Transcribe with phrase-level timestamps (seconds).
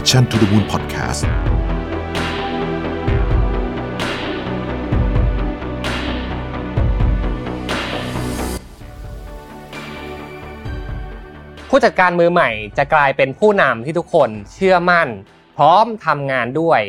[0.00, 1.22] Mission to the Moon Podcast
[11.68, 15.08] ผู้จัดการมือใหม่จะกลายเป็นผู้นำที่ทุกคนเชื่อมั่น
[15.56, 16.80] พร้อมทำงานด้วย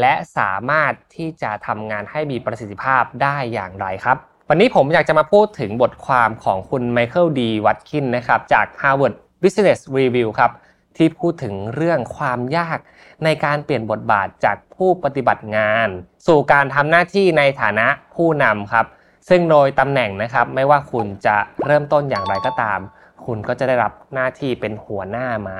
[0.00, 4.16] และสามารถที่จะทำงานให้มีประสิทธิภาพได้อย่างไรครับ
[4.48, 10.52] วันนี้ผมอยากจะมาพูดถึงบทความของคุณไมเคิลดีวัตคินนะครับจาก Harvard Business Review ครับ
[10.96, 12.78] ที่พูดถึงเรื่องความยาก
[13.24, 15.88] ในการเปลี่ยนบทบาทจากผู้ปฏิบัติงาน
[16.26, 18.86] สู่การทำหน้าที่ในฐานะผู้นำครับ
[19.28, 21.36] ซึ่งโดยตำแหน่งนะครับไม่ว่าคุณจะ
[21.66, 22.80] เริ่มต้นอย่างไรก็ตาม
[23.26, 25.58] คุณก็จะได้รับหน้าที่เป็นหัวหน้ามา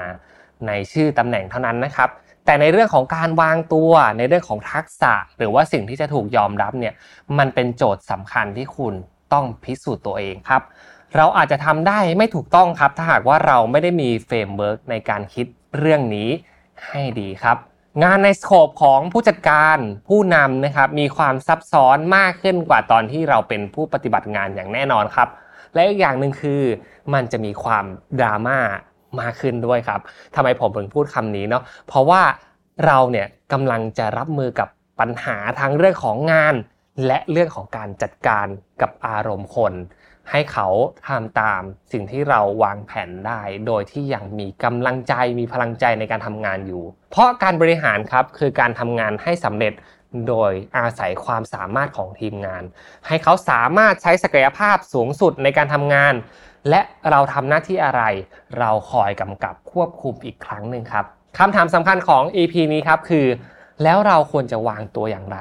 [0.67, 2.09] ในชื่อตำแหน่งเท่านั้นนะครับ
[2.45, 6.95] แต่ในเรื่องของการวางตัวในเรื่องของทักษะ หรือว่าสิ่งที่จะถูกยอมรับเนี่ย
[7.39, 8.95] มันเป็นโจทย์สำคัญที่คุณ
[9.33, 10.63] ต้องพิสูจน์ตัวเองครับ
[11.17, 15.47] เราอาจจะทำได้ไม่ถูกต้องครับ ถ้าหากว่าเราไม่ได้มี framework ในการคิด
[15.79, 16.29] เรื่องนี้
[16.89, 17.57] ให้ดีครับ
[18.05, 25.29] งานใน scope ของผู้จัดการผู้นำนะครับมีความซับซ้อนมากขึ้นกว่าตอนที่เราเป็นผู้ปฏิบัติงานอย่างแน่นอนครับ
[25.75, 26.63] และอีกอย่างหนึ่งคือ
[27.15, 27.85] มันจะมีความ
[28.21, 28.59] ดราม่า
[29.21, 30.01] มากขึ้นด้วยครับ
[30.35, 32.23] ทำไมผมถึงพูดคำนี้เนาะเพราะว่า
[32.87, 34.69] เราเนี่ยกำลังจะรับมือกับ
[35.01, 36.55] ปัญหาทั้งเรื่องของงาน
[37.07, 38.47] และเรื่องของการจัดการ
[38.81, 39.73] กับอารมณ์คน
[40.31, 40.69] ให้เขา
[41.09, 49.73] ทำตามสิ่งที่เราวางแผนได้ โดยที่ยังมีกำลังใจมีพลังใจในการทำงานอยู่ เพราะการบริหารครับคือการทำงานให้สำเร็จ
[50.29, 52.63] โดยอาศัยความสามารถของทีมงาน
[53.07, 56.15] ให้เขาสามารถใช้ศักยภาพสูงสุดในการทำงาน
[56.71, 58.03] และเราทำหน้าที่อะไร
[58.59, 61.05] เราคอยกำกับควบคุมอีกครั้งหนึ่งครับ
[61.39, 63.27] คำถามสำคัญของ EP นี้ครับคือ
[63.83, 65.39] แล้วเราควรจะวางตัวอย่างไร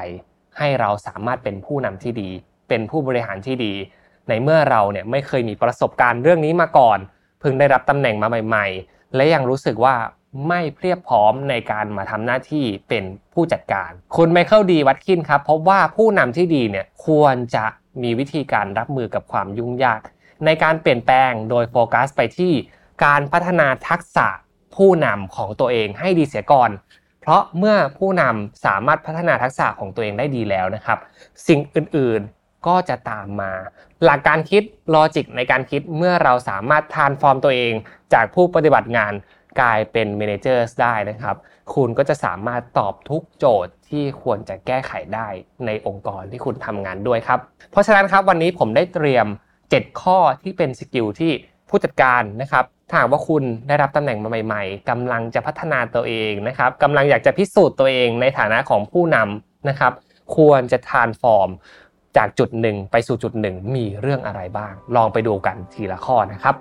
[0.58, 2.30] ให้เราสามารถเป็นผู้นำที่ดี
[2.70, 3.74] เป็นผู้บริหารที่ดี
[4.30, 7.00] ในเมื่อเราเนี่ยไม่เคยมีประสบการณ์เรื่องนี้มาก่อน
[7.40, 9.96] เพิ่งได้รับตำแหน่งมาใหม่ ๆ และยังรู้สึกว่า
[10.48, 17.66] ไม่เพียบพร้อมในการมาทำหน้าที่เป็นผู้จัดการ คุณไมเคิลดีวัตคินครับพบว่าผู้นำที่ดีเนี่ยควรจะ
[18.02, 20.02] มีวิธีการรับมือกับความยุ่งยาก
[20.46, 22.54] ในการเปลี่ยนแปลงโดยโฟกัสไปที่
[23.06, 24.28] การพัฒนาทักษะ
[24.76, 26.72] ผู้นำของตัวเองให้ดีเสียก่อน
[27.22, 31.00] เพราะเมื่อผู้นำสามารถพัฒนาทักษะของตัวเองได้ดีแล้วนะครับ
[31.48, 32.22] สิ่งอื่น
[32.68, 33.52] ก็จะตามมา
[34.04, 34.64] หลักการคิด
[34.94, 37.74] logic ในการคิดเมื่อเราสามารถ transform ตัวเอง
[38.14, 39.14] จากผู้ปฏิบัติงาน
[39.62, 41.36] กลายเป็น manager ได้นะครับ
[41.74, 45.28] คุณก็จะสามารถตอบทุกโจทย์ที่ควรจะแก้ไขได้
[45.66, 47.40] ในองค์กรที่คุณทำงานด้วยครับ
[47.72, 49.28] เพราะฉะนั้นครับวันนี้ผมได้เตรียม
[49.64, 51.32] 7 ข้อที่เป็น skill ที่
[51.70, 59.94] ผู้จัดการนะครับถ้าหากว่าคุณได้รับตำแหน่งมาใหม่ ๆกำลังจะพัฒนาตัวเองนะครับกำลังอยากจะพิสูจน์ตัวเองในฐานะของผู้นำนะครับ
[60.38, 61.50] ควรจะ transform
[62.18, 66.56] จากจุดหนึ่งไปสู่จุดหนึ่งมีเรื่องอะไรบ้าง ลองไปดูกันทีละข้อนะครับ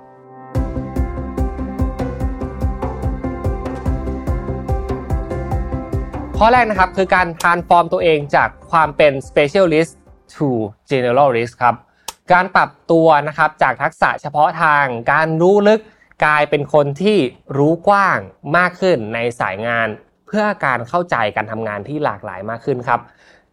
[6.38, 9.92] ข้อแรกนะครับคือการ transform ตัวเองจากความเป็น specialist
[10.34, 10.48] to
[10.90, 11.74] generalist ครับ
[12.32, 15.80] การปรับตัวนะครับจากทักษะเฉพาะทาง การรู้ลึก
[16.24, 17.18] กลายเป็นคนที่
[17.56, 18.18] รู้กว้าง
[18.56, 19.88] มากขึ้นในสายงาน
[20.26, 23.00] เพื่อการเข้าใจการทำงานที่หลากหลายมากขึ้นครับ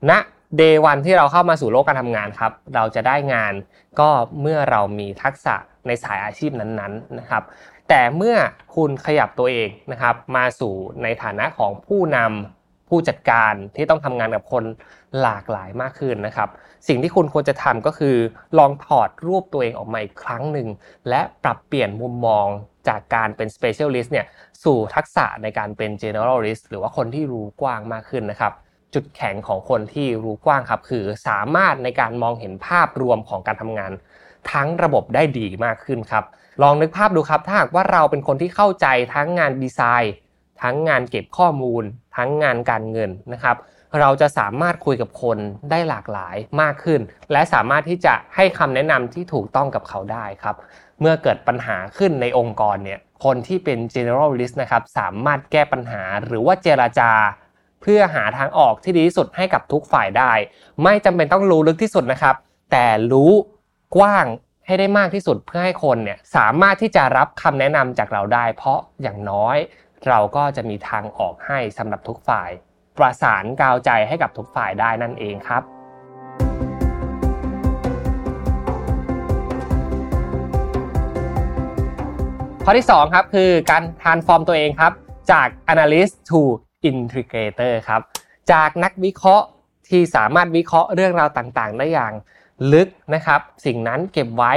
[0.09, 0.11] ณ
[0.57, 3.53] เดวันที่เราเข้ามาสู่โลกการทำงานครับ เราจะได้งาน
[3.99, 4.09] ก็
[4.41, 5.55] เมื่อเรามีทักษะ
[5.87, 7.43] ในสายอาชีพนั้นๆนะครับ
[7.89, 8.35] แต่เมื่อ
[8.75, 10.73] คุณขยับตัวเองนะครับ มาสู่
[11.03, 14.63] ในฐานะของผู้นำผู้จัดการที่ต้องทำงานกับคน
[15.21, 16.49] หลากหลายมากขึ้นนะครับ
[16.87, 18.15] สิ่งที่คุณควรจะทำก็คือ
[18.57, 20.67] ลองถอดรูปตัวเองออกมาอีกครั้งหนึ่ง
[21.09, 22.47] และปรับเปลี่ยนมุมมอง
[22.87, 24.25] จากการเป็น specialist เนี่ย
[24.63, 28.53] สู่ทักษะในการเป็น generalist หรือว่าคนที่รู้กว้างมากขึ้นนะครับ
[28.93, 33.91] จุดแข็งของคนที่รู้กว้างครับ คือสามารถในการมองเห็นภาพรวมของการทำงาน
[34.51, 36.23] ทั้งระบบได้ดีมากขึ้นครับ
[36.63, 40.13] ลองนึกภาพดูครับ ถ้าหากว่าเราเป็นคนที่เข้าใจทั้งงานดีไซน์
[40.61, 41.83] ทั้งงานเก็บข้อมูล
[42.15, 43.57] ทั้งงานการเงินนะครับ
[43.99, 45.37] เราจะสามารถคุยกับคน
[45.69, 47.01] ได้หลากหลายมากขึ้น
[47.31, 50.55] และสามารถที่จะให้คำแนะนำที่ถูกต้องกับเขาได้ครับ
[51.01, 57.11] เมื่อเกิดปัญหาขึ้นในองค์กรเนี่ยคนที่เป็น generalist นะครับสามารถแก้ปัญหาหรือว่าเจราจา
[57.81, 60.33] เพื่อหาทางออกที่ดีที่สุดให้กับทุกฝ่ายได้
[60.83, 62.35] ไม่จำเป็นต้องรู้ลึกที่สุดนะครับ
[62.71, 63.31] แต่รู้
[63.95, 64.25] กว้าง
[64.65, 69.57] ให้ได้มากที่สุดเพื่อให้คนเนี่ยสามารถที่จะรับคำแนะนำจากเราได้ เพราะอย่างน้อย
[70.07, 72.49] เราก็จะมีทางออกให้สำหรับทุกฝ่าย
[72.97, 75.63] ประสานกาวใจให้กับทุกฝ่ายได้นั่นเองครับ
[82.65, 84.93] ข้อที่2ครับคือการทานฟอร์มตัวเองครับ
[85.31, 86.41] จาก analyst to
[86.89, 88.01] integrator ครับ
[88.51, 89.45] จากนักวิเคราะห์
[89.89, 92.13] ที่สามารถวิเคราะห์เรื่องราวต่างๆ ได้อย่าง
[92.73, 94.53] ลึกนะครับ สิ่งนั้นเก็บไว้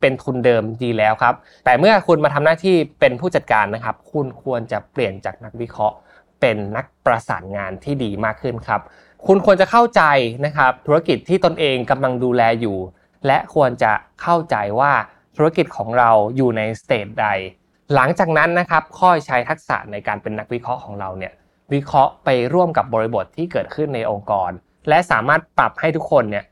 [0.00, 1.34] เป็นทุนเดิมดีแล้วครับ
[1.64, 5.96] แต่เมื่อคุณมาทำหน้าที่เป็นผู้จัดการนะครับ คุณควรจะเปลี่ยนจากนักวิเคราะห์
[6.40, 8.80] เป็นนักประสานงานที่ดีมากขึ้นครับ
[9.26, 10.02] คุณควรจะเข้าใจ
[10.44, 12.78] นะครับ ธุรกิจที่ตนเองกำลังดูแลอยู่
[13.26, 13.92] และควรจะ
[14.22, 14.92] เข้าใจว่า
[15.36, 17.26] ธุรกิจของเราอยู่ในสเตจใด
[17.94, 21.32] หลังจากนั้นนะครับ ค่อยใช้ทักษะในการเป็นนักวิเคราะห์ของเราเนี่ย
[21.72, 24.50] วิเคราะห์ไปร่วมกับบริบทที่เกิดขึ้นในองค์กร
[24.88, 26.44] และสามารถปรับให้ทุกคนเนี่ย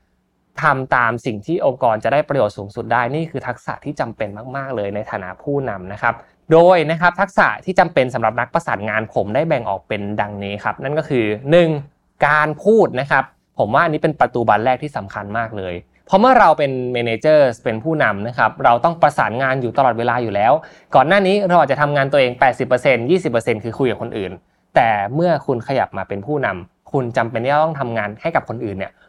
[0.61, 6.13] ทำตามสิ่งที่องค์กรจะได้ประโยชน์สูงสุดได้นี่คือทักษะที่จำเป็นมากๆ เลยในฐานะผู้นำนะครับ
[6.51, 11.25] โดยนะครับทักษะที่จำเป็นสำหรับนักประสานงานผมได้แบ่งออกเป็นดังนี้ครับ นั่นก็คือ
[11.75, 12.25] 1.
[12.27, 13.23] การพูดนะครับ
[13.59, 15.73] ผมว่าอันนี้เป็นประตูบานแรกที่สำคัญมากเลย
[16.05, 20.53] เพราะเมื่อเราเป็นเมนเจอร์เป็นผู้นำนะครับเราต้องประสานงานอยู่ตลอดเวลาอยู่แล้ว
[20.95, 22.31] ก่อนหน้านี้เราอาจจะทำงานตัวเอง
[22.71, 24.31] 80% 20%คือคุยกับคนอื่น
[24.77, 29.01] แต่เมื่อคุณขยับมาเป็นผู้นำคุณจำเป็นที่ต้องทำงานให้กับคนอื่นเนี่ย80%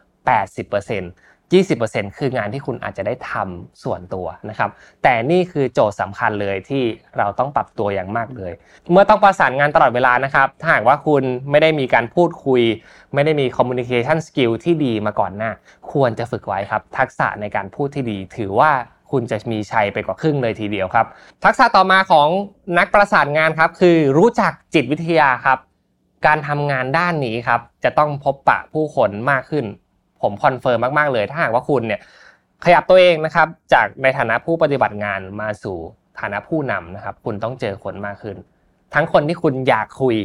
[1.53, 4.69] 20%คืองานที่คุณอาจจะได้ทำส่วนตัวนะครับ
[5.03, 6.83] แต่นี่คือโจทย์สำคัญเลยที่
[7.17, 8.53] เราต้องปรับตัวอย่างมากเลย
[8.91, 12.61] เมื่อต้องประสานงานตลอดเวลานะครับ ถ้าหากว่าคุณไม่ได้มีการพูดคุย
[13.13, 15.51] ไม่ได้มี communication skill ที่ดีมาก่อนหน้า
[15.91, 18.71] ควรจะฝึกไว้ครับ ทักษะในการพูดที่ดี ถือว่า
[19.11, 21.05] คุณจะมีชัยไปกว่าครึ่งเลยทีเดียวครับ
[21.43, 22.27] ทักษะต่อมาของ
[22.77, 25.59] นักประสานงานครับคือรู้จักจิตวิทยาครับ
[26.25, 29.65] การทำงานด้านนี้ครับจะต้องพบปะผู้คนมากขึ้น
[30.21, 32.01] ผม confirm มากๆเลย ถ้าหากว่าคุณเนี่ย
[32.65, 35.77] ขยับตัวเองนะครับจากในฐานะผู้ปฏิบัติงานมาสู่
[36.19, 38.37] ฐานะผู้นำนะครับ คุณต้องเจอคนมากขึ้น
[38.93, 40.15] ทั้งคนที่คุณอยากคุย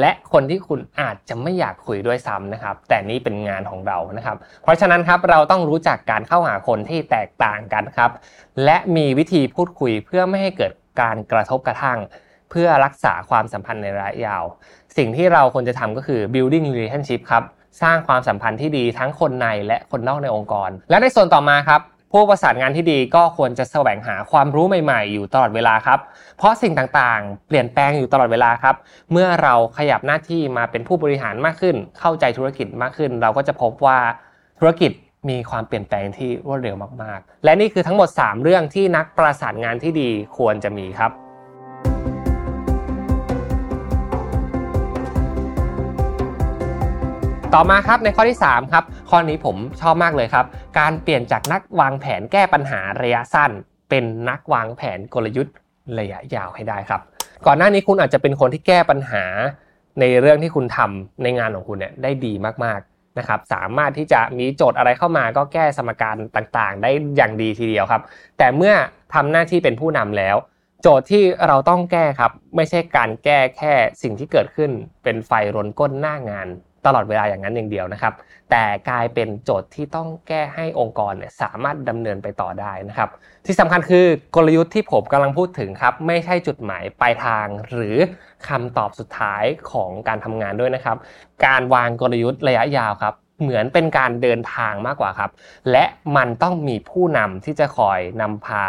[0.00, 8.10] และคนที่คุณอาจจะไม่อยากคุยด้วยซ้ำนะครับ แต่นี่เป็นงานของเรานะครับ เพราะฉะนั้นครับเราต้องรู้จักการเข้าหาคนที่แตกต่างกันครับ
[8.64, 11.98] และมีวิธีพูดคุยเพื่อไม่ให้เกิดการกระทบกระทั่ง
[12.50, 14.44] เพื่อรักษาความสัมพันธ์ในระยะยาว
[14.96, 17.44] สิ่งที่เราควรจะทำก็คือ building relationship ครับ
[17.82, 21.80] สร้างความสัมพันธ์ที่ดีทั้งคนในและคนนอกในองค์กร และในส่วนต่อมาครับ
[22.12, 25.98] ผู้ประสานงานที่ดีก็ควรจะแสวงหาความรู้ใหม่ๆ อยู่ตลอดเวลาครับ
[26.38, 28.76] เพราะสิ่งต่างๆ เปลี่ยนแปลงอยู่ตลอดเวลาครับ
[29.12, 33.98] เมื่อเราขยับหน้าที่มาเป็นผู้บริหารมากขึ้น เข้าใจธุรกิจมากขึ้น เราก็จะพบว่า
[34.58, 34.92] ธุรกิจ
[35.28, 41.21] มีความเปลี่ยนแปลงที่รวดเร็วมากๆ และนี่คือทั้งหมด 3 เรื่องที่นักประสานงานที่ดีควรจะมีครับ
[47.56, 50.46] ต่อมาครับในข้อที่ 3 ครับ ข้อนี้ผมชอบมากเลยครับ
[50.78, 53.50] การเปลี่ยนจากนักวางแผนแก้ปัญหาระยะสั้น
[53.90, 55.54] เป็นนักวางแผนกลยุทธ์
[55.98, 57.00] ระยะยาวให้ได้ครับ
[57.46, 59.24] ก่อนหน้านี้คุณอาจจะเป็นคนที่แก้ปัญหา
[60.00, 62.32] ในเรื่องที่คุณทำในงานของคุณเนี่ยได้ดี
[62.64, 68.02] มากๆนะครับ สามารถที่จะมีโจทย์อะไรเข้ามาก็แก้สมการต่างๆ ได้อย่างดีทีเดียวครับ
[68.38, 68.74] แต่เมื่อ
[69.14, 70.36] ทำหน้าที่เป็นผู้นำแล้ว
[70.82, 74.70] โจทย์ที่เราต้องแก้ครับ ไม่ใช่การแก้แค่สิ่งที่เกิดขึ้น
[75.02, 76.48] เป็นไฟรนก้นหน้างาน
[76.86, 78.14] ตลอดเวลาอย่างนั้นอย่างเดียวนะครับ
[78.50, 83.10] แต่กลายเป็นโจทย์ที่ต้องแก้ให้องค์กรเนี่ยสามารถดำเนินไปต่อได้นะครับ
[83.46, 84.06] ที่สำคัญคือ
[84.36, 87.96] กลยุทธ์ที่ผมกำลังพูดถึงครับไม่ใช่จุดหมายปลายทาง หรือ
[88.48, 90.96] คำตอบสุดท้ายของการทำงานด้วยนะครับ
[91.46, 95.30] การวางกลยุทธ์ระยะยาวครับเหมือนเป็นการเดินทางมากกว่าครับ
[95.70, 95.84] และ
[96.16, 98.64] มันต้องมีผู้นำที่จะคอยนำพา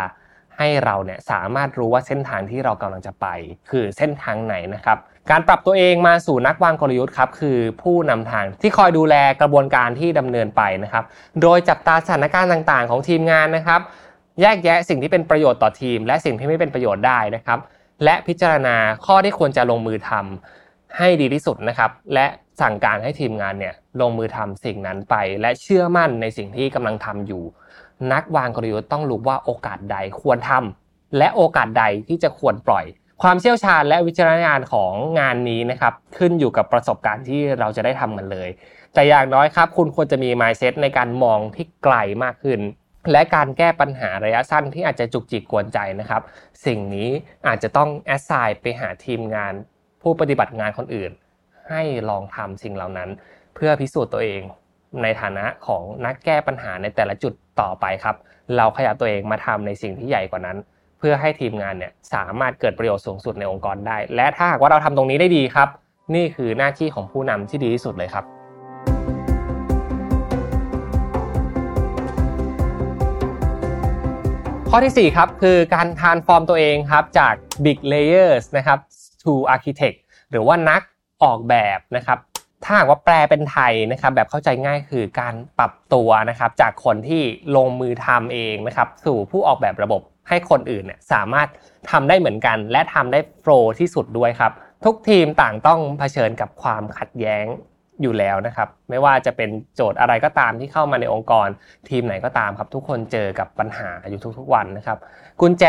[0.57, 3.27] ให้เราเนี่ยสามารถรู้ว่าเส้นทางที่เรากำลังจะไป
[3.69, 4.97] คือเส้นทางไหนนะครับ
[5.31, 11.03] การปรับตัวเองมาสู่นักวางกลยุทธ์ครับคือผู้นำทางที่คอยดูแลกระบวนการที่ดำเนินไปนะครับ
[11.41, 13.81] โดยจับตาสถานการณ์ต่างๆ ของทีมงานนะครับ
[14.41, 17.59] แยกแยะสิ่งที่เป็นประโยชน์ต่อทีม และสิ่งที่ไม่เป็นประโยชน์ได้นะครับ
[18.03, 18.75] และพิจารณา
[19.05, 22.25] ข้อที่ควรจะลงมือทำให้ดีที่สุดนะครับ และ
[22.61, 27.43] สั่งการให้ทีมงานเนี่ยลงมือทำสิ่งนั้นไป และเชื่อมั่นในสิ่งที่กำลังทำอยู่
[28.13, 32.85] นักวางกลยุทธ์ต้องรู้ว่าโอกาสใดควรทำและโอกาสใดที่จะควรปล่อย
[33.21, 38.49] ความเชี่ยวชาญและวิจารณญาณของงานนี้นะครับขึ้นอยู่กับประสบการณ์ที่เราจะได้ทำมันเลย
[38.93, 42.59] แต่อย่างน้อยครับ คุณควรจะมี mindset ในการมองที่ไกลมากขึ้น
[43.11, 46.21] และการแก้ปัญหาระยะสั้นที่อาจจะจุกจิกกวนใจนะครับ
[46.65, 47.09] สิ่งนี้
[47.47, 49.53] อาจจะต้องแอสไซน์ไปหาทีมงาน
[50.01, 51.11] ผู้ปฏิบัติงานคนอื่น
[51.69, 53.09] ให้ลองทำสิ่งเหล่านั้น
[53.55, 54.41] เพื่อพิสูจน์ตัวเอง
[55.01, 58.15] ในฐานะของนักแก้ปัญหาในแต่ละจุดต่อไปครับ
[58.57, 60.57] เราขยับตัวเองมาทำในสิ่งที่ใหญ่กว่านั้น
[61.05, 65.69] พื่อให้ทีมงานเนี่ยสามารถเกิดประโยชน์สูงสุดในองค์กรได้ และถ้าหากว่าเราทำตรงนี้ได้ดีครับ
[66.15, 68.25] นี่คือหน้าที่ของผู้นำที่ดีที่สุดเลยครับ
[74.69, 77.33] ข้อที่ 4 ครับ คือการทานฟอร์มตัวเองครับจาก
[77.65, 78.79] big layers นะครับ
[79.23, 79.97] to architect
[80.31, 80.81] หรือว่านัก
[81.23, 82.19] ออกแบบนะครับ
[82.63, 87.23] ถ้าหากว่าแปลเป็นไทยนะครับแบบเข้าใจง่ายคือการปรับตัวนะครับจากคนที่
[87.55, 91.47] ลงมือทำเองนะครับสู่ผู้ออกแบบระบบ ให้คนอื่นเนี่ยสามารถ
[91.91, 94.51] ทำได้เหมือนกัน และทำได้โฟล์ที่สุดด้วยครับ
[94.85, 97.45] ทุกทีมต่างต้องเผชิญกับความขัดแย้ง
[98.01, 101.47] อยู่แล้วนะครับ ไม่ว่าจะเป็นโจทย์อะไรก็ตามที่เข้ามาในองค์กร
[101.89, 104.97] ทีมไหนก็ตามครับ ทุกคนเจอกับปัญหาอยู่ทุกๆวันนะครับ
[105.41, 105.65] กุญแจ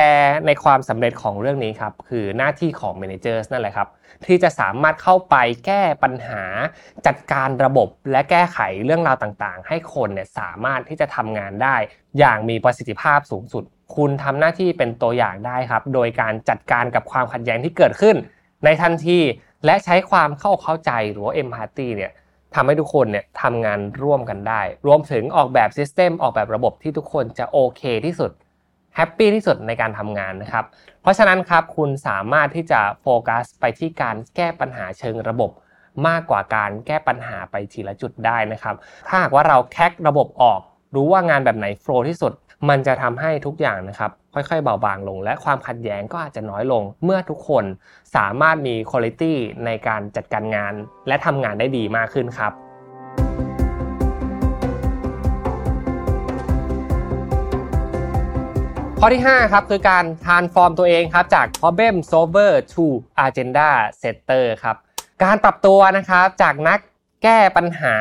[0.47, 3.89] ในความสำเร็จของเรื่องนี้ครับ คือหน้าที่ของ managers นั่นแหละครับ
[4.27, 6.45] ที่จะสามารถเข้าไปแก้ปัญหา
[7.07, 11.77] จัดการระบบและแก้ไขเรื่องราวต่างๆ ให้คนเนี่ยสามารถที่จะทำงานได้
[12.19, 13.65] อย่างมีประสิทธิภาพสูงสุด
[13.97, 18.17] คุณทำหน้าที่เป็นตัวอย่างได้ครับ โดยการจัดการกับความขัดแย้งที่เกิดขึ้น
[18.65, 19.19] ในทันที
[19.65, 22.13] และใช้ความเข้าเข้าใจหรือว่า empathy เนี่ย
[22.55, 28.31] ทำให้ทุกคนเนี่ยทำงานร่วมกันได้ รวมถึงออกแบบ system ออกแบบระบบที่ทุกคนจะโอเคที่สุด
[28.97, 30.65] happy ที่สุดในการทำงานนะครับ
[31.03, 35.51] เพราะฉะนั้นครับคุณสามารถที่จะโฟกัสไปที่การแก้ปัญหาเชิงระบบ
[36.07, 38.75] มากกว่าการแก้ปัญหาไปทีละจุดได้นะครับ
[39.09, 40.61] ถ้าหากว่าเราแคกระบบออก
[40.95, 42.33] รู้ว่างานแบบไหน flow ที่สุด
[42.69, 47.65] มันจะทำให้ทุกอย่างนะครับค่อยๆเบาบางลง และความขัดแย้งก็อาจจะน้อยลง เมื่อทุกคน
[48.17, 49.23] สามารถมีคุณภาพ
[49.65, 50.75] ในการจัดการงาน
[51.09, 52.53] และทำงานได้ดีมากขึ้นครับ
[59.01, 62.85] ข้อที่5ครับคือการ transform ตัวเองครับจาก problem solver to
[63.27, 63.71] agenda
[64.01, 64.77] setter ครับ
[65.25, 66.79] การปรับตัวนะครับจากนัก
[67.23, 67.97] แก้ปัญหา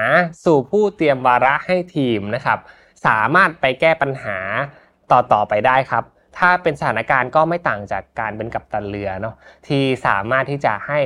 [0.45, 2.59] สู่ผู้เตรียมวาระให้ทีมนะครับ
[3.07, 4.37] สามารถไปแก้ปัญหา
[5.11, 6.03] ต่อๆไปได้ครับ
[6.37, 9.35] ถ้าเป็นสถานการณ์ก็ไม่ต่างจากการเป็นกัปตันเรือเนาะ
[9.67, 10.99] ที่สามารถที่จะให้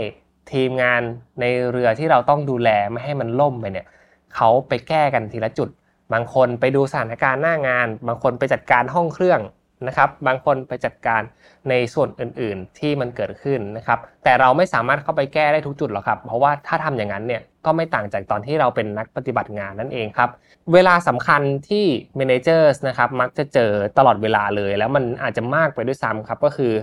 [0.52, 1.02] ทีมงาน
[1.40, 3.88] ในเรือที่เราต้องดูแลไม่ให้มันล่มไปเนี่ย
[4.36, 5.70] เขาไปแก้กันทีละจุด
[6.14, 9.42] บางคนไปดูสถานการณ์หน้างาน บางคนไปจัดการห้องเครื่อง
[9.88, 11.22] นะครับ บางคนไปจัดการ
[11.70, 20.30] ในส่วนอื่น ๆ ที่มันเกิดขึ้นนะครับ แต่เราไม่สามารถเข้าไปแก้ได้ทุกจุดหรอกครับ เพราะว่าถ้าทำอย่างนั้นเนี่ย ก็ไม่ต่างจากตอนที่เราเป็นนักปฏิบัติงานนั่นเองครับ
[20.74, 21.86] เวลาสำคัญที่
[22.20, 26.74] managers นะครับมักจะเจอตลอดเวลาเลย แล้วมันอาจจะมากไปด้วยซ้ำครับก็คือ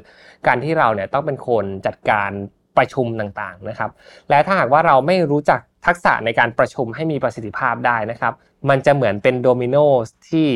[0.47, 2.31] การที่เราเนี่ยต้องเป็นคนจัดการ
[2.77, 3.91] ประชุมต่างๆนะครับ
[4.31, 8.33] และถ้าหากว่าเราไม่รู้จักทักษะในการประชุมให้มีประสิทธิภาพได้นะครับ
[8.71, 9.77] มันจะเหมือนเป็นโดมิโน
[10.31, 10.49] ที่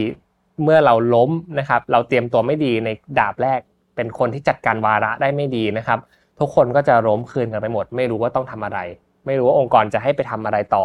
[0.63, 3.61] เมื่อเราล้มนะครับ เราเตรียมตัวไม่ดีในดาบแรก
[3.97, 5.99] เป็นคนที่จัดการวาระได้ไม่ดีนะครับ
[6.41, 8.79] ทุกคนก็จะล้มคืนกันไปหมด ไม่รู้ว่าต้องทำอะไร
[9.27, 10.85] ไม่รู้ว่าองค์กรจะให้ไปทำอะไรต่อ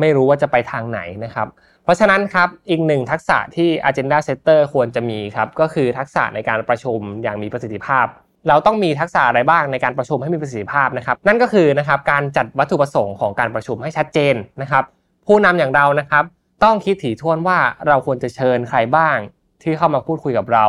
[0.00, 1.48] ไม่รู้ว่าจะไปทางไหนนะครับ
[1.84, 8.06] เพราะฉะนั้นครับอีกหนึ่งทักษะที่ agenda setter ควรจะมีครับก็คือทักษะในการประชุมอย่างมีประสิทธิภาพ
[8.48, 14.84] เราต้องมีทักษะอะไรบ้างในการประชุมให้มีประสิทธิภาพนะครับ นั่นก็คือนะครับการจัดวัตถุประสงค์ของการประชุมให้ชัดเจนนะครับ
[15.26, 16.24] ผู้นำอย่างเรานะครับ
[16.64, 19.16] ต้องคิดถี่ถ้วนว่าเราควรจะเชิญใครบ้าง
[19.62, 20.66] ที่เข้ามาพูดคุยกับเรา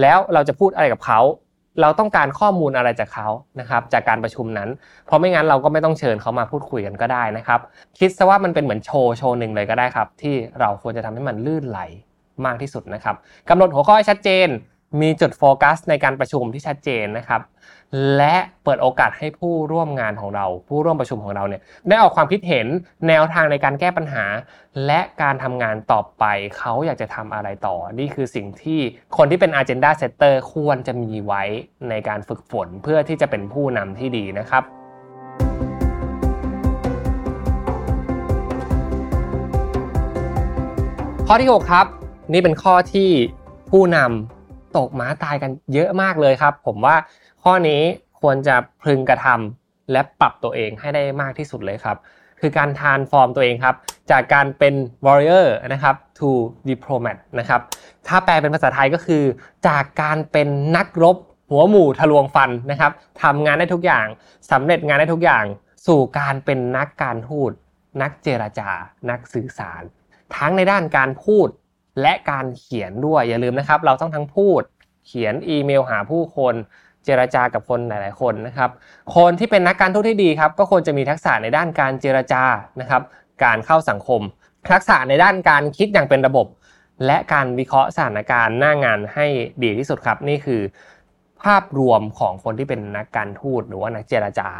[0.00, 1.20] แล้วเราจะพูดอะไรกับเขา
[1.80, 3.28] เราต้องการข้อมูลอะไรจากเขา
[3.60, 4.68] นะครับจากการประชุมนั้น
[5.06, 7.60] เพราะไม่งั้นเราก็ไม่ต้องเชิญเขามาพูดคุยกันก็ได้นะครับ
[7.98, 11.80] คิดซะว่ามันเป็นเหมือนโชว์โชว์หนึ่งเลยก็ได้ครับ ที่เราควรจะทำให้มันลื่นไหล
[12.46, 13.16] มากที่สุดนะครับ
[13.48, 14.48] กำหนดหัวข้อให้ชัดเจน
[15.00, 17.40] มีจุดโฟกัสในการประชุมที่ชัดเจนนะครับ
[18.16, 22.66] และเปิดโอกาสให้ผู้ร่วมงานของเรา ผู้ร่วมประชุมของเราเนี่ยได้ออกความคิดเห็น
[23.08, 24.24] แนวทางในการแก้ปัญหา
[24.86, 26.24] และการทำงานต่อไป
[26.58, 28.80] เขาอยากจะทำอะไรต่อ นี่คือสิ่งที่
[29.16, 31.42] คนที่เป็น agenda setter ควรจะมีไว้
[31.88, 34.62] ในการฝึกฝนเพื่อที่จะเป็นผู้นำที่ดีนะครับ
[41.26, 41.86] ข้อที่ 6 ครับ
[42.32, 43.10] นี่เป็นข้อที่
[43.70, 46.96] ผู้นำตกม้าตายกันเยอะมากเลยครับ ผมว่า
[47.48, 47.82] ข้อนี้
[48.20, 51.96] ควรจะพึงกระทำและปรับตัวเองให้ได้มากที่สุดเลยครับ
[52.40, 53.74] คือการทานฟอร์มตัวเองครับ
[54.10, 54.74] จากการเป็น
[55.06, 56.28] warrior นะครับ to
[56.68, 57.60] diplomat นะครับ
[58.06, 59.22] ถ้าแปลเป็นภาษาไทยก็คือ
[59.68, 61.16] จากการเป็นนักรบ
[61.50, 64.06] หัวหมู่ทะลวงฟันนะครับทำงานได้ทุกอย่าง
[64.50, 65.44] สำเร็จงานได้ทุกอย่าง
[65.86, 67.50] สู่การเป็นนักการทูต
[68.02, 68.70] นักเจรจา
[69.10, 69.82] นักสื่อสาร
[70.36, 71.48] ทั้งในด้านการพูด
[72.02, 74.62] และการเขียนด้วยอย่าลืมนะครับ เราต้องทั้งพูด
[75.06, 76.54] เขียนอีเมลหาผู้คน
[77.04, 78.70] เจรจากับคนหลาย ๆ คนนะครับ
[79.16, 82.42] คนที่เป็นนักการทูตที่ดีครับ ก็ควรจะมีทักษะในด้านการเจรจา
[82.80, 83.02] นะครับ
[83.44, 84.20] การเข้าสังคม
[84.72, 86.46] ทักษะในด้านการคิดอย่างเป็นระบบ
[87.06, 89.26] และการวิเคราะห์สถานการณ์หน้างานให้
[89.62, 90.60] ดีที่สุดครับ นี่คือ
[91.42, 94.50] ภาพรวมของคนที่เป็นนักการทูตหรือว่านักเจรจา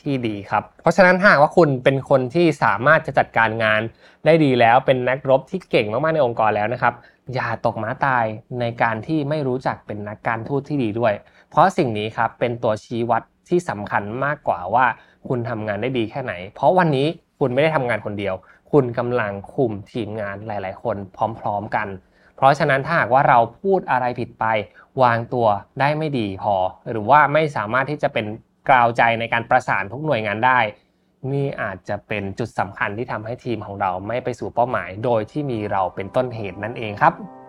[0.00, 3.80] ที่ดีครับ เพราะฉะนั้นถ้าว่าคุณเป็นคนที่สามารถจะจัดการงาน
[4.24, 6.94] ได้ดีแล้วเป็นนักรบที่เก่งมาก ๆ ในองค์กรแล้วนะครับ
[7.34, 8.24] อย่าตกม้าตาย
[8.60, 11.12] ในการที่ไม่รู้จักเป็นนักการทูตที่ดีด้วย
[11.52, 14.86] เพราะสิ่งนี้ครับเป็นตัวชี้วัดที่สำคัญมากกว่าว่า
[15.28, 17.06] คุณทำงานได้ดีแค่ไหน เพราะวันนี้
[17.40, 18.34] คุณไม่ได้ทำงานคนเดียว
[18.72, 20.96] คุณกำลังคุมทีมงานหลาย ๆ คน
[21.40, 21.88] พร้อม ๆ กัน
[22.36, 24.44] เพราะฉะนั้นถ้าหากว่าเราพูดอะไรผิดไป
[25.02, 25.46] วางตัว
[25.80, 26.54] ได้ไม่ดีพอ
[26.90, 28.26] หรือว่าไม่สามารถที่จะเป็น
[28.68, 30.58] กล่าวใจในการประสานทุกหน่วยงานได้
[31.32, 37.41] นี่อาจจะเป็นจุดสำคัญที่ทำให้ทีมของเราไม่ไปสู่เป้าหมาย โดยที่มีเราเป็นต้นเหตุนั่นเองครับ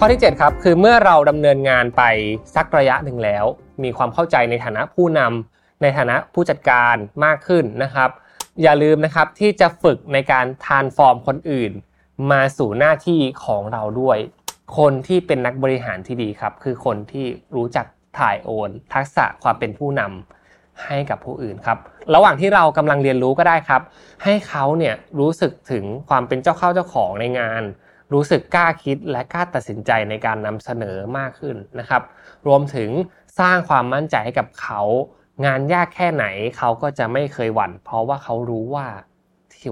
[0.00, 2.02] ข้อที่ 7 ครับ คือเมื่อเราดำเนินงานไป
[2.54, 3.44] สักระยะหนึ่งแล้ว
[3.82, 8.10] มีความเข้าใจในฐานะผู้นำในฐานะผู้จัดการมากขึ้นนะครับ
[8.62, 11.72] อย่าลืมนะครับที่จะฝึกในการทานฟอร์มคนอื่น
[12.30, 14.18] มาสู่หน้าที่ของเราด้วย
[14.78, 17.26] คนที่เป็นนักบริหารที่ดีครับ คือคนที่
[17.56, 17.86] รู้จัก
[18.18, 21.78] ถ่ายโอน ทักษะความเป็นผู้นำให้กับผู้อื่นครับ
[22.14, 23.82] ระหว่างที่เรากำลังเรียนรู้ก็ได้ครับ
[24.24, 27.64] ให้เขาเนี่ยรู้สึกถึงความเป็นเจ้าเข้าเจ้าของในงาน
[28.12, 32.02] รู้สึกกล้าคิดและกล้าตัดสินใจในการนำเสนอมากขึ้นนะครับ
[32.46, 32.90] รวมถึง
[33.40, 34.80] สร้างความมั่นใจให้กับเขา
[35.46, 36.26] งานยากแค่ไหน
[36.58, 38.86] เขาก็จะไม่เคยหวั่น เพราะว่าเขารู้ว่า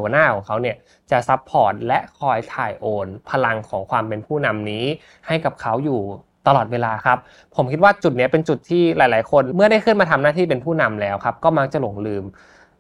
[0.01, 0.77] หัวหน้าของเขาเนี่ย
[1.11, 4.85] จะ support และคอยถ่ายโอน พลังของความเป็นผู้นำนี้
[5.27, 6.01] ให้กับเขาอยู่
[6.47, 7.19] ตลอดเวลาครับ
[7.57, 12.25] ผมคิดว่าจุดนี้เป็นจุดที่หลาย ๆ คน เมื่อได้ขึ้นมาทำหน้าที่เป็นผู้นำแล้วครับ ก็มักจะหลงลืม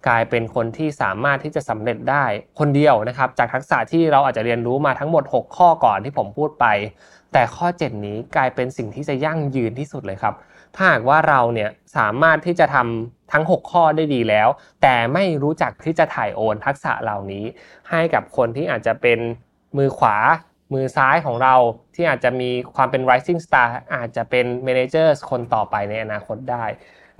[0.06, 2.25] กลายเป็นคนที่สามารถที่จะสำเร็จได้
[2.58, 6.66] คนเดียวนะครับ จากทักษะที่เราอาจจะเรียนรู้มาทั้งหมด 6 ข้อก่อนที่ผมพูดไป
[7.32, 10.34] แต่ข้อ 7 นี้กลายเป็นสิ่งที่จะยั่งยืนที่สุดเลยครับ
[10.75, 14.49] ถ้าหากว่าเราเนี่ยสามารถที่จะทำทั้ง 6 ข้อได้ดีแล้ว
[14.82, 17.44] แต่ไม่รู้จักที่จะถ่ายโอนทักษะเหล่านี้
[17.90, 19.18] ให้กับคนที่อาจจะเป็น
[19.76, 20.16] มือขวา
[20.75, 21.54] มือซ้ายของเรา
[21.94, 26.64] ที่อาจจะมีความเป็น rising star อาจจะเป็น manager คนต่อไปในอนาคตได้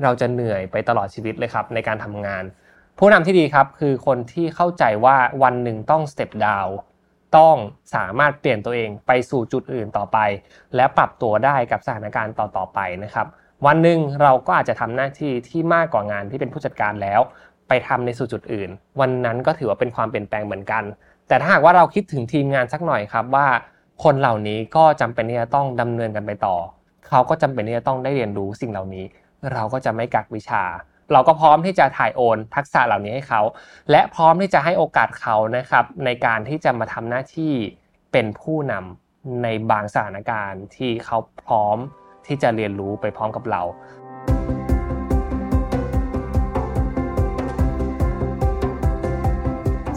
[0.03, 2.45] เราจะเหนื่อยไปตลอดชีวิตเลยครับในการทำงาน
[2.99, 6.71] ผู้นำที่ดีครับคือคนที่เข้าใจว่าวันหนึ่งต้อง step down
[7.37, 7.57] ต้อง
[7.95, 10.19] สามารถเปลี่ยนตัวเองไปสู่จุดอื่นต่อไป
[10.77, 13.27] และปรับตัวได้กับสถานการณ์ต่อๆไปนะครับ
[13.67, 17.21] วันหนึ่งเราก็อาจจะทำหน้าที่ที่มากกว่างานที่เป็นผู้จัดการแล้ว
[17.69, 18.71] ไปทำในสู่จุดอื่น
[19.01, 20.85] วันนั้นก็ถือว่าเป็นความเปลี่ยนแปลงเหมือนกัน
[21.29, 23.47] แต่ถ้าหากว่าเราคิดถึงทีมงานสักหน่อยครับว่า
[24.05, 26.57] คนเหล่านี้ก็จำเป็นที่จะต้องดำเนินกันไปต่อ
[27.09, 29.05] เขาก็จำเป็นที่จะต้องได้เรียนรู้สิ่งเหล่านี้
[29.53, 30.63] เราก็จะไม่กักวิชา
[31.13, 33.43] เราก็พร้อมที่จะถ่ายโอนทักษะเหล่านี้ให้เขา
[33.91, 37.53] และพร้อมที่จะให้โอกาสเขานะครับในการที่จะมาทำหน้าที่
[38.13, 41.77] เป็นผู้นำในบางสถานการณ์ที่เขาพร้อม
[42.27, 43.63] ที่จะเรียนรู้ไปพร้อมกับเรา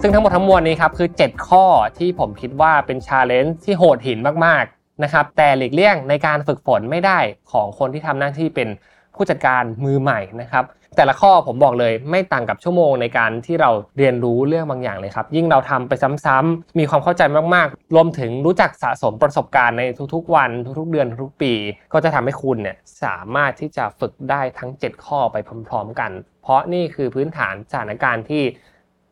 [0.01, 1.65] ซึ่งทั้งหมดทั้งมวลนี้ครับคือ 7 ข้อ
[1.97, 7.19] ที่ผมคิดว่าเป็นชาเลนจ์ที่โหดหินมากๆนะครับแต่หลีกเลี่ยงในการฝึกฝนไม่ได้
[7.51, 8.69] ของคนที่ทำหน้าที่เป็น
[9.17, 15.93] ผู้จัดการมือใหม่นะครับแต่ละข้อผมบอกเลยไม่ต่างกับชั่วโมงในการที่เราเรียนรู้เรื่องบางอย่างเลยครับ ยิ่งเราทำไป
[16.25, 17.21] ซ้ำๆมีความเข้าใจ
[17.55, 20.49] มากๆ รวมถึงรู้จักสะสมประสบการณ์ในทุกๆ วัน
[20.79, 21.53] ทุกๆ เดือนทุกปี
[21.93, 26.11] ก็จะทำให้คุณเนี่ยสามารถที่จะฝึกได้ทั้ง 7 ข้อไปพร้อมๆ กัน
[26.43, 28.43] เพราะนี่คือพื้นฐานสถานการณ์ที่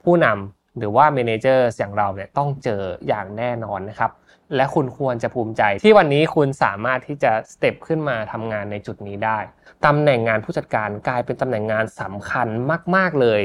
[0.04, 4.12] ผู้นำหรือว่า manager อย่างเราเนี่ยต้องเจออย่างแน่นอนนะครับ
[4.56, 9.40] และคุณควรจะภูมิใจ ที่วันนี้คุณสามารถที่จะ step ขึ้นมาทำงานในจุดนี้ได้
[9.86, 12.48] ตำแหน่งงานผู้จัดการกลายเป็นตำแหน่งงานสำคัญ
[12.96, 13.42] มาก ๆเลย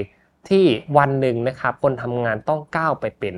[0.49, 0.65] ที่
[0.99, 3.35] วันหนึ่งนะครับคนทำงานต้องก้าวไปเป็น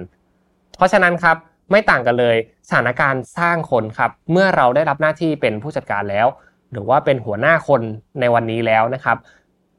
[0.77, 1.37] เพราะฉะนั้นครับ
[1.71, 2.37] ไม่ต่างกันเลย
[2.69, 6.27] สถานการณ์สร้างคนครับ เมื่อเราได้รับหน้าที่เป็นผู้จัดการแล้ว
[6.73, 7.83] หรือว่าเป็นหัวหน้าคน
[8.21, 9.17] ในวันนี้แล้วนะครับ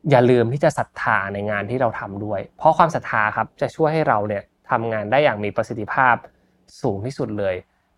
[0.09, 6.15] อย่าลืมที่จะศรัทธาในงานที่เราทำด้วย เพราะความศรัทธาครับจะช่วยให้เราเนี่ยทำงานได้อย่างมีประสิทธิภาพ
[6.81, 7.55] สูงที่สุดเลย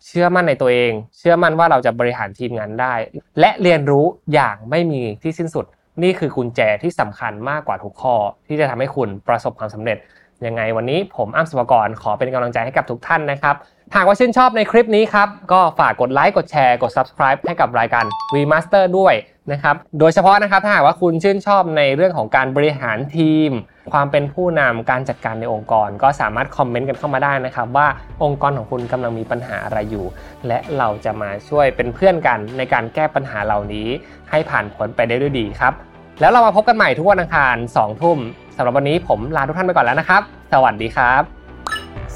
[0.08, 2.94] เชื่อมั่นในตัวเอง เชื่อมั่นว่าเราจะบริหารทีมงานได้
[3.40, 5.66] และเรียนรู้อย่างไม่มีที่สิ้นสุด
[6.04, 8.16] นี่คือกุญแจที่สำคัญมากกว่าทุกข้อ
[8.48, 9.98] ที่จะทำให้คุณประสบความสำเร็จ
[10.46, 13.56] ยังไงวันนี้ผมอ้ำสุภกรขอเป็นกำลังใจให้กับทุกท่านนะครับ
[13.96, 19.14] หากว่าชื่นชอบในคลิปนี้ครับ ก็ฝากกดไลค์กดแชร์กด subscribe ให้กับรายการ Remaster ด้วย
[19.52, 23.52] นะครับ โดยเฉพาะนะครับถ้าหากว่าคุณชื่นชอบในเรื่องของการบริหารทีม
[23.94, 27.88] ความเป็นผู้นำการจัดการในองค์กร ก็สามารถคอมเมนต์กันเข้ามาได้นะครับว่า
[28.24, 30.06] องค์กรของคุณกำลังมีปัญหาอะไรอยู่
[30.48, 33.88] และเราจะมาช่วยเป็นเพื่อนกันในการแก้ปัญหาเหล่านี้
[34.32, 35.74] ให้ผ่านพ้นไปได้ด้วยดีครับ
[36.20, 38.18] แล้วเรามาพบกันใหม่ทุกวันอังคาร2ทุ่ม
[38.56, 40.22] สำหรับวันนี้ผมลาทุกท่านไปก่อนแล้วนะครับ
[40.54, 41.22] สวัสดีครับ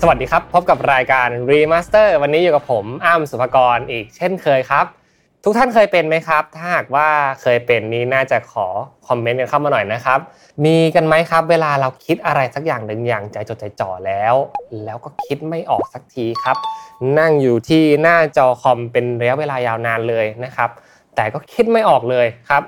[0.02, 4.99] สวัสดีครับ พบกับรายการ Remaster วันนี้อยู่กับผมอ้ำสุภกรอีกเช่นเคยครับ
[5.44, 7.08] ทุกท่านเคยเป็นไหมครับ ถ้าหากว่า
[7.42, 8.68] เคยเป็นนี้น่าจะขอ
[9.08, 10.20] คอมเมนต์กันเข้ามาหน่อยนะครับ
[10.66, 14.36] มีกันไหมครับ เวลาเราคิดอะไรสักอย่างหนึ่งอย่างใจจดใจจ่อแล้ว
[14.84, 16.58] แล้วก็คิดไม่ออกสักทีครับ
[17.20, 20.70] นั่งอยู่ที่หน้าจอคอมเป็นระยะเวลายาวนานเลยนะครับ
[21.16, 22.64] แต่ก็คิดไม่ออกเลยครับ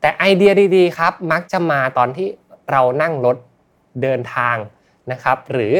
[0.00, 2.28] แต่ไอเดียดีๆครับ มักจะมาตอนที่
[2.70, 3.36] เรานั่งรถ
[4.02, 4.56] เดินทาง
[5.10, 5.72] นะครับ หรือ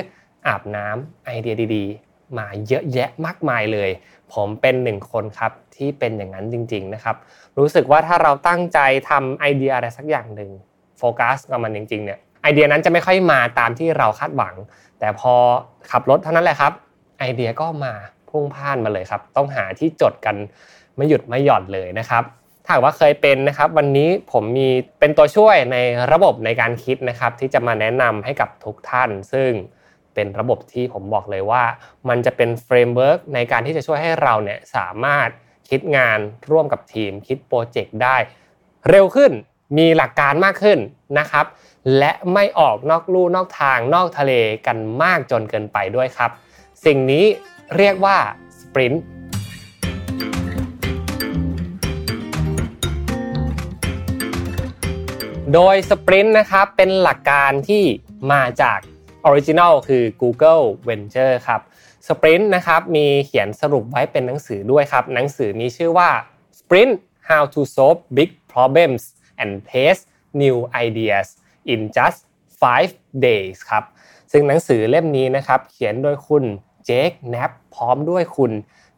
[0.47, 3.91] อาบน้ำไอเดียดีๆ มาเยอะแยะมากมายเลย
[4.35, 7.17] ผมเป็นหนึ่งคนครับที่เป็นอย่างนั้นจริง ๆนะครับ
[7.59, 8.79] รู้สึกว่าถ้าเราตั้งใจ
[9.11, 10.51] ทำไอเดียอะไรสักอย่างหนึ่ง
[10.99, 14.55] โฟกัสกับมันจริงๆเนี่ยไอเดียนั้นจะไม่ค่อยมาตามที่เราคาดหวัง
[14.99, 15.35] แต่พอ
[15.91, 16.73] ขับรถเท่านั้นแหละครับ
[17.19, 17.95] ไอเดียก็มา
[18.31, 20.37] พุ่งพ่านมาเลยครับ ต้องหาที่จดกัน
[20.97, 22.25] ไม่หยุดไม่หย่อนเลยนะครับ
[22.65, 24.69] ถ้าว่าเคยเป็นนะครับ วันนี้ผมมี
[25.01, 25.77] เป็นตัวช่วยใน
[26.13, 29.51] ระบบในการคิดนะครับ ที่จะมาแนะนำให้กับทุกท่าน ซึ่ง
[30.15, 31.65] เป็นระบบที่ผมบอกเลยว่า
[32.09, 35.29] มันจะเป็น framework ในการที่จะช่วยให้เราเนี่ยสามารถ
[35.71, 36.19] คิดงาน
[36.51, 38.17] ร่วมกับทีม คิดโปรเจกต์ได้
[38.89, 39.33] เร็วขึ้น
[39.79, 40.79] มีหลักการมากขึ้น
[41.19, 41.47] นะครับ
[41.99, 44.33] และไม่ออกนอกลู่นอกทางนอกทะเล
[44.67, 46.31] กันมากจนเกินไปด้วยครับ
[46.85, 47.25] สิ่งนี้
[47.77, 48.17] เรียกว่า
[48.61, 49.05] Sprint
[55.55, 57.85] โดย Sprint นะครับเป็นหลักการที่
[58.33, 58.79] มาจาก
[59.25, 61.61] original คือ Google Venture ครับ
[62.09, 66.11] Sprint นะครับมีเขียนสรุปไว้เป็นหนังสือด้วยครับ หนังสือมีชื่อว่า
[66.59, 66.95] Sprint
[67.29, 69.03] How to Solve Big Problems
[69.43, 70.03] and Test
[70.43, 70.57] New
[70.87, 71.27] Ideas
[71.73, 72.21] in Just
[72.61, 73.85] 5 Days ครับ
[74.33, 76.45] ซึ่งหนังสือเล่มนี้นะครับ เขียนโดยคุณ
[76.85, 78.53] เจคแนปพร้อมด้วยคุณ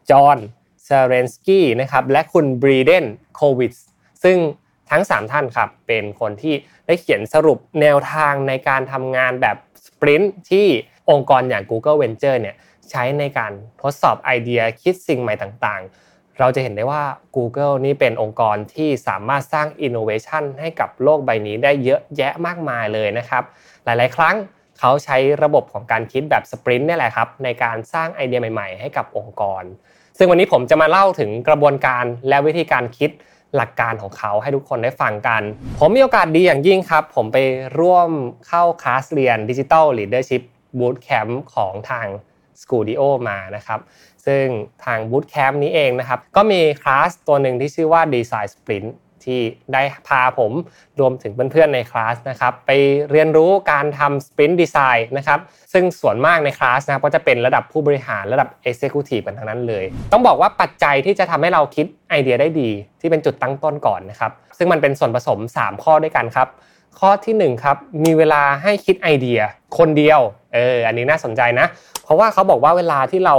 [0.09, 0.37] จอห์น
[0.83, 3.71] เซรัตสกี้นะครับและคุณบรีเดนโควิทซ์
[4.23, 4.37] ซึ่ง
[4.89, 9.57] ทั้ง 3 ท่านครับเป็นคนที่ได้เขียนสรุปแนวทางในการทำงานแบบ
[9.97, 10.67] Sprint ที่
[11.09, 12.55] องค์กรอย่าง Google Venture เนี่ย
[12.89, 17.03] ใช้ในการทดสอบไอเดียคิดสิ่งใหม่ต่างๆ เราจะเห็นได้ว่า
[17.35, 23.43] Google นี่เป็นองค์กรที่สามารถสร้าง innovation ให้กับโลกใบนี้ได้เยอะแยะมากมายเลยนะครับ
[23.85, 24.35] หลายๆ ครั้ง
[24.79, 29.63] เขาใช้ระบบของการคิดแบบ Sprint นี่แหละครับในการสร้างไอเดียใหม่ๆ ให้กับองค์กร
[30.17, 33.09] ซึ่งวันนี้ผมจะมาเล่าถึงกระบวนการและวิธีการคิด
[33.55, 35.41] หลักการของเขาให้ทุกคนได้ฟังกัน
[35.79, 37.37] ผมมีโอกาสดีอย่างยิ่งครับ ผมไป
[37.79, 38.09] ร่วม
[38.47, 40.43] เข้าคลาสเรียน Digital Leadership
[40.79, 42.07] Bootcamp ของทาง
[42.61, 43.79] Skooldio มานะครับ
[44.25, 44.45] ซึ่ง
[44.85, 48.89] ทาง Bootcamp นี้เองนะครับก็มีคลาสตัวหนึ่งที่ชื่อว่า Design Sprint
[49.27, 49.39] ที่
[49.73, 50.51] ได้พาผม
[50.99, 52.71] รวมถึงเพื่อนๆในคลาสนะครับไป
[53.11, 55.39] เรียนรู้การทำ Sprint Design นะครับ
[55.73, 62.69] ซึ่งส่วนมากในคลาสนะครับก็จะเป็นระดับผู้บริหารระดับ Executive กันทั้งนั้นเลย ต้องบอกว่าปัจจัยที่จะทำให้เราคิดไอเดียได้ดี
[63.01, 66.47] ที่เป็นจุดตั้งต้นก่อนนะครับซึ่งมันเป็นส่วนผสม 3 ข้อด้วยกันครับ
[66.99, 69.39] ข้อที่ 1 ครับ มีเวลาให้คิดไอเดีย
[69.77, 70.19] คนเดียว
[70.53, 71.67] เอออันนี้น่าสนใจนะ
[72.03, 73.35] เพราะว่าเขาบอกว่าเวลาที่เรา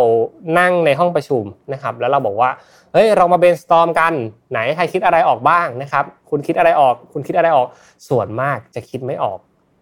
[0.59, 2.51] นั่งในห้องประชุมนะครับ แล้วเราบอกว่า
[2.92, 4.12] เฮ้ยเรามาเบนสตอมกัน
[4.51, 7.68] ไหนใครคิดอะไรออกบ้างนะครับ คุณคิดอะไรออก คุณคิดอะไรออก
[8.09, 9.38] ส่วนมากจะคิดไม่ออก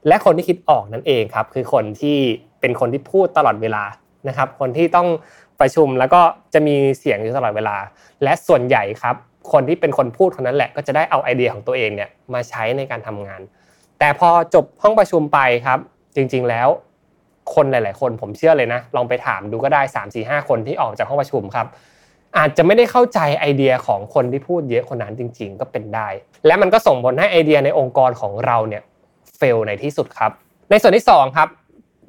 [0.09, 2.19] และคนที่คิดออกนั่นเองครับ คือคนที่
[2.61, 3.85] เป็นคนที่พูดตลอดเวลา
[4.29, 5.09] นะครับ คนที่ต้อง
[5.61, 6.21] ประชุมแล้วก็
[6.55, 7.77] จะมีเสียงอยู่ตลอดเวลา
[8.23, 9.17] และส่วนใหญ่ครับ
[9.53, 13.41] คนที่เป็นคนพูดคนนั้นแหละก็จะได้เอาไอเดียของตัวเองเนี่ยมาใช้ในการทำงาน
[13.99, 15.79] แต่พอจบห้องประชุมไปครับ
[16.17, 16.69] จริง ๆ แล้ว
[17.55, 21.67] คนหลาย ๆ คนผมเชื่อเลยนะ ลองไปถามดูก็ได้ 3 4 5 คนที่ออกจากห้องประชุมครับ
[22.39, 26.09] อาจจะไม่ได้เข้าใจไอเดียของคนที่พูดเยอะคนนั้นจริง ๆ ก็เป็นได้
[26.47, 28.83] และมันก็ส่งผลให้ไอเดียในองค์กรของเราเนี่ย
[29.37, 30.33] เฟลในที่สุดครับ
[30.71, 31.49] ในส่วนที่2ครับ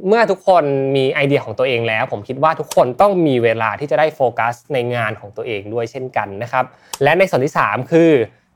[0.08, 0.64] เมื่อทุกคน
[0.96, 6.66] มีไอเดียของตัวเองแล้ว ผมคิดว่าทุกคนต้องมีเวลาที่จะได้โฟกัสในงานของตัวเองด้วยเช่นกันนะครับ
[7.04, 8.12] และในส่วนที่ 3 คือ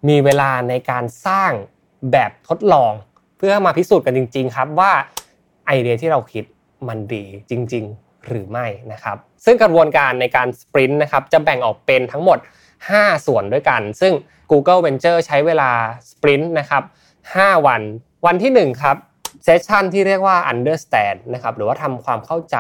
[0.10, 1.52] มีเวลาในการสร้าง
[2.12, 2.94] แบบทดลอง
[3.42, 4.92] พื่อมาพิสูจน์กันจริง ๆ ครับว่า
[5.68, 6.44] ไอเดียที่เราคิด
[6.88, 12.38] มันดีจริง ๆ หรือไม่นะครับ ซึ่งกระบวนการในการสปรินต์นะครับจะแบ่งออกเป็นทั้งหมด
[12.82, 14.14] 5 ส่วนด้วยกัน ซึ่ง
[14.52, 15.72] Google Venture ใช้เวลา
[16.12, 16.84] สปรินต์นะครับ
[17.24, 17.82] 5วัน
[18.26, 18.98] วันที่ 1 ครับ
[19.44, 22.58] เซสชันที่เรียกว่า understand นะครับหรือว่าทำความเข้าใจ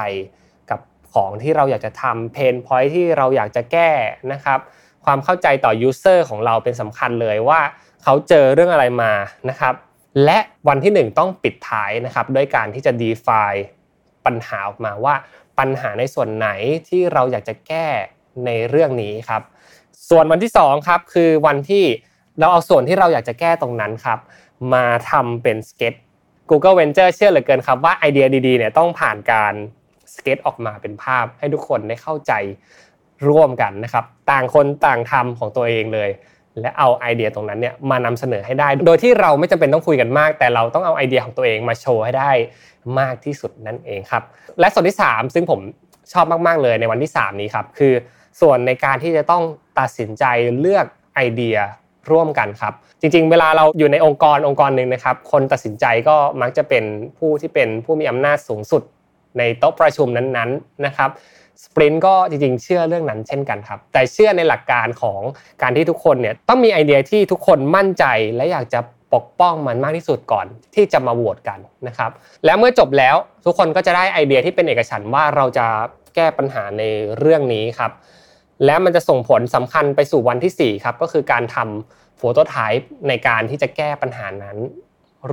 [0.70, 0.80] กับ
[1.14, 3.92] ของที่เราอยากจะทำเพนพอยที่เราอยากจะแก้
[4.34, 4.60] นะครับ
[5.06, 7.62] ความเข้าใจต่อ user ของเราเป็นสำคัญเลยว่า
[8.04, 9.12] เขาเจอเรื่องอะไรมา
[9.50, 9.74] นะครับ
[10.26, 13.62] และวันที่ 1 ต้องปิดท้ายนะครับด้วยการที่จะ define
[14.26, 15.16] ปัญหาออกมาว่า
[15.60, 16.48] ปัญหาในส่วนไหน
[16.90, 17.88] ที่เราอยากจะแก้
[18.46, 19.42] ในเรื่องนี้ครับ
[20.10, 21.86] ส่วนวันที่2ครับคือวันที่
[22.40, 24.20] เราเอาส่วนที่เราอยากจะแก้ตรงนั้นครับ
[24.74, 25.94] มาทำเป็นสเก็ต
[26.50, 29.54] Google Venture เชื่อเหลือเกินครับว่าไอเดียดีๆเนี่ยต้องผ่านการ
[30.16, 32.34] สเก็ตออกมาเป็นภาพให้ทุกคนได้เข้าใจ
[33.30, 36.10] ร่วมกันนะครับ ต่างคนต่างทำของตัวเองเลย
[36.62, 42.32] และเอาไอเดียตรงนั้นเนี่ยมานำเสนอให้ได้ โดยที่เราไม่จำเป็นต้องคุยกันมาก แต่เราต้องเอาไอเดียของตัวเองมาโชว์ให้ได้
[43.00, 44.24] มากที่สุดนั่นเองครับ
[44.60, 45.60] และส่วนที่ 3 ซึ่งผม
[46.14, 47.94] ชอบมาก ๆ เลยในวันที่ 3 นี้ครับ คือ
[48.42, 49.44] ส่วนในการที่จะต้อง
[49.80, 50.24] ตัดสินใจ
[50.60, 51.58] เลือกไอเดีย
[52.12, 56.84] ร่วมกันครับ จริง ๆ เวลาเราอยู่ในองค์กรองค์กรหนึ่งนะครับ คนตัดสินใจก็มักจะเป็น
[57.18, 58.84] ผู้ที่เป็นผู้มีอำนาจสูงสุด
[59.38, 61.10] ในโต๊ะประชุมนั้นๆนะครับ
[61.64, 65.22] สปรินต์ก็จริงๆ เชื่อเรื่องนั้นเช่นกันครับ แต่เชื่อในหลักการของ
[65.62, 68.80] การที่ทุกคนเนี่ยต้องมีไอเดียที่ทุกคนมั่นใจและอยากจะ
[69.14, 72.12] ปกป้องมันมากที่สุดก่อนที่จะมาโหวตกันนะครับ
[72.46, 75.66] แล้วเมื่อจบแล้วทุกคนก็จะได้ไอเดียที่เป็นเอกฉันว่าเราจะ
[76.16, 76.84] แก้ปัญหาใน
[77.20, 77.92] เรื่องนี้ครับ
[78.66, 84.58] และมันจะส่งผลสำคัญไปสู่วันที่4ครับก็คือการทำโฟโตไทป์ในการที่จะแก้ปัญหานั้น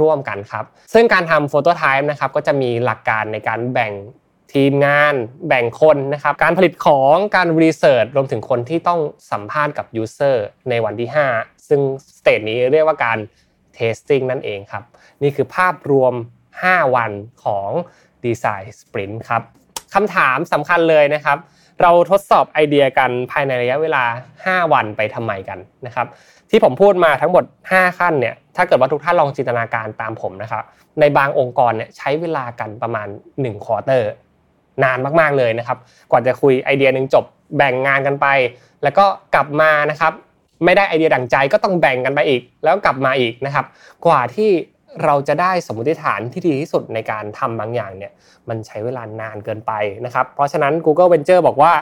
[0.00, 3.92] ร่วมกันครับ ซึ่งการทำโฟโตไทป์นะครับก็จะมีหลักการในการแบ่ง
[4.54, 5.14] ทีมงาน
[5.48, 9.00] แบ่งคนนะครับการผลิตของการรีเสิร์ชรวมถึงคนที่ต้อง
[9.32, 11.80] สัมภาษณ์กับ user ในวันที่ 5 ซึ่ง
[12.18, 13.18] stage นี้เรียกว่าการ
[13.78, 14.84] testing นั่นเองครับ
[15.22, 16.14] นี่คือภาพรวม
[16.54, 17.12] 5 วัน
[17.44, 17.70] ของ
[18.24, 19.42] Design Sprint ครับ
[19.94, 21.38] คำถามสำคัญเลยนะครับ
[21.82, 24.04] เราทดสอบไอเดียกันภายในระยะเวลา
[24.38, 26.06] 5 วันไปทำไมกันนะครับ
[26.50, 30.64] ที่ผมพูดมาทั้งหมด 5 ขั้นเนี่ยถ้าเกิดว่าทุกท่านลองจินตนาการตามผมนะครับ
[31.00, 34.10] ในบางองค์กรเนี่ยใช้เวลากันประมาณ 1 quarter
[34.84, 35.78] นานมากๆเลยนะครับ
[36.10, 37.24] กว่าจะคุยไอเดียหนึ่งจบ
[37.56, 38.26] แบ่งงานกันไป
[38.82, 40.12] แล้วก็กลับมานะครับ
[40.64, 43.66] ไม่ได้ไอเดียดั่งใจก็ต้องแบ่งกันไปอีก แล้วกลับมาอีกนะครับ
[44.06, 44.50] กว่าที่
[45.04, 48.12] เราจะได้สมมติฐานที่ดีที่สุดในการทำบางอย่างเนี่ย
[48.48, 49.72] มันใช้เวลานานเกินไป
[50.04, 51.72] นะครับ เพราะฉะนั้น Google Venture บอกว่า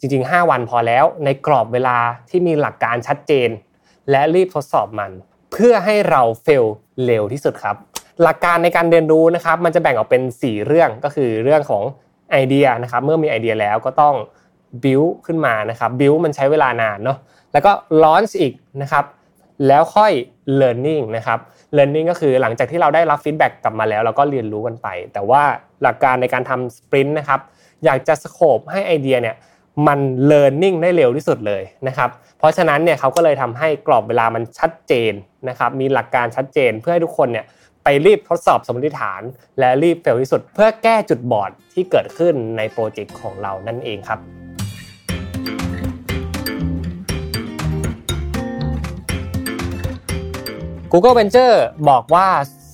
[0.00, 1.98] จริง ๆ 5 วันพอแล้ว ในกรอบเวลา
[2.30, 3.48] ที่มีหลักการชัดเจน
[4.10, 5.10] และรีบทดสอบมัน
[5.52, 6.64] เพื่อให้เราเฟล
[7.04, 7.76] เร็วที่สุดครับ
[8.22, 11.82] หลักการในการเรียนรู้นะครับ มันจะแบ่งออกเป็น 4 เรื่องก็คือเรื่องของ
[12.32, 14.14] ไอเดียนะครับเมื่อมีไอเดียแล้วก็ต้อง
[14.84, 17.18] build ขึ้นมานะครับ build มันใช้เวลานานเนาะ
[17.52, 19.04] แล้วก็ launch อีกนะครับ
[19.66, 20.12] แล้วค่อย
[20.60, 21.38] learning นะครับ
[21.76, 25.42] learning ก็คือหลังจากที่เราได้รับ feedback กลับมาแล้วเราก็เรียนรู้กันไป แต่ว่า
[25.82, 27.40] หลักการในการทำ sprint นะครับ
[27.84, 29.36] อยากจะสโคปให้ไอเดียเนี่ย
[29.86, 29.98] มัน
[30.30, 35.12] learning ได้เร็วที่สุดเลยนะครับเพราะฉะนั้นเนี่ยเขาก็เลยทำให้กรอบเวลามันชัดเจน
[35.48, 37.44] นะครับมีหลักการชัดเจนเพื่อให้ทุกคนเนี่ย
[37.84, 39.22] ไปรีบทดสอบสมมติฐาน
[39.58, 44.20] และรีบเฟลที่สุด เพื่อแก้จุดบอดที่เกิดขึ้นในโปรเจกต์ของเรานั่นเองครับ
[50.92, 51.56] Google Venture
[51.88, 52.28] บอกว่า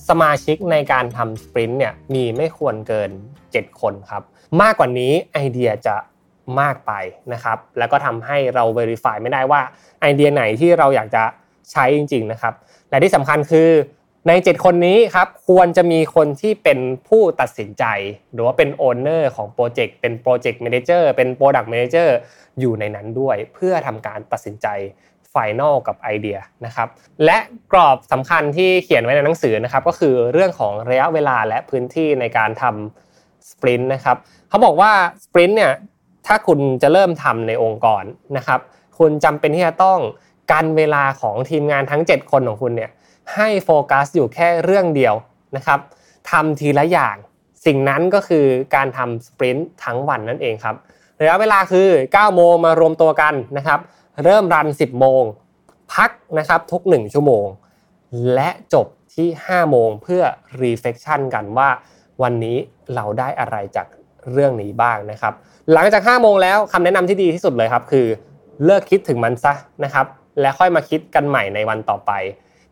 [0.09, 3.11] สมาชิกในการทำสปรินต์เนี่ยมีไม่ควรเกิน
[3.45, 4.23] 7 คนครับ
[4.61, 5.95] มากกว่านี้ไอเดียจะ
[6.59, 6.91] มากไป
[7.33, 9.61] นะครับ แล้วก็ทำให้เรา Verify ไม่ได้ว่า
[10.01, 11.23] ไอเดียไหนที่เราอยากจะ
[11.71, 12.53] ใช้จริง ๆ นะครับ
[12.89, 13.69] และที่สำคัญคือ
[14.27, 17.85] ใน 7 คนนี้ครับควรจะมีคนที่เป็นผู้ตัดสินใจ
[18.33, 22.15] หรือว่าเป็น owner ของโปรเจกต์เป็น project manager เป็น product manager
[22.59, 24.67] อยู่ในนั้นด้วย เพื่อทำการตัดสินใจ
[25.29, 26.87] final กับไอเดียนะครับ
[27.25, 27.37] และ
[27.71, 34.17] กรอบสำคัญที่เขียนไว้ในหนังสือนะครับก็คือเรื่องของระยะเวลาและพื้นที่ในการทำ Sprint นะครับ
[34.49, 34.91] เขาบอกว่า
[35.25, 35.71] สปรินต์เนี่ย
[36.27, 38.03] ถ้าคุณจะเริ่มทำในองค์กร
[38.37, 38.59] นะครับ
[38.99, 39.99] คุณจำเป็นที่จะต้อง
[40.51, 42.91] กันเวลาของทีมงานทั้ง 7 คนของคุณเนี่ย
[43.35, 45.15] ให้โฟกัสอยู่แค่เรื่องเดียว
[45.55, 45.79] นะครับ
[46.31, 47.15] ทำทีละอย่าง
[47.65, 50.75] สิ่งนั้นก็คือการทำสปรินต์ทั้งวันนั่นเองครับ
[51.21, 53.79] ระยะเวลาคือ 9 โมงมารวมตัวกันนะครับ
[54.23, 55.23] เริ่มรัน 10 โมง
[55.93, 57.45] พักนะครับทุก 1 ชั่วโมง
[58.33, 60.23] และจบที่ 5 โมงเพื่อ
[60.63, 61.69] reflection กันว่า
[62.23, 62.57] วันนี้
[62.95, 63.87] เราได้อะไรจาก
[64.31, 65.33] เรื่องนี้บ้างนะครับ
[65.73, 68.07] หลังจาก 5 โมงแล้วคำแนะนำที่ดีที่สุดเลยครับ คือ
[68.65, 70.05] เลิกคิดถึงมันซะนะครับ
[70.41, 72.11] และค่อยมาคิดกันใหม่ในวันต่อไป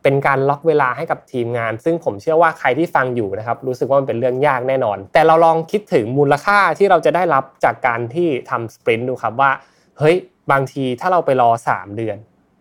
[0.05, 9.51] เป็นการล็อกเวลาให้กับทีมงาน ซึ่งผมเชื่อว่าใครที่ฟังอยู่นะครับรู้สึกว่ามันเป็นเรื่องยากแน่นอน แต่เราลองคิดถึงมูลค่าที่เราจะได้รับจากการที่ทำสปรินต์ดูครับว่า
[9.99, 10.15] เฮ้ย
[10.51, 12.17] บางทีถ้าเราไปรอ 3 เดือน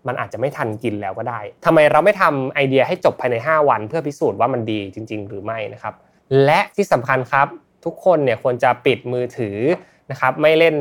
[0.06, 5.94] มันอาจจะไม่ทันกินแล้วก็ได้ทำไมเราไม่ทำไอเดียให้จบภายใน 5 วัน เพื่อพิสูจน์ว่ามันดีจริง ๆ หรือไม่นะครับ
[6.44, 7.46] และที่สำคัญครับ
[7.84, 9.58] ทุกคนเนี่ยควรจะปิดมือถือ
[10.10, 10.74] นะครับไม่เล่น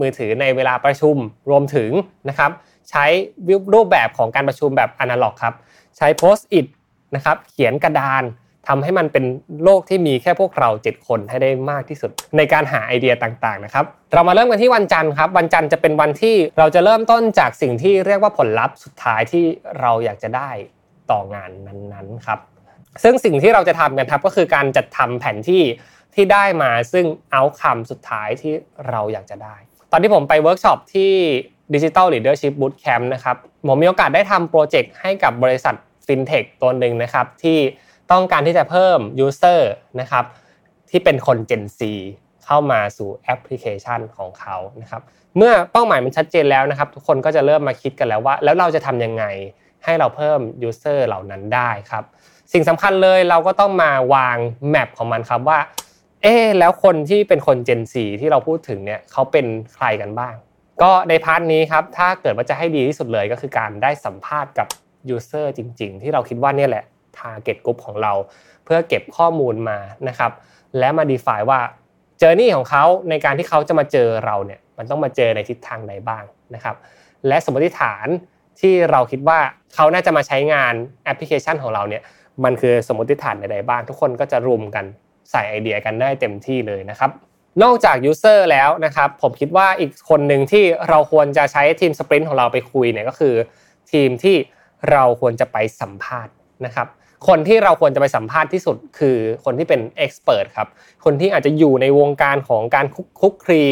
[0.00, 1.16] มือถือในเวลาประชุม
[1.50, 1.90] รวมถึง
[2.28, 2.50] นะครับ
[2.90, 3.04] ใช้
[3.74, 5.54] รูปแบบของการประชุมแบบอนาล็อกครับ
[5.96, 6.66] ใช้โพสต์อิท
[7.14, 8.24] นะครับเขียนกระดาน
[8.68, 9.24] ทำให้มันเป็น
[9.64, 19.44] โลกที่มีแค่พวกเรา 7 คนให้ได้มากที่สุด ในการหาไอเดียต่างๆนะครับเรามาเริ่มกันที่วันจันทร์ครับ วันจันทร์จะเป็นวันที่เราจะเริ่มต้นจากสิ่งที่เรียกว่าผลลัพธ์สุดท้ายที่
[19.80, 20.50] เราอยากจะได้
[21.10, 22.38] ต่องานนั้นๆครับ
[23.02, 25.62] ซึ่งสิ่งที่เราจะทำกันครับก็คือการจัดทำแผนที่
[26.14, 28.52] ที่ได้มาซึ่ง outcome สุดท้ายที่
[28.88, 29.56] เราอยากจะได้
[29.92, 31.12] ตอนที่ผมไปเวิร์กช็อปที่
[31.74, 35.74] Digital Leadership Bootcamp นะครับผมมีโอกาสได้ทำโปรเจกต์ให้กับบริษัท
[36.06, 37.58] ฟินเทคตัวหนึ่งนะครับที่
[38.12, 39.60] ต้องการที่จะเพิ่ม user
[40.00, 40.24] นะครับ
[40.90, 41.80] ที่เป็นคน Gen Z
[42.44, 45.02] เข้ามาสู่แอปพลิเคชันของเขานะครับ
[45.36, 49.24] เมื่อเป้าหมายมันชัดเจนแล้วนะครับ ทุกคนก็จะเริ่มมาคิดกันแล้วว่า แล้วเราจะทำยังไง
[49.84, 52.04] ให้เราเพิ่ม user เหล่านั้นได้ครับ
[52.52, 54.36] สิ่งสำคัญเลยเราก็ต้องมาวาง
[54.70, 55.58] แมปของมันครับว่า
[56.22, 60.34] เอ๊แล้วคนที่เป็นคน Gen Z ที่เราพูดถึงเนี่ยเขาเป็นใครกันบ้าง
[60.82, 64.68] ก็ในพาร์ทนี้ครับถ้าเกิดว่าจะให้ดีที่สุดเลยก็คือการได้สัมภาษณ์กับ
[65.14, 66.84] user จริง ๆ ที่เราคิดว่านี่แหละ
[67.18, 68.12] target group ของเรา
[68.64, 70.32] เพื่อเก็บข้อมูลมานะครับ
[70.78, 71.60] และมา define ว่า
[72.18, 76.76] เจอร์นี่ของเขาในการที่เขาจะมาเจอเราเนี่ยมันต้องมาเจอในทิศทางใดบ้างนะครับ
[77.28, 78.06] และสมมติฐาน
[78.60, 79.38] ที่เราคิดว่า
[79.74, 82.02] เขาน่าจะมาใช้งานแอปพลิเคชันของเราเนี่ย
[82.44, 84.84] มันคือสมมติฐานใดๆบ้าง ทุกคนก็จะรวมกัน
[85.30, 87.10] ใส่ไอเดียกันได้เต็มที่เลยนะครับ
[87.62, 93.34] นอกจาก user แล้วนะครับผมคิดว่าอีกคนหนึ่งที่เราควรจะใช้ทีม Sprint ของเราไปคุยเนี่ยก็คือ
[93.92, 94.36] ทีมที่
[94.90, 96.32] เราควรจะไปสัมภาษณ์
[96.64, 96.88] นะครับ
[97.28, 100.68] คนที่เราควรจะไปสัมภาษณ์ที่สุดคือคนที่เป็น expert ครับ
[101.04, 102.86] คนที่อาจจะอยู่ในวงการของการ
[103.20, 103.62] คลุกคลี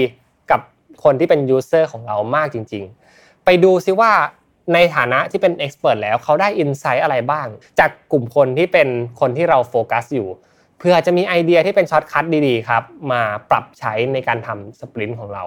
[0.50, 0.60] กับ
[1.04, 4.12] คนที่เป็น user ของเรามากจริง ๆ ไปดูซิว่า
[4.74, 7.46] ในฐานะที่เป็น expert แล้วเขาได้ insight อะไรบ้าง
[7.78, 8.88] จากกลุ่มคนที่เป็น
[9.20, 10.28] คนที่เราโฟกัสอยู่
[10.78, 15.44] เพื่อจะมีไอเดียที่เป็น shortcut ดีๆครับมาปรับใช้ในการทำ Sprint ของเรา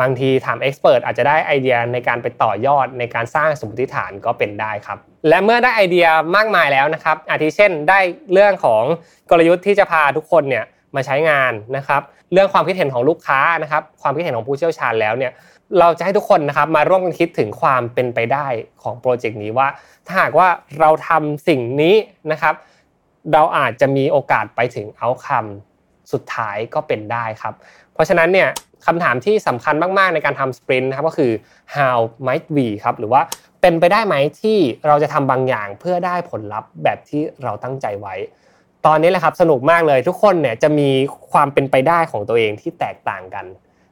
[0.00, 6.06] บางทีถาม expert อาจจะได้ไอเดียในการไปต่อยอดในการสร้างสมมติฐานก็เป็นได้ครับ และเมื่อได้ไอเดีย
[6.36, 7.98] มากมายแล้วนะครับ อาทิเช่นได้
[8.32, 8.82] เรื่องของ
[9.30, 12.02] กลยุทธ์ที่จะพาทุกคนเนี่ยมาใช้งานนะครับ
[12.32, 15.32] เรื่องความคิดเห็นของลูกค้านะครับความคิดเห็นของผู้เชี่ยวชาญแล้วเนี่ย
[15.80, 18.46] เราจะให้ทุกคนนะครับมาร่วมกันคิดถึงความเป็นไปได้
[18.82, 19.68] ของโปรเจกต์นี้ว่า
[20.06, 21.94] ถ้าหากว่าเราทำสิ่งนี้
[22.32, 22.54] นะครับ
[23.32, 27.54] เราอาจจะมีโอกาสไปถึงเอาคำสุดท้ายก็เป็นได้ครับ
[27.92, 28.48] เพราะฉะนั้นเนี่ย
[28.86, 31.32] คำถามที่สำคัญมาก ๆ ในการทำสปรินต์นะครับก็คือ
[31.76, 33.22] how might we ครับหรือว่า
[33.60, 38.14] เป็นไปได้ไหมที่เราจะทำบางอย่างเพื่อได้ผลลัพธ์แบบที่เราตั้งใจไว้
[38.86, 40.88] ตอนนี้แหละครับสนุกมากเลยทุกคนเนี่ยจะมี
[41.32, 43.46] ความเป็นไปได้ของตัวเองที่แตกต่างกัน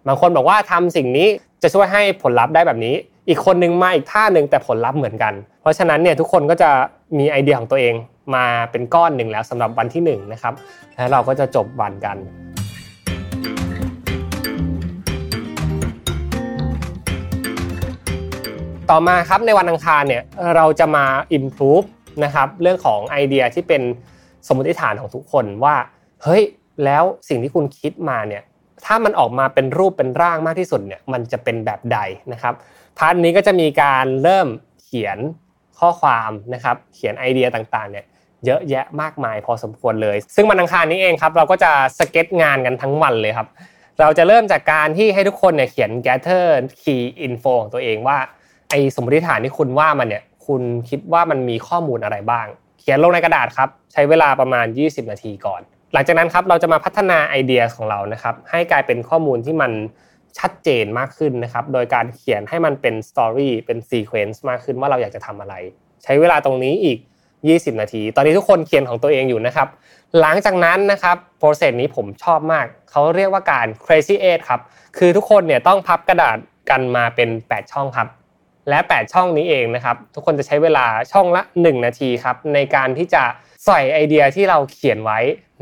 [0.07, 1.29] บางคนบอกว่าทำสิ่งนี้
[1.63, 2.95] จะช่วยให้ผลลัพธ์ได้แบบนี้
[3.29, 6.71] อีกคนนึงมาอีกท่าหนึ่งแต่ผลลัพธ์เหมือนกัน เพราะฉะนั้นเนี่ยทุกคนก็จะ
[7.19, 7.95] มีไอเดียของตัวเอง
[8.35, 10.55] มาเป็นก้อนหนึ่งแล้วสำหรับวันที่1นนะครับ
[10.97, 12.17] แล้วเราก็จะจบวันกัน
[18.91, 20.23] ต่อมาครับในวันอังคารเนี่ย
[20.57, 21.05] เราจะมา
[21.37, 21.87] improve
[22.25, 23.83] นะครับเรื่องของไอเดียที่เป็น
[24.47, 25.77] สมมติฐานของทุกคนว่า
[26.23, 26.43] เฮ้ย
[26.85, 28.43] แล้วสิ่งที่คุณคิดมาเนี่ย
[28.85, 31.99] ถ้ามันออกมาเป็นรูปเป็นร่างมากที่สุดเนี่ยมันจะเป็นแบบใด
[32.33, 32.55] นะครับ
[32.99, 34.49] พาร์ทนี้ก็จะมีการเริ่ม
[34.83, 35.19] เขียน
[35.79, 38.05] ข้อความนะครับเขียนไอเดียต่างๆเนี่ย
[38.47, 43.49] เยอะแยะมากมายพอสมควรเลย ซึ่งวันอังคารนี้เองครับ เราก็จะสเก็ตงานกันทั้งวันเลยครับ
[44.01, 46.47] เราจะเริ่มจากการที่ให้ทุกคนเนี่ยเขียน gather
[46.83, 48.19] key info ของตัวเองว่า
[48.71, 52.47] ไอสมมติฐานที่คุณว่ามันเนี่ยคุณคิดว่ามันมีข้อมูลอะไรบ้าง
[52.81, 55.61] เขียนลงในกระดาษครับใช้เวลาประมาณ 20 นาทีก่อน
[55.93, 59.73] หลังจากนั้นครับเราจะมาพัฒนาไอเดียของเรานะครับให้กลายเป็นข้อมูลที่มัน
[60.39, 65.55] ชัดเจนมากขึ้นนะครับโดยการเขียนให้มันเป็น story เป็น sequence มากขึ้นว่าเราอยากจะทำอะไร
[66.05, 66.99] ใช้เวลาตรงนี้อีก
[67.47, 69.69] 20 นาที ตอนนี้ทุกคนเขียนของตัวเองอยู่นะครับ
[70.21, 74.61] หลังจากนั้นนะครับโปรเซสนี้ผมชอบมาก เขาเรียกว่าการ crazy eight ครับ
[74.99, 76.39] คือทุกคนเนี่ยต้องพับกระดาษ
[76.71, 78.09] กันมาเป็น 8 ช่องครับ
[78.69, 83.23] และ 8 ช่องนี้เองนะครับ ทุกคนจะใช้เวลาช่องละ 1 นาทีครับ ในการที่จะ
[83.67, 85.19] ใส่ไอเดียที่เราเขียนไว้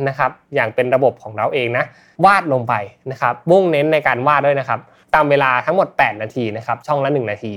[0.09, 1.85] นะครับ อย่างเป็นระบบของเราเองนะ
[2.25, 2.75] วาดลงไป
[3.11, 4.81] นะครับมุ่งเน้นในการวาดด้วยนะครับ
[5.15, 7.55] ตามเวลาทั้งหมด 8 นาทีนะครับ ช่องละ 1 นาที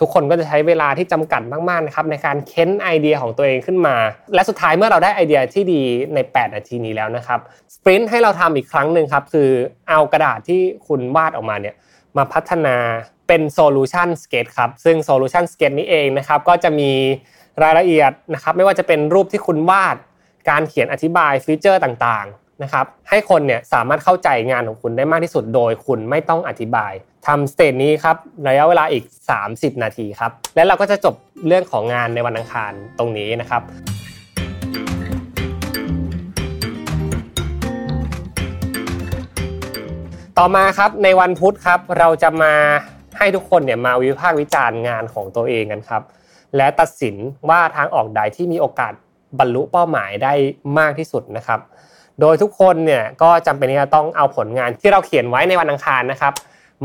[0.00, 3.96] ทุกคนก็จะใช้เวลาที่จำกัดมากๆนะครับในการเค้นไอเดียของตัวเองขึ้นมา
[4.34, 5.82] และสุดท้ายเมื่อเราได้ไอเดียที่ดี
[6.14, 7.40] ใน 8 นาทีนี้แล้วนะครับ
[7.74, 9.50] สปรินต์ให้เราทำอีกครั้งหนึ่งครับคือ
[9.88, 11.74] เอากระดาษที่คุณวาดออกมาเนี่ย
[12.16, 12.76] มาพัฒนา
[13.28, 16.90] เป็น Solution Sketch ครับซึ่ง Solution Sketch นี้เองนะครับก็จะมี
[17.62, 19.96] รายละเอียดนะครับไม่ว่าจะเป็นรูปที่คุณวาด
[20.50, 26.92] การเขียนอธิบายฟีเจอร์ต่างๆ นะครับให้คนเนี่ยสามารถเข้าใจงานของคุณได้มากที่สุดโดยคุณไม่ต้องอธิบาย
[27.26, 28.16] ทำสเตจนี้ครับ
[28.48, 29.04] ระยะเวลาอีก
[29.42, 31.14] 30 นาทีครับ และเราก็จะจบ
[31.46, 33.62] เรื่องของงานในวันอังคารตรงนี้นะครับ
[40.38, 42.54] ต่อมาครับในวันพุธครับเราจะมา
[43.18, 46.02] ให้ทุกคนเนี่ยมาวิพากษ์วิจารณ์งานของตัวเองกันครับ
[46.56, 47.16] และตัดสิน
[47.48, 48.92] ว่าทางออกใดที่มีโอกาส
[49.38, 50.32] บรรลุเป้าหมายได้
[50.78, 51.60] มากที่สุดนะครับ
[52.20, 56.34] โดยทุกคนเนี่ยก็จำเป็นที่จะต้องเอาผลงานที่เราเขียนไว้ในวันอังคารนะครับ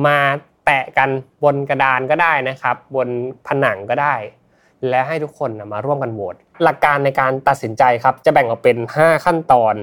[0.06, 0.18] มา
[0.66, 1.10] แตะกัน
[1.44, 3.08] บนกระดานก็ได้นะครับ บน
[3.48, 4.16] ผนังก็ได้
[4.90, 9.74] และให้ทุกคนมาร่วมกันโหวตหลักการในการตัดสินใจครับ จะแบ่งออกเป็น 5 ขั้นตอน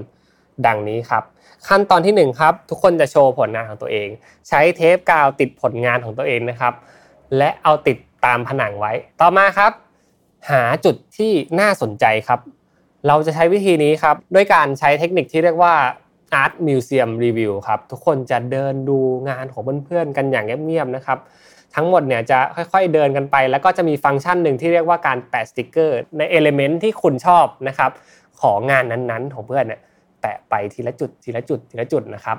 [0.66, 1.24] ดังนี้ครับ
[1.68, 4.08] ขั้นตอนที่1ครับทุกคนจะโชว์ผลงานของตัวเอง
[4.48, 6.74] ใช้เทปกาวติดผลงานของตัวเองนะครับ
[7.36, 9.72] และเอาติดตามผนังไว้ ต่อมาครับ
[10.50, 12.40] หาจุดที่น่าสนใจครับ
[13.06, 15.74] เราจะใช้วิธีนี้ครับด้วยการใช้เทคนิคที่เรียกว่า
[16.42, 21.18] Art Museum Review ครับทุกคนจะเดินดูงานของเพื่อนๆกันอย่างเงียบๆนะครับ
[21.74, 27.90] ทั้งหมดเนี่ยจะค่อยๆเดินกันไป แล้วก็จะมีฟังก์ชันหนึ่งที่เรียกว่าการแปะสติกเกอร์ ใน element ที่คุณชอบนะครับ
[28.40, 29.80] ของงานนั้นๆของเพื่อนเนี่ย
[30.22, 32.38] แตะไปทีละจุดทีละจุดทีละจุดนะครับ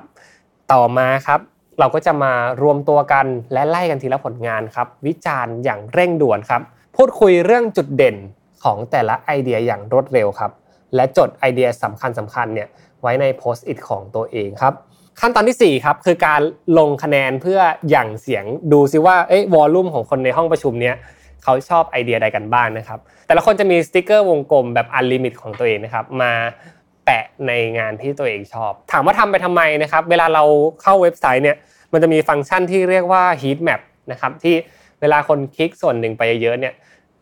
[0.71, 1.39] ต่อมาครับ
[1.79, 6.61] เราก็จะมารวมตัวกันและไล่กันทีละผลงานครับวิจารณ์อย่างเร่งด่วนครับ
[6.95, 8.15] พูดคุยเรื่องจุดเด่น
[8.63, 10.51] ของแต่ละไอเดียอย่างรวดเร็วครับ
[10.95, 12.67] และจดไอเดียสำคัญสำคัญเนี่ย
[13.01, 14.73] ไว้ใน Post-it ของตัวเองครับ
[15.19, 16.41] ขั้นตอนที่4ครับคือการ
[16.77, 20.95] ลงคะแนนเพื่อหยั่งเสียงดูซิว่าเอ้ย volume ของคนในห้องประชุมเนี้ย
[21.43, 26.31] เขาชอบไอเดียใดกันบ้างนะครับ แต่ละคนจะมีสติกเกอร์วงกลมแบบ unlimit ของตัวเองนะครับมา
[27.05, 30.43] แปะในงานที่ตัวเองชอบ ถามว่าทำไปทำไมนะครับ เวลาเรา
[30.81, 31.57] เข้าเว็บไซต์เนี่ย
[31.93, 33.81] มันจะมีฟังก์ชันที่เรียกว่า heat map
[34.11, 34.55] นะครับที่
[35.01, 36.73] เวลาคนคลิกส่วนหนึ่งไปเยอะเนี่ย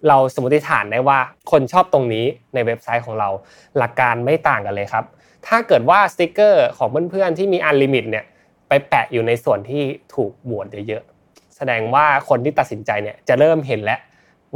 [0.08, 1.20] เราสมมติฐานได้ว่า
[1.52, 3.30] คนชอบตรงนี้ในเว็บไซต์ของเรา
[3.78, 5.06] หลักการไม่ต่างกันเลยครับ
[5.48, 8.26] ถ้าเกิดว่าสติกเกอร์ของเพื่อนๆที่มี unlimit เนี่ย
[8.68, 9.84] ไปแปะอยู่ในส่วนที่
[10.16, 14.00] ถูกโหวตเยอะๆแสดงว่าคนที่ตัดสินใจเนี่ยจะเริ่มเห็นแล้ว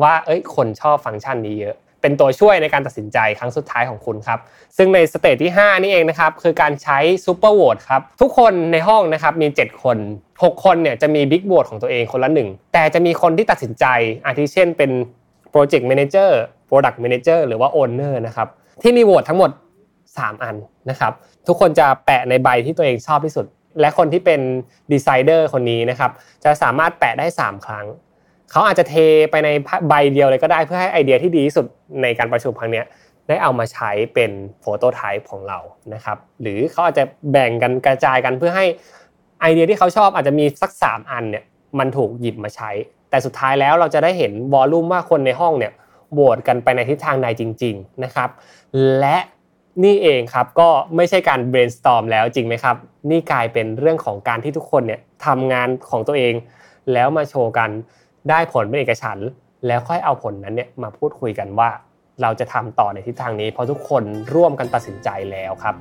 [0.02, 4.40] ว่าเอ้ยคนชอบฟังก์ชันนี้เยอะ เป็นตัวช่วยในการตัดสินใจครั้งสุดท้ายของคุณครับ
[4.78, 9.98] ซึ่งใน stage ที่ 5 นี่เองนะครับคือการใช้ super vote ครับทุกคนในห้องนะครับมี 7 คน
[10.34, 13.86] 6 คนเนี่ยจะมี big vote ของตัวเองคนละหนึ่งแต่จะมีคนที่ตัดสินใจ
[14.26, 14.92] อาทิเช่นเป็น
[15.52, 18.48] project manager product manager หรือว่า owner นะครับ
[18.82, 19.52] ที่มีโหวตทั้งหมด
[19.98, 20.56] 3 อัน
[20.90, 21.14] นะครับ
[21.48, 23.46] ทุกคนจะแปะในใบที่ตัวเองชอบที่สุด
[23.80, 24.42] และคนที่เป็น
[24.92, 26.12] decider คนนี้นะครับ
[26.44, 27.86] จะสามารถแปะได้ 3 ครั้ง
[28.52, 28.96] เขาอาจจะเท
[29.32, 29.50] ไปใน
[29.90, 31.66] ใบเดียวเลยก็ได้เพื่อให้ไอเดียที่ดีที่สุด
[32.02, 32.84] ในการประชุมครั้งนี้
[33.28, 34.32] ได้เอามาใช้เป็น
[34.62, 35.60] prototype ของเรา
[35.94, 38.66] นะครับหรือเขาอาจจะแบ่งกันกระจายกันเพื่อให้
[39.42, 41.44] ไอเดียที่เขาชอบอาจจะมีสัก 3 อันเนี่ย
[41.80, 42.72] มันถูกหยิบมาใช้
[43.12, 45.74] แต่สุดท้ายแล้วเราจะได้เห็นวอลลุ่มว่าคนในห้องเนี่ย
[46.14, 48.30] โหวตกันไปในทิศทางใดจริง ๆนะครับ
[49.00, 49.18] และ
[49.84, 52.76] นี่เองครับก็ไม่ใช่การ brainstorm แล้วจริงไหมครับ
[53.12, 56.34] นี่กลายเป็นเรื่องของการที่ทุกคนเนี่ยทำงานของตัวเอง
[56.94, 57.70] แล้วมาโชว์กัน
[58.30, 59.18] ได้ผลเป็นเอกฉัน
[59.68, 61.70] แล้วค่อยเอาผลนั้นเนี่ยมาพูดคุยกันว่า
[62.22, 64.04] เราจะทำต่อในทิศทางนี้ เพราะทุกคน
[64.34, 65.76] ร่วมกันตัดสินใจแล้วครับ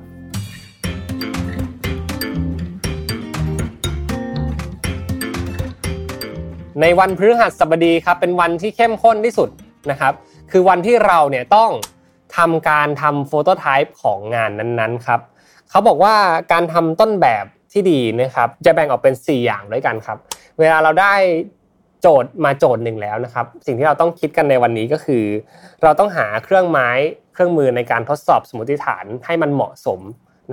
[6.79, 9.49] ในวันพฤหัสบดีครับเป็นวันที่เข้มข้นที่สุด
[9.91, 10.13] นะครับ
[10.51, 11.71] คือวันที่เราเนี่ยต้อง
[12.37, 15.19] ทำการทำโฟโตไทป์ของงานนั้นๆครับ
[15.69, 16.15] เขาบอกว่า
[16.51, 20.17] การทำต้นแบบที่ดีนะครับจะแบ่งออกเป็น 4 อย่างด้วยกันครับ
[20.59, 21.13] เวลาเราได้
[22.01, 25.23] โจทย์มาโจทย์หนึ่งแล้วนะครับ สิ่งที่เราต้องคิดกันในวันนี้ก็คือ
[25.83, 26.89] เราต้องหาเครื่องไม้
[27.33, 29.99] เครื่องมือในการทดสอบสมมติฐานให้มันเหมาะสม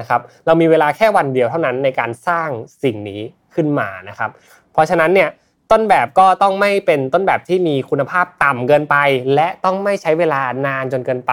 [0.00, 2.48] นะครับ เรามีเวลาแค่วันเดียวเท่านั้นในการสร้าง
[2.82, 3.20] สิ่งนี้
[3.54, 4.30] ขึ้นมานะครับ
[4.72, 5.28] เพราะฉะนั้นเนี่ย
[5.70, 8.96] ต้นแบบก็ต้องไม่เป็นต้นแบบที่มีคุณภาพต่ำเกินไป
[9.34, 11.32] และต้องไม่ใช้เวลานานจนเกินไป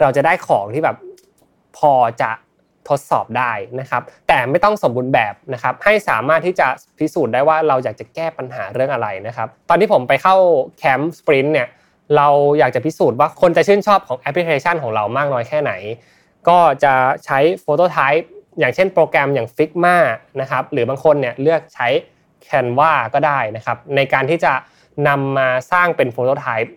[0.00, 0.96] เราจะได้ของที่แบบ
[1.78, 2.30] พอจะ
[2.88, 6.66] ทดสอบได้นะครับ แต่ไม่ต้องสมบูรณ์แบบนะครับ ให้สามารถที่จะ
[6.98, 10.36] พิสูจน์ได้ว่าเราอยากจะแก้ปัญหาเรื่องอะไรนะครับ ตอนที่ผมไปเข้า
[10.78, 11.68] แคมป์สปรินต์เนี่ย
[12.16, 15.72] เราอยากจะพิสูจน์ว่าคนจะชื่นชอบของแอปพลิเคชันของเรามากน้อยแค่ไหน
[16.48, 19.96] ก็จะใช้โฟโตไทป์อย่างเช่นโปรแกรมอย่าง Figma
[20.40, 21.88] นะครับหรือบางคนเนี่ยเลือกใช้
[22.50, 24.52] Canva ก็ได้นะครับ ในการที่จะ
[25.08, 26.74] นำมาสร้างเป็นโฟโตไทป์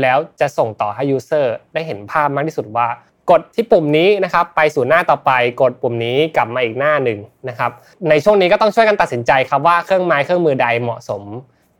[0.00, 2.88] แล้วจะส่งต่อให้ user ได้เห็นภาพมากที่สุดว่า
[3.30, 5.30] กดที่ปุ่มนี้นะครับไปสู่หน้าต่อไป
[5.62, 7.70] กดปุ่มนี้กลับมาอีกหน้าหนึ่งนะครับ
[8.08, 11.22] ในช่วงนี้ก็ต้องช่วยกันตัดสินใจครับว่าเครื่องไม้เครื่องมือใดเหมาะสม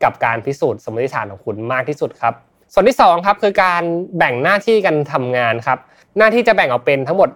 [0.03, 2.33] กับการพิสูจน์สมมติฐานของคุณมากที่สุดครับ
[2.73, 3.83] ส่วนที่2ครับคือการ
[4.17, 5.79] แบ่งหน้าที่กันทำงานครับ
[6.17, 7.29] หน้าที่จะแบ่งออกเป็นทั้งหมด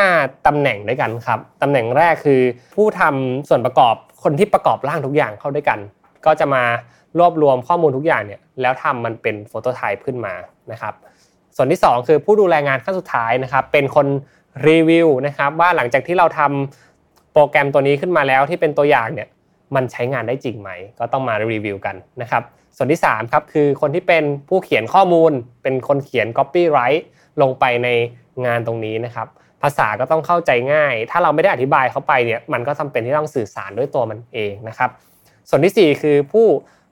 [0.00, 2.40] 5 ตำแหน่งด้วยกันครับ ตำแหน่งแรกคือ
[2.74, 5.78] ผู้ทำส่วนประกอบคนที่ประกอบร่างทุกอย่างเข้าด้วยกัน
[6.26, 6.62] ก็จะมา
[7.18, 10.34] รวบรวมข้อมูลทุกอย่างเนี่ยแล้วทำมันเป็นโฟโตไทป์ขึ้นมา
[10.72, 10.94] นะครับ
[11.56, 14.06] ส่วนที่ 2 คือผู้ดูแลงานขั้นสุดท้ายนะครับ เป็นคน
[14.68, 19.28] รีวิวนะครับว่าหลังจากที่เราทำโปรแกรมตัวนี้ขึ้นมาแล้วที่เป็นตัวอย่างเนี่ย
[19.74, 22.42] มันใช้งานได้จริงไหม ก็ต้องมารีวิวกันนะครับ
[22.76, 27.02] ส่วนที่3ครับคือคนที่เป็นผู้เขียนข้อมูล เป็นคนเขียน copyright
[27.42, 27.88] ลงไปใน
[28.46, 29.28] งานตรงนี้นะครับ
[29.62, 34.90] ภาษาก็ต้องเข้าใจง่าย ถ้าเราไม่ได้อธิบายเข้าไปเนี่ยมันก็จาเป็นที่ต้องสื่อสารด้วยตัวมันเองนะครับ
[35.48, 36.46] ส่วนที่ 4 คือผู้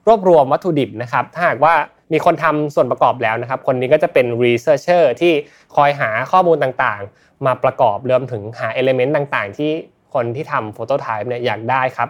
[0.07, 1.73] รวบรวมวัตถุดิบนะครับถ้าหากว่า
[2.13, 5.33] มีคนทำส่วนประกอบแล้วนะครับ คนนี้ก็จะเป็น researcher ที่
[5.75, 9.71] คอยหาข้อมูลต่างๆ มาประกอบรวมถึงหา element ต่างๆ ที่
[10.13, 12.09] คนที่ทำ phototype เนี่ยอยากได้ครับ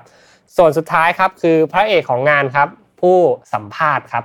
[0.58, 2.68] ส่วนสุดท้ายครับคือพระเอกของงานครับ
[3.01, 3.18] ผู้
[3.53, 4.24] สัมภาษณ์ครับ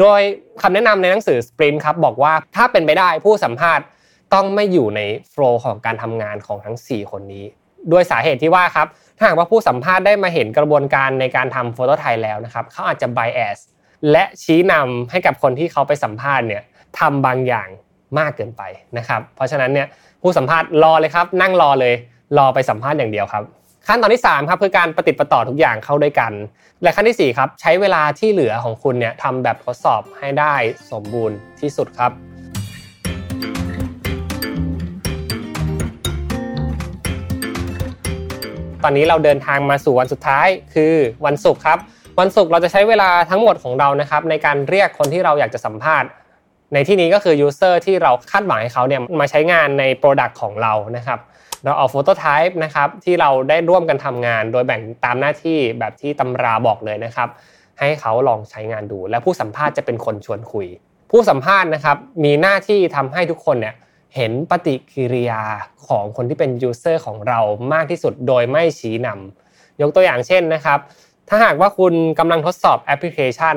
[0.00, 0.20] โดย
[0.62, 3.84] คำแนะนำในหนังสือ Sprint ครับบอกว่าถ้าเป็นไปได้ผู้สัมภาษณ์
[4.34, 5.00] ต้องไม่อยู่ใน
[5.30, 7.44] โฟล์ของการทำงานของทั้ง 4 คนนี้
[7.92, 13.58] ด้วยสาเหตุที่ว่าครับถ้าหากว่าผู้สัมภาษณ์ได้มาเห็นกระบวนการในการทำโฟโต้ไทป์แล้วนะครับเขาอาจจะ bias
[14.10, 16.62] และชี้นำให้กับคนที่เขาไปสัมภาษณ์เนี่ย
[16.98, 17.68] ทำบางอย่าง
[18.18, 18.62] มากเกินไป
[18.98, 19.86] นะครับเพราะฉะนั้นเนี่ย
[20.22, 21.94] ผู้สัมภาษณ์รอเลยครับ นั่งรอเลย
[22.38, 23.44] รอไปสัมภาษณ์อย่างเดียวครับ
[23.88, 26.32] ขั้นตอนที่3ครับคือการปฏิปต่อทุกอย่างเข้าด้วยกัน
[26.82, 30.54] และขั้นที่4ครับใช้เวลาที่เหลือของคุณเนี่ยทำแบบทดสอบให้ได้
[30.90, 32.29] สมบูรณ์ที่สุดครับ
[38.84, 40.94] ตอนนี้เราเดินทางมาสู่วันสุดท้ายคือ
[41.26, 41.78] วันศุกร์ครับ
[42.20, 46.08] วันศุกร์เราจะใช้เวลาทั้งหมดของเรานะครับในการเรียกคนที่เราอยากจะสัมภาษณ์
[46.74, 51.18] ในที่นี้ก็คือ user ที่เราคาดหวังให้เขาเนี่ยมาใช้งานใน Product ของเรานะครับ
[51.64, 57.28] เราเอา prototype นะครับที่เราได้ร่วมกันทำงาน โดยแบ่งตามหน้าที่แบบที่ตำราบอกเลยนะครับ
[57.78, 60.66] ให้เขาลองใช้งานดู และผู้สัมภาษณ์จะเป็นคนชวนคุย
[61.10, 63.74] ผู้สัมภาษณ์นะครับมีหน้าที่ทำให้ทุกคนเนี่ย
[64.16, 65.42] เห็นปฏิกิริยา
[65.86, 67.40] ของคนที่เป็น user ของเรา
[67.72, 70.78] มากที่สุดโดยไม่ชี้นำยกตัวอย่างเช่นนะครับ
[71.28, 73.56] ถ้าหากว่าคุณกำลังทดสอบแอปพลิเคชัน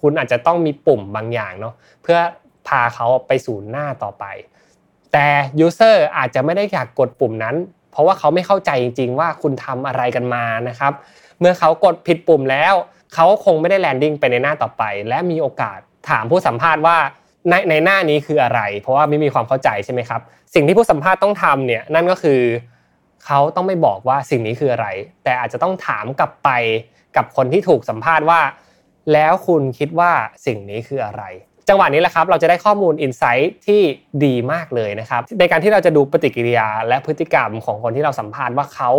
[0.00, 2.18] คุณอาจจะต้องมีปุ่มบางอย่างเนาะเพื่อ
[2.68, 4.24] พาเขาไปสู่หน้าต่อไป
[5.12, 5.26] แต่
[5.60, 7.56] ยูเซอร์อาจจะไม่ได้อยากกดปุ่มนั้น
[7.90, 10.92] เพราะว่าเขาไม่เข้าใจจริง ๆ ว่าคุณทำอะไรกันมานะครับ
[11.40, 12.74] เมื่อเขากดผิดปุ่มแล้ว
[13.14, 15.78] เขาคงไม่ได้แลนดิ้งไปในหน้าต่อไป และมีโอกาส
[16.08, 16.98] ถามผู้สัมภาษณ์ว่า
[17.48, 20.20] ในในหน้านี้คืออะไร เพราะว่าไม่มีความเข้าใจใช่ไหมครับ
[20.54, 22.40] สิ่งที่ผู้สัมภาษณ์ต้องทำเนี่ยนั่นก็คือ
[23.24, 24.86] เขาต้องไม่บอกว่าสิ่งนี้คืออะไร
[25.24, 26.50] แต่อาจจะต้องถามกลับไป
[27.16, 28.40] กับคนที่ถูกสัมภาษณ์ว่า
[29.12, 30.10] แล้วคุณคิดว่า
[30.46, 31.22] สิ่งนี้คืออะไร
[31.68, 33.80] จังหวะนี้แหละครับ เราจะได้ข้อมูลอินไซต์ที่
[34.24, 38.90] ดีมากเลยนะครับในการที่เราจะดูปฏิกิริยาและพฤติกรรมของคนที่เราสัมภาษณ์ว่าเขา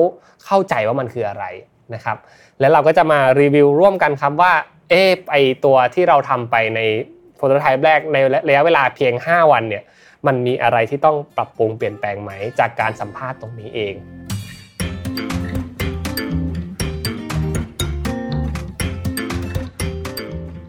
[0.45, 1.45] เข้าใจว่ามันคืออะไร
[1.93, 2.17] นะครับ
[2.59, 4.53] แล้วเราก็จะมารีวิวร่วมกันครับว่า
[4.89, 5.35] เออไอ
[5.65, 6.79] ตัวที่เราทำไปใน
[7.41, 8.17] โปรโตไทป์แรกใน
[8.47, 9.83] ระยะเวลาเพียง 5 วันเนี่ย
[10.27, 13.93] มันมีอะไรที่ต้องปรับปรุงเปลี่ยนแปลงไหม จากการสัมภาษณ์ตรงนี้เอง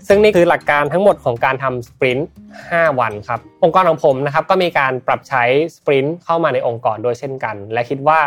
[0.09, 2.31] ซึ่งนี่คือหลักการทั้งหมดของการทำสปรินต์
[2.63, 5.45] 5วันครับ องค์กรของผมนะครับก็มีการปรับใช้
[5.77, 8.21] สปรินต์เข้ามาในองค์กรด้วยเช่นกัน และคิดว่า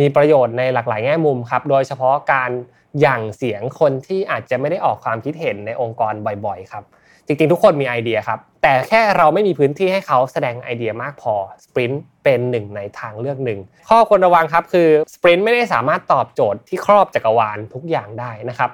[0.00, 2.50] มีประโยชน์ในหลากหลายแง่มุมครับ โดยเฉพาะการ
[3.00, 6.14] หยั่งเสียงคนที่อาจจะไม่ได้ออกความคิดเห็นในองค์กร
[6.46, 6.84] บ่อยๆ ครับ
[7.26, 18.70] จริงๆ ทุกคนมีไอเดียครับ แต่แค่เราไม่มีพื้นที่ให้เขาแสดงไอเดียมากพอสปรินต์เป็นหนึ่งในทางเลือกหนึ่ง ข้อควรระวังครับคือสปรินต์ไม่ได้สามารถตอบโจทย์ที่ครอบจักรวาลทุกอย่างได้นะครับ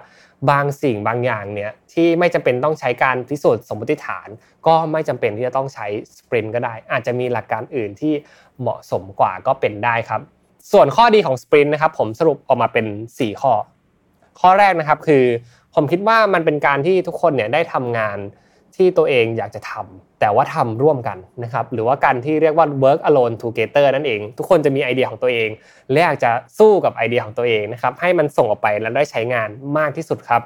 [0.51, 4.29] บางสิ่งบางอย่างเนี่ยที่ไม่จำเป็นต้องใช้การพิสูจน์สมมติฐาน
[4.67, 5.87] ก็ไม่จำเป็นที่จะต้องใช้
[6.17, 8.15] สปรินต์ก็ได้ อาจจะมีหลักการอื่นที่
[8.61, 10.21] เหมาะสมกว่าก็เป็นได้ครับ
[10.73, 13.53] ส่วนข้อดีของสปรินต์นะครับผมสรุปออกมาเป็น 4 ข้อ
[14.41, 15.25] ข้อแรกนะครับคือ
[15.75, 18.19] ผมคิดว่ามันเป็นการที่ทุกคนเนี่ยได้ทำงาน
[18.77, 25.49] ที่ตัวเองอยากจะทำแต่ว่าทำร่วมกันนะครับหรือว่าการที่เรียกว่า work alone together นั่นเอง ทุกคนจะมีไอเดียของตัวเอง
[25.91, 29.49] และอยากจะสู้กับไอเดียของตัวเองนะครับให้มันส่งออกไปแล้วได้ใช้งาน
[29.79, 30.43] มากที่สุดครับ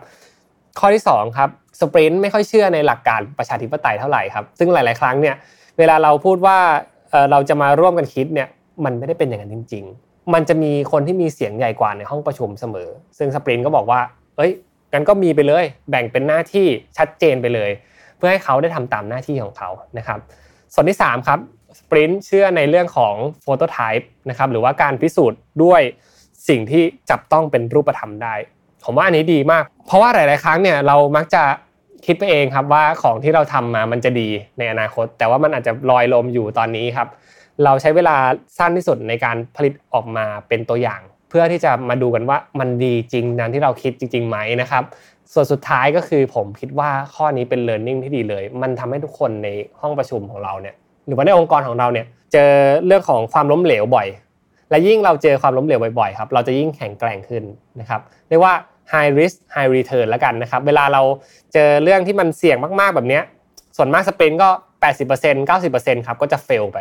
[0.79, 1.49] ข้อที่2ครับ
[1.81, 5.37] สปรินต์ไม่ค่อยเชื่อในหลักการประชาธิปไตยเท่าไหร่ครับซึ่งหลาย ๆ ครั้งเนี่ย
[5.79, 6.59] เวลาเราพูดว่า
[7.31, 8.49] เราจะมาร่วมกันคิดเนี่ย
[8.85, 14.01] มันไม่ได้เป็นอย่างนั้นจริง ๆ มันจะมีคนที่มีเสียงใหญ่กว่าในห้องประชุมเสมอ ซึ่งสปรินต์ก็บอกว่า
[14.37, 14.53] เอ้ย
[14.95, 16.67] กันก็มีไปเลย แบ่งเป็นหน้าที่
[16.97, 17.71] ชัดเจนไปเลย
[18.17, 20.19] เพื่อให้เขาได้ทำตามหน้าที่ของเขานะครับ
[20.75, 21.39] ส่วนที่3ครับ
[21.79, 25.81] สปรินต์เชื่อในเรื่องของโฟโตไทป์นะครับหรือว่าการพิสูจน์ด้วย
[26.49, 28.35] สิ่งที่จับต้องเป็นรูปธรรมได้
[28.85, 31.43] ผมว่าอันนี้ดีมาก เพราะว่าหลาย ๆ ครั้งเนี่ยเรามักจะ
[32.07, 34.29] คิดไปเองครับว่าของที่เราทำมามันจะดี
[34.59, 37.09] ในอนาคต แต่ว่ามันอาจจะลอยลมอยู่ตอนนี้ครับ
[37.65, 38.17] เราใช้เวลา
[38.59, 41.01] สั้นที่สุดในการผลิตออกมาเป็นตัวอย่าง
[41.37, 44.83] พื่อที่จะมาดูกันว่ามันดีจริงนั้นที่เราคิดจริงๆไหมนะครับ
[45.33, 49.49] ส่วนสุดท้ายก็คือผมคิดว่าข้อนี้เป็น learning ที่ดีเลย มันทำให้ทุกคนใน
[49.81, 50.75] ห้องประชุมของเราเนี่ย
[51.07, 52.51] หรือว่าในองค์กรของเราเนี่ยเจอ
[52.87, 54.07] เรื่องของความล้มเหลวบ่อย
[54.71, 57.43] และยิ่งเราเจอความล้มเหลวบ่อยๆครับเราจะยิ่งแข็งแกร่งขึ้น
[57.81, 58.55] นะครับเรียกว่า
[58.93, 61.03] high risk high return แล้วกันนะครับ เวลาเรา
[61.53, 63.21] เจอเรื่องที่มันเสี่ยงมากๆแบบนี้
[63.77, 64.49] ส่วนมากสเปนก็
[64.83, 66.79] 80% 90%ครับก็จะเฟลไป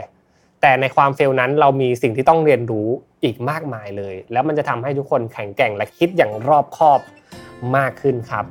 [0.65, 2.87] แต่ในความเฟลนั้นเรามีสิ่งที่ต้องเรียนรู้
[3.23, 6.99] อีกมากมายเลย แล้วมันจะทำให้ทุกคนแข็งแกร่งและคิดอย่างรอบคอบ
[7.75, 8.45] มากขึ้นครับ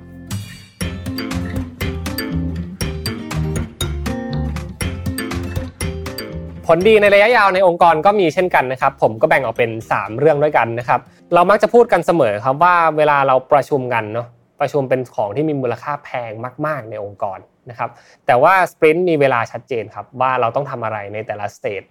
[6.66, 11.00] ผลดีในระยะยาวในองค์กรก็มีเช่นกันนะครับผมก็แบ่งออกเป็น 3 เรื่องด้วยกันนะครับ
[11.34, 14.26] เรามักจะพูดกันเสมอครับว่าเวลาเราประชุมกันเนาะ
[14.60, 16.32] ประชุมเป็นของที่มีมูลค่าแพง
[16.66, 17.38] มาก ๆ ในองค์กร
[17.70, 17.90] นะครับ
[18.26, 21.82] แต่ว่าสปรินต์มีเวลาชัดเจนครับว่าเราต้องทำอะไรในแต่ละสเตจ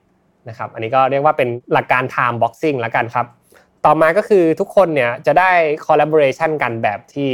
[0.49, 3.25] นะครับอันนี้ก็เรียกว่าเป็นหลักการ time boxing แล้วกันครับ
[3.85, 5.51] ต่อมาก็คือทุกคนเนี่ยจะได้
[5.85, 7.29] collaboration กันแบบที่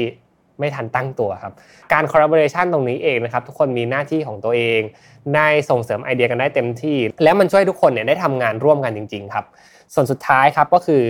[0.59, 1.53] ไม่ทันตั้งตัวครับ
[1.93, 4.81] การ collaboration ตรงนี้เองนะครับ ทุกคนมีหน้าที่ของตัวเอง
[5.35, 9.45] ได้ส่งเสริมไอเดียกันได้เต็มที่ และมันช่วยทุกคนเนี่ยได้ทำงานร่วมกันจริง ๆ ครับ
[9.93, 11.03] ส่วนสุดท้ายครับก็คือ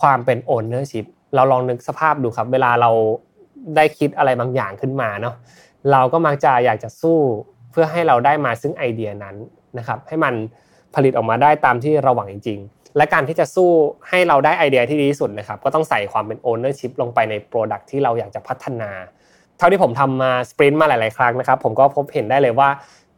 [0.00, 2.90] ความเป็น ownership เราลองนึกสภาพดูครับ เวลาเรา
[3.76, 5.34] ได้คิดอะไรบางอย่างขึ้นมาเนาะ
[5.92, 7.18] เราก็มักจะอยากจะสู้
[7.70, 9.36] เพื่อให้เราได้มาซึ่งไอเดียนั้น
[9.78, 10.34] นะครับ ให้มัน
[10.94, 13.70] ผลิตออกมาได้ตามที่เราหวังจริง ๆ และการที่จะสู้
[14.08, 18.90] ให้เราได้ไอเดียที่ดีที่สุดนะครับก็ต้องใส่ความเป็น ownership ลงไปใน product ที่เราอยากจะพัฒนา
[19.58, 22.68] เท่าที่ผมทำมาสปรินต์มาหลาย ๆ ครั้งนะครับผมก็พบเห็นได้เลยว่า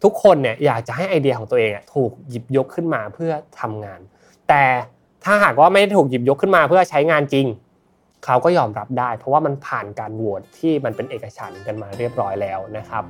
[0.04, 4.00] ทุกคนเนี่ยอยากจะให้ไอเดียของตัวเองถูกหยิบยกขึ้นมาเพื่อทำงาน
[4.48, 4.64] แต่
[5.24, 7.46] ถ้าหากว่าไม่ได้ถูกหยิบยกขึ้นมาเพื่อใช้งานจริง
[8.24, 13.04] เขาก็ยอมรับได้ เพราะว่ามันผ่านการโหวตที่มันเป็นเอกฉันท์กันมาเรียบร้อยแล้วนะครับ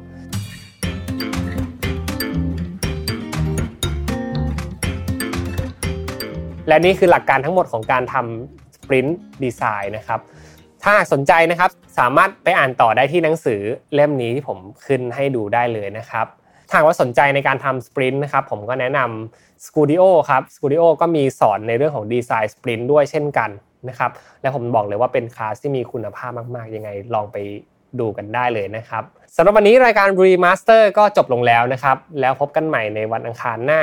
[6.68, 10.20] และนี่คือหลักการทั้งหมดของการทำสปรินต์ดีไซน์นะครับ
[10.84, 13.60] ถ้าสนใจนะครับสามารถไปอ่านต่อได้ที่หนังสือ
[13.94, 16.26] เล่มนี้ที่ผมขึ้นให้ดูได้เลยนะครับ
[16.68, 23.50] ถ้าว่าสนใจในการทำสปรินต์นะครับผมก็แนะนำ Studio ครับ Studio ก็มีสอนในเรื่องของดีไซน์สปรินต์ด้วยเช่นกัน
[23.88, 24.10] นะครับ
[24.42, 27.36] และผมบอกเลยว่าเป็นคลาสที่มีคุณภาพมาก ๆ ยังไงลองไป
[28.00, 29.02] ดูกันได้เลยนะครับ
[29.36, 33.82] สำหรับวันนี้รายการ Remaster ก็จบลงแล้วนะครับ แล้วพบกันใหม่ในวันอังคารหน้า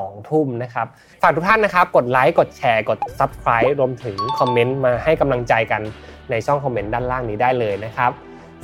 [0.00, 0.86] 2 ทุ่มนะครับ
[1.22, 5.82] ฝากทุกท่านนะครับ กดไลค์กดแชร์ กด Subscribe รวมถึงคอมเมนต์มาให้กำลังใจกัน
[6.30, 8.10] ในช่องคอมเมนต์ด้านล่างนี้ได้เลยนะครับ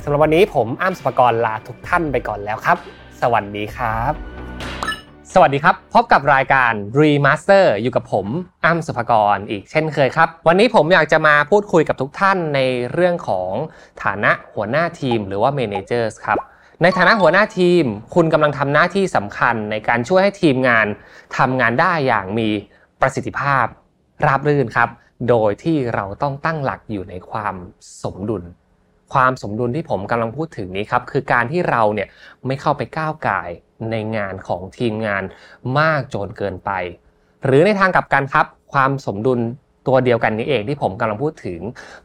[0.03, 2.77] สำหรับวันนี้ผมอ้ามสุภกรลาทุกท่านไปก่อนแล้วครับ
[3.21, 4.13] สวัสดีครับ
[5.33, 8.27] สวัสดีครับ พบกับรายการ Remaster อยู่กับผม
[8.65, 12.59] อ้ำสุภกรอีกเช่นเคยครับ วันนี้ผมอยากจะมาพูดคุยกับทุกท่านใน
[12.93, 13.51] เรื่องของ
[14.03, 16.37] ฐานะหัวหน้าทีมหรือว่า Managers ครับ
[16.83, 17.83] ในฐานะหัวหน้าทีม
[18.15, 20.85] คุณกำลังทำหน้าที่สำคัญในการช่วยให้ทีมงาน
[21.37, 22.49] ทำงานได้อย่างมี
[23.01, 23.65] ประสิทธิภาพ
[24.25, 24.89] ราบรื่นครับ
[25.29, 27.55] โดยที่เราต้องตั้งหลักอยู่ในความ
[28.03, 28.43] สมดุล
[29.13, 32.07] ความสมดุลที่ผมกำลังพูดถึงนี้ครับ คือการที่เราเนี่ย
[32.47, 33.39] ไม่เข้าไปก้าวไก่
[33.91, 35.23] ในงานของทีมงาน
[35.79, 36.71] มากจนเกินไป
[37.45, 39.39] หรือในทางกลับกันครับ ความสมดุล
[39.87, 41.59] ตัวเดียวกันนี้เองที่ผมกำลังพูดถึง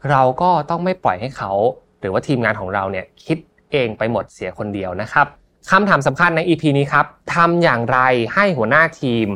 [0.09, 1.51] เราก็ต้องไม่ปล่อยให้เขา
[1.99, 3.37] หรือว่าทีมงานของเราเนี่ยคิด
[3.71, 5.27] เองไปหมดเสียคนเดียวนะครับ
[5.71, 7.05] คำถามสำคัญใน EP นี้ครับ
[7.35, 7.99] ทำอย่างไร
[8.33, 9.27] ให้หัวหน้าทีม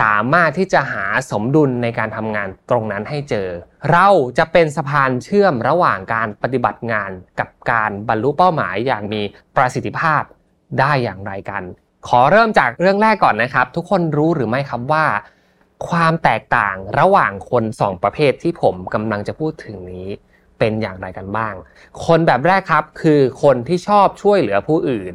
[0.00, 3.48] สามารถที่จะหาสมดุลในการทำงานตรงนั้นให้เจอ
[3.92, 4.08] เรา
[4.38, 9.22] จะเป็นสะพานเชื่อมระหว่างการปฏิบัติงานกับการบรรลุเป้าหมายอย่างมี
[9.56, 10.22] ประสิทธิภาพ
[10.80, 11.62] ได้อย่างไรกัน
[12.08, 15.04] ขอเริ่มจากเรื่องแรกก่อนนะครับ ทุกคนรู้หรือไม่ครับว่า
[15.88, 20.08] ความแตกต่างระหว่างคนสองประเภทที่ผมกำลังจะพูดถึงนี้
[20.58, 21.54] เป็นอย่างไรกันบ้าง
[22.04, 25.12] คนแบบแรกครับคือคนที่ชอบช่วยเหลือผู้อื่น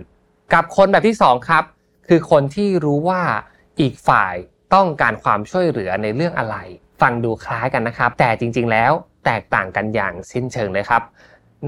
[0.53, 1.63] กับคนแบบที่สองครับ
[2.07, 3.21] คือคนที่รู้ว่า
[3.81, 4.33] อีกฝ่าย
[4.73, 6.55] ต้องการความช่วยเหลือในเรื่องอะไร
[7.01, 8.91] ฟังดูคล้ายกันนะครับ แต่จริง ๆ แล้ว
[9.25, 11.01] แตกต่างกันอย่างสิ้นเชิงเลยครับ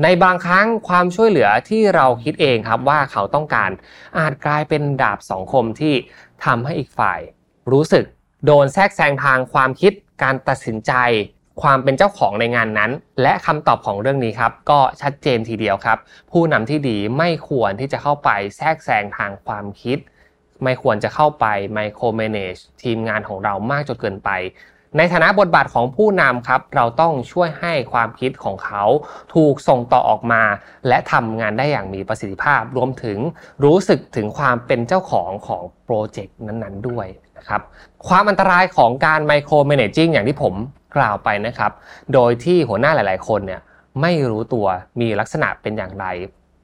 [0.04, 3.72] ในบางครั้งความช่วยเหลือที่เราคิดเองครับว่าเขาต้องการ
[4.18, 5.94] อาจกลายเป็นดาบสองคมที่
[6.46, 7.20] ทำให้อีกฝ่าย
[7.72, 8.06] รู้สึก
[8.46, 9.94] โดนแทรกแซงทางความคิด
[10.24, 10.94] การตัดสินใจ
[11.62, 12.92] ความเป็นเจ้าของในงานนั้น
[13.22, 15.98] และคำตอบของเรื่องนี้ครับ ก็ชัดเจนทีเดียวครับ
[16.32, 19.98] ผู้นำที่ดีไม่ควรที่จะเข้าไปแทรกแซงทางความคิด
[20.64, 24.32] ไม่ควรจะเข้าไปไมโคร manage ทีมงานของเรามากจนเกินไป
[24.98, 28.84] ในฐานะบทบาทของผู้นำครับ เราต้องช่วยให้ความคิดของเขา
[29.34, 30.44] ถูกส่งต่อออกมา
[30.88, 33.18] และทำงานได้อย่างมีประสิทธิภาพ รวมถึง
[33.64, 37.62] รู้สึกถึงความเป็นเจ้าของของโปรเจกต์นั้นๆด้วยนะครับ
[38.08, 40.54] ความอันตรายของการไมโคร managing อย่างที่ผม
[40.98, 41.72] กล่าวไปนะครับ
[42.14, 43.62] โดยที่หัวหน้าหลาย ๆ คนเนี่ย
[44.02, 44.68] ไม่รู้ตัว
[45.02, 46.06] มีลักษณะเป็นอย่างไร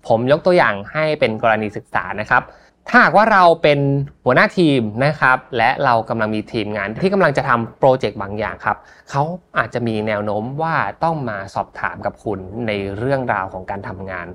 [0.08, 2.44] ผมยกตัวอย่างให้เป็นกรณีศึกษานะครับ
[2.90, 3.80] ถ้าหากว่าเราเป็น
[4.26, 8.78] หัวหน้าทีมนะครับ และเรากำลังมีทีมงานที่กำลังจะทำโปรเจกต์บางอย่างครับ
[9.10, 9.24] เขา
[9.58, 14.28] อาจจะมีแนวโน้มว่าต้องมาสอบถามกับคุณในเรื่องราวของการทำงาน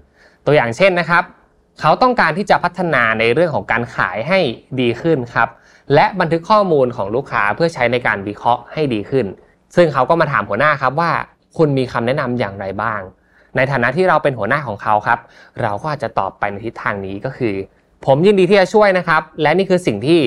[0.47, 1.25] ตัวอย่างเช่นนะครับ
[1.81, 4.39] เขาต้องการที่จะพัฒนาในเรื่องของการขายให้
[4.81, 5.49] ดีขึ้นครับ
[5.95, 9.27] และบันทึกข้อมูลของลูกค้าเพื่อใช้ในการวิเคราะห์ให้ดีขึ้น
[9.77, 11.11] ซึ่งเขาก็มาถามหัวหน้าครับว่า
[11.57, 13.01] คุณมีคำแนะนำอย่างไรบ้าง
[13.57, 15.19] ในฐานะที่เราเป็นหัวหน้าของเขาครับ
[15.63, 17.55] เราก็อาจจะตอบไปในทิศทางนี้ก็คือ
[18.07, 20.21] ผมยินดีที่จะช่วยนะครับ และนี่คือสิ่งที่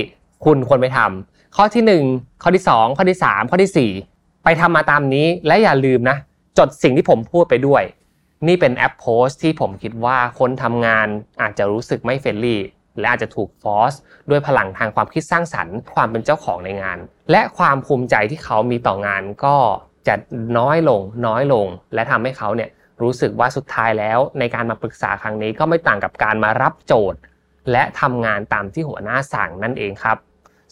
[0.45, 6.17] คุณควรไปทำข้อที่ 1 ข้อที่ 2 ข้อที่ 3 ข้อที่ 4 ไปทำมาตามนี้และอย่าลืมนะ
[6.57, 7.83] จดสิ่งที่ผมพูดไปด้วย
[8.47, 11.07] นี่เป็น approach ที่ผมคิดว่าคนทำงาน
[11.41, 12.61] อาจจะรู้สึกไม่ friendly
[12.99, 13.93] และอาจจะถูก force
[14.29, 16.97] ด้วยพลังทางความคิดสร้างสรรค์ ความเป็นเจ้าของในงาน
[17.31, 19.55] และความภูมิใจที่เขามีต่องานก็
[20.07, 20.15] จะ
[20.57, 22.69] น้อยลงน้อยลง และทำให้เขาเนี่ย
[23.01, 27.19] รู้สึกว่าสุดท้ายแล้วในการมาปรึกษาครั้งนี้ก็ไม่ต่างกับการมารับโจทย์
[27.71, 30.17] และทำงานตามที่หัวหน้าสั่งนั่นเองครับ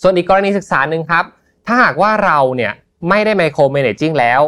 [0.01, 1.25] ส่วนอีกกรณีศึกษาหนึ่งครับ
[1.67, 2.73] ถ้าหากว่าเราเนี่ย
[3.09, 4.41] ไม่ได้ไมโคร managing แล้ว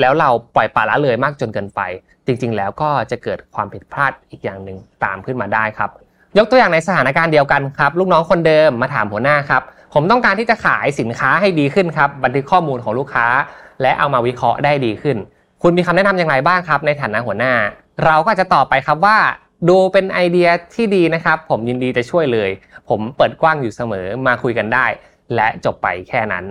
[0.00, 1.80] แล้วเราปล่อยปละละเลยมากจนเกินไป
[2.26, 5.90] จริงๆ แล้วก็จะเกิดความผิดพลาดอีกอย่างหนึ่งตามขึ้นมาได้ครับ
[6.38, 9.62] ยกตัวอย่างในสถานการณ์เดียวกันครับ ลูกน้องคนเดิมมาถามหัวหน้าครับ
[9.94, 13.26] ผมต้องการที่จะขายสินค้าให้ดีขึ้นครับ บันทึกข้อมูลของลูกค้า
[13.82, 15.16] และเอามาวิเคราะห์ได้ดีขึ้น
[15.62, 17.54] คุณมีคำแนะนำอย่างไรบ้างครับ ในฐานะหัวหน้า
[18.04, 19.18] เราก็จะตอบไปครับว่า
[19.68, 22.50] ดูเป็นไอเดียที่ดีนะครับ ผมยินดีจะช่วยเลย
[22.88, 24.86] ผมเปิดกว้างอยู่เสมอมาคุยกันได้
[25.34, 26.44] และจบไปแค่นั้น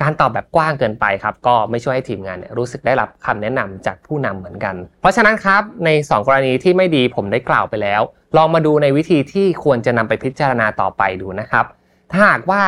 [0.00, 8.02] การตอบแบบกว้างเกินไปครับ ก็ไม่ช่วยให้ทีมงานเนี่ยรู้สึกได้รับคำแนะนำจากผู้นำเหมือนกัน เพราะฉะนั้นครับใน 2 กรณีที่ไม่ดีผมได้กล่าวไปแล้ว
[8.36, 11.64] ลองมาดูในวิธีที่ควรจะนำไปพิจารณาต่อไปดูนะครับ
[12.12, 12.62] ถ้าหากว่า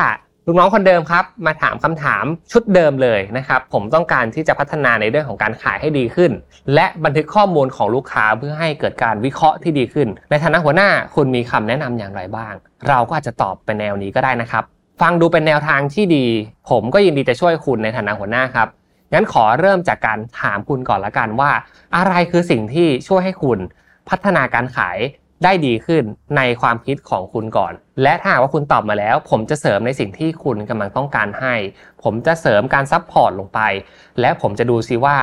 [0.47, 6.31] ลูกน้องคนเดิมครับ มาถามคำถามชุดเดิมเลยนะครับ ผมต้องการที่จะพัฒนาในเรื่องของการขายให้ดีขึ้น
[6.73, 12.53] และบันทึกข้อมูลของลูกค้าเพื่อให้เกิดการวิเคราะห์ที่ดีขึ้น ในฐานะหัวหน้าคุณมีคำแนะนำอย่างไรบ้าง
[12.89, 14.63] เราก็อาจจะตอบเป็นแนวนี้ก็ได้นะครับ
[15.01, 16.25] ฟังดูเป็นแนวทางที่ดี
[16.69, 18.67] ผมก็ยินดีจะช่วยคุณในฐานะหัวหน้าครับ
[19.13, 21.51] งั้นขอเริ่มจากการถามคุณก่อนละกันว่า
[21.95, 23.59] อะไรคือสิ่งที่ช่วยให้คุณ
[24.09, 24.97] พัฒนาการขาย
[25.43, 26.03] ได้ดีขึ้น
[26.37, 27.73] ในความคิดของคุณก่อน
[28.03, 31.55] และถ้าว่าคุณตอบมาแล้ว ผมจะเสริมในสิ่งที่คุณกำลังต้องการให้
[32.03, 33.59] ผมจะเสริมการ support ลงไป
[34.21, 35.17] และผมจะดูซิว่า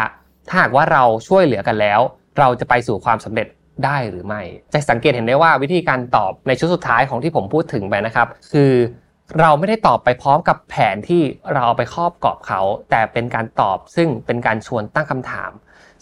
[0.49, 2.01] ถ้าหากว่าเราช่วยเหลือกันแล้ว
[2.39, 3.47] เราจะไปสู่ความสำเร็จ
[3.85, 4.43] ได้หรือไม่
[4.73, 8.73] จะสังเกตเห็นได้ว่าวิธีการตอบในชุดสุดท้ายของที่ผมพูดถึงไปนะครับ คือ
[9.41, 12.61] เราไม่ได้ตอบไปพร้อมกับแผนที่เราเอาไปครอบกรอบเขา
[12.91, 15.51] แต่เป็นการตอบซึ่งเป็นการชวนตั้งคำถาม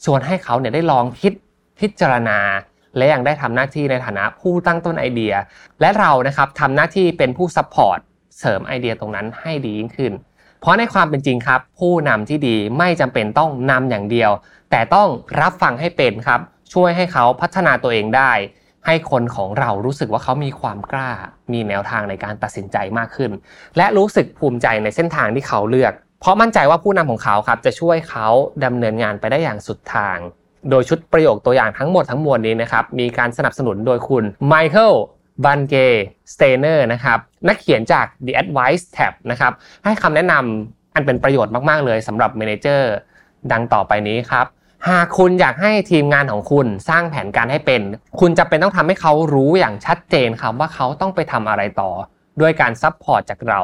[0.05, 1.33] ชวนให้เขาเนี่ยได้ลองคิด
[1.81, 2.39] พิจารณา
[2.97, 5.34] และยังได้ทำหน้าที่ในฐานะผู้ตั้งต้นไอเดีย
[5.80, 7.99] และเรานะครับทำหน้าที่เป็นผู้ support
[8.39, 10.12] เสริมไอเดียตรงนั้นให้ดียิ่งขึ้น
[10.61, 14.30] เพราะในความเป็นจริงครับ ผู้นำที่ดีไม่จำเป็นต้องนำอย่างเดียว
[14.70, 15.09] แต่ต้อง
[15.41, 16.41] รับฟังให้เป็นครับ
[16.74, 18.32] ช่วยให้เขาพัฒนาตัวเองได้
[18.86, 21.11] ให้คนของเรารู้สึกว่าเขามีความกล้า
[21.53, 23.30] มีแนวทางในการตัดสินใจมากขึ้น
[23.76, 28.26] และรู้สึกภูมิใจในเส้นทางที่เขาเลือก เพราะมั่นใจว่าผู้นำของเขาครับจะช่วยเขา
[28.64, 30.18] ดำเนินงานไปได้อย่างสุดทาง
[30.70, 34.93] โดยชุดประโยคตัวอย่างทั้งหมดทั้งมวลนี้นะครับ มีการสนับสนุนโดยคุณ Michael
[35.45, 35.74] Bungay
[36.34, 39.52] Stanier นะครับนักเขียนจาก The Advice Trap นะครับ
[39.84, 42.93] ให้คำแนะนำอันเป็นประโยชน์มาก ๆ เลยสำหรับ manager
[43.52, 44.46] ดังต่อไปนี้ครับ
[44.88, 47.82] หากคุณอยากให้ทีมงานของคุณสร้างแผนการให้เป็น
[48.20, 51.90] คุณจำเป็นต้องทำให้เขารู้อย่างชัดเจนครับว่าเขาต้องไปทำอะไรต่อ
[52.40, 53.61] ด้วยการ support จากเรา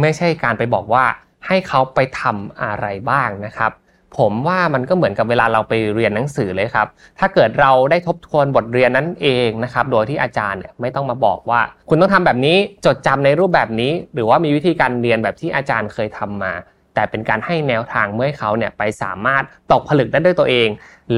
[0.00, 1.04] ไม่ใช่การไปบอกว่า
[1.46, 3.72] ให้เขาไปทำอะไรบ้างนะครับ
[4.18, 6.86] ผมว่ามันก็เหมือนกับเวลาเราไปเรียนหนังสือเลยครับ
[7.18, 12.56] ถ้าเกิดเราได้ทบทวนบทเรียนนั้นเองนะครับ โดยที่อาจารย์เนี่ยไม่ต้องมาบอกว่า คุณต้องทำแบบนี้
[12.86, 16.52] จดจำในรูปแบบนี้ หรือว่ามีวิธีการเรียนแบบที่อาจารย์เคยทำมา
[16.94, 19.42] แต่เป็นการให้แนวทางเพื่อให้เขาเนี่ยไปสามารถ
[19.72, 20.68] ตกผลึกได้ด้วยตัวเอง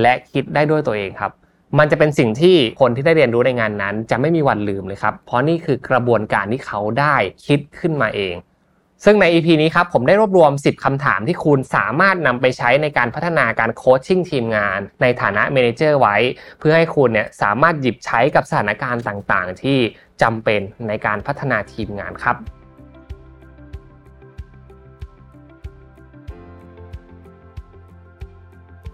[0.00, 1.32] และคิดได้ด้วยตัวเองครับ
[1.78, 8.34] มันจะเป็นสิ่งที่คนที่ได้เรียนรู้ในงานนั้น จะไม่มีวันลืมเลยครับ เพราะนี่คือกระบวนการที่เขาได้คิดขึ้นมาเอง
[9.04, 16.16] ซึ่งใน EP นี้ครับผมได้รวบรวม 10 คำถามที่คุณสามารถนำไปใช้ในการพัฒนาการโคชชิ่งทีมงาน ในฐานะเมนเจอร์ไว้
[16.58, 19.78] เพื่อให้คุณเนี่ยสามารถหยิบใช้กับสถานการณ์ต่างๆ ที่
[20.22, 22.57] จำเป็นในการพัฒนาทีมงานครับ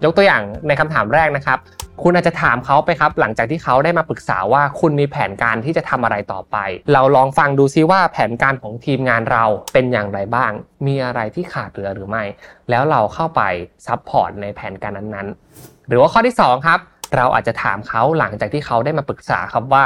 [0.05, 1.59] ยกตัวอย่างในคำถามแรกนะครับ
[2.03, 6.57] คุณอาจจะถามเขาไปครับ หลังจากที่เขาได้มาปรึกษาว่าคุณมีแผนการที่จะทำอะไรต่อไป
[6.93, 10.53] เราลองฟังดูซิว่าแผนการของทีมงานเราเป็นอย่างไรบ้าง
[10.87, 12.25] มีอะไรที่ขาดเหลือหรือไม่
[12.71, 13.43] แล้วเราเข้าไป
[13.87, 16.81] support ในแผนการนั้นๆ หรือว่าข้อที่2ครับ
[17.17, 19.85] เราอาจจะถามเขาหลังจากที่เขาได้มาปรึกษาครับว่า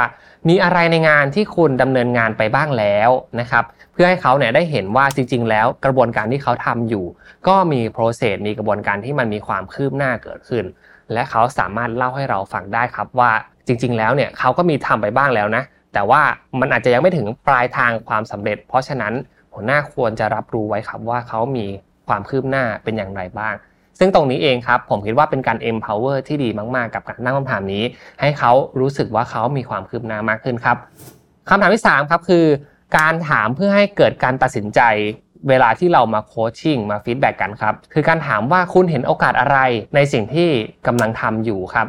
[0.49, 3.09] มีอะไรในงานที่คุณดำเนินงานไปบ้างแล้ว
[3.39, 3.63] นะครับ
[3.93, 7.05] เพื่อให้เขาเนี่ยได้เห็นว่าจริง ๆ แล้วกระบวนการที่เขาทำอยู่
[7.47, 10.65] ก็มี process มีกระบวนการที่มันมีความคืบหน้าเกิดขึ้น
[11.13, 13.31] และเขาสามารถเล่าให้เราฟังได้ครับว่า
[13.67, 15.63] จริง ๆ แล้วเนี่ยเขาก็มีทำไปบ้างแล้วนะ
[15.93, 16.21] แต่ว่า
[16.59, 19.13] มันอาจจะยังไม่ถึงปลายทางความสำเร็จ เพราะฉะนั้น
[19.53, 21.65] หัวหน้าควรจะรับรู้ไว้ครับว่าเขามี
[22.07, 23.53] ความคืบหน้าเป็นอย่างไรบ้าง
[23.99, 27.83] ซึ่งตรงนี้เองครับผมคิดว่าเป็นการ empower ที่ดีมาก ๆ กับการตั้งคำถามนี้
[28.21, 30.77] ให้เขารู้สึกว่าเขามีความคืบหน้ามากขึ้นครับ
[31.49, 32.45] คำถามที่3ครับคือ
[32.97, 34.81] การถามเพื่อให้เกิดการตัดสินใจ
[35.49, 39.57] เวลาที่เรามา coaching มา feedback กันครับ คือการถามว่าคุณเห็นโอกาสอะไร
[39.95, 40.49] ในสิ่งที่
[40.87, 41.87] กำลังทำอยู่ครับ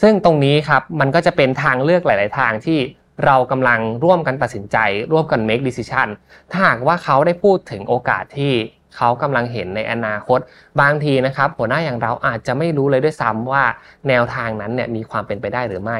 [0.00, 2.78] ซึ่งตรงนี้ครับมันก็จะเป็นทางเลือกหลาย ๆ ทางที่
[3.24, 4.76] เรากำลังร่วมกันตัดสินใจ
[5.12, 6.08] ร่วมกัน make decision
[6.50, 8.52] ถ้าหากว่าเขาได้พูดถึงโอกาสที่
[8.96, 10.38] เขากำลังเห็นในอนาคต
[10.80, 13.64] บางทีนะครับหัวหน้าอย่างเราอาจจะไม่รู้เลยด้วยซ้ำว่า
[14.08, 15.98] แนวทางนั้นเนี่ยมีความเป็นไปได้หรือไม่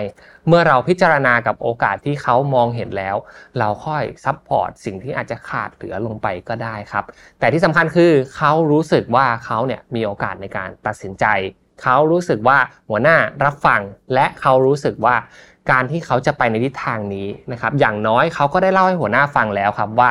[0.48, 3.16] เมื่อเราพิจารณากับโอกาสที่เขามองเห็นแล้ว
[3.58, 7.04] เราค่อย support สิ่งที่อาจจะขาดเหลือลงไปก็ได้ครับ
[7.40, 11.26] แต่ที่สำคัญคือเขารู้สึกว่าเขาเนี่ยมีโอกาสในการตัดสินใจ
[11.82, 13.80] เขารู้สึกว่าหัวหน้ารับฟัง
[14.14, 15.16] และเขารู้สึกว่า
[15.70, 20.10] การที่เขาจะไปในทิศทางนี้นะครับ อย่างน้อยเขาก็ได้เล่าให้หัวหน้าฟังแล้วครับว่า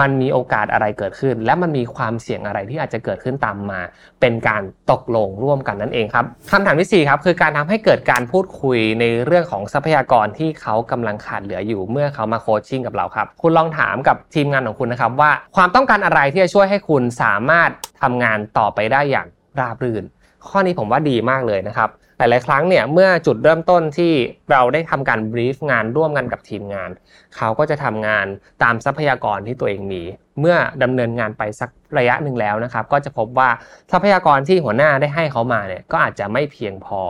[0.00, 3.80] มันมีโอกาสอะไรเกิดขึ้น และมันมีความเสี่ยงอะไรที่อาจจะเกิดขึ้นตามมา
[4.20, 17.70] เป็นการตกลงร่วมกันนั่นเองครับคำถามที่ 4 ครับ คือการทำให้เกิดการพูดคุยในเรื่องของทรัพยากรที่เขากำลังขาดเหลืออยู่เมื่อเขามาโคชชิ่งกับเราครับ คุณลองถามกับทีมงานของคุณนะครับว่าความต้องการอะไรที่จะช่วยให้คุณสามารถ
[18.02, 19.26] ทำงานต่อไปได้อย่าง
[19.60, 20.04] ราบรื่น
[20.48, 24.12] ข้อนี้ผมว่าดีมากเลยนะครับ หลาย ๆ ครั้งเนี่ยเมื่อจุดเริ่มต้นที่
[24.50, 26.90] เราได้ทำการบรีฟงานร่วมกันกับทีมงาน
[27.36, 28.26] เขาก็จะทำงาน
[28.62, 30.02] ตามทรัพยากรที่ตัวเองมี
[30.40, 33.50] เมื่อดำเนินงานไปสักระยะหนึ่งแล้วนะครับ ก็จะพบว่า
[33.92, 37.00] ทรัพยากรที่หัวหน้าได้ให้เขามาเนี่ยก็อาจจะไม่เพียงพอ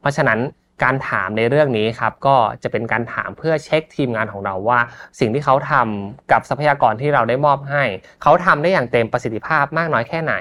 [0.00, 0.38] เพราะฉะนั้น
[0.82, 4.80] การถามในเรื่องนี้ครับก็จะเป็นการถามเพื่อเช็คทีมงานของเราว่า
[5.20, 7.84] สิ่งที่เขาทำกับทรัพยากรที่เราได้มอบให้
[8.22, 10.34] เขาทำได้อย่างเต็มประสิทธิภาพมากน้อยแค่ไหน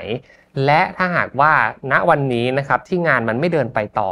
[0.66, 1.54] และถ้าหากว่า
[1.92, 4.12] ณวันนี้นะครับที่งานมันไม่เดินไปต่อ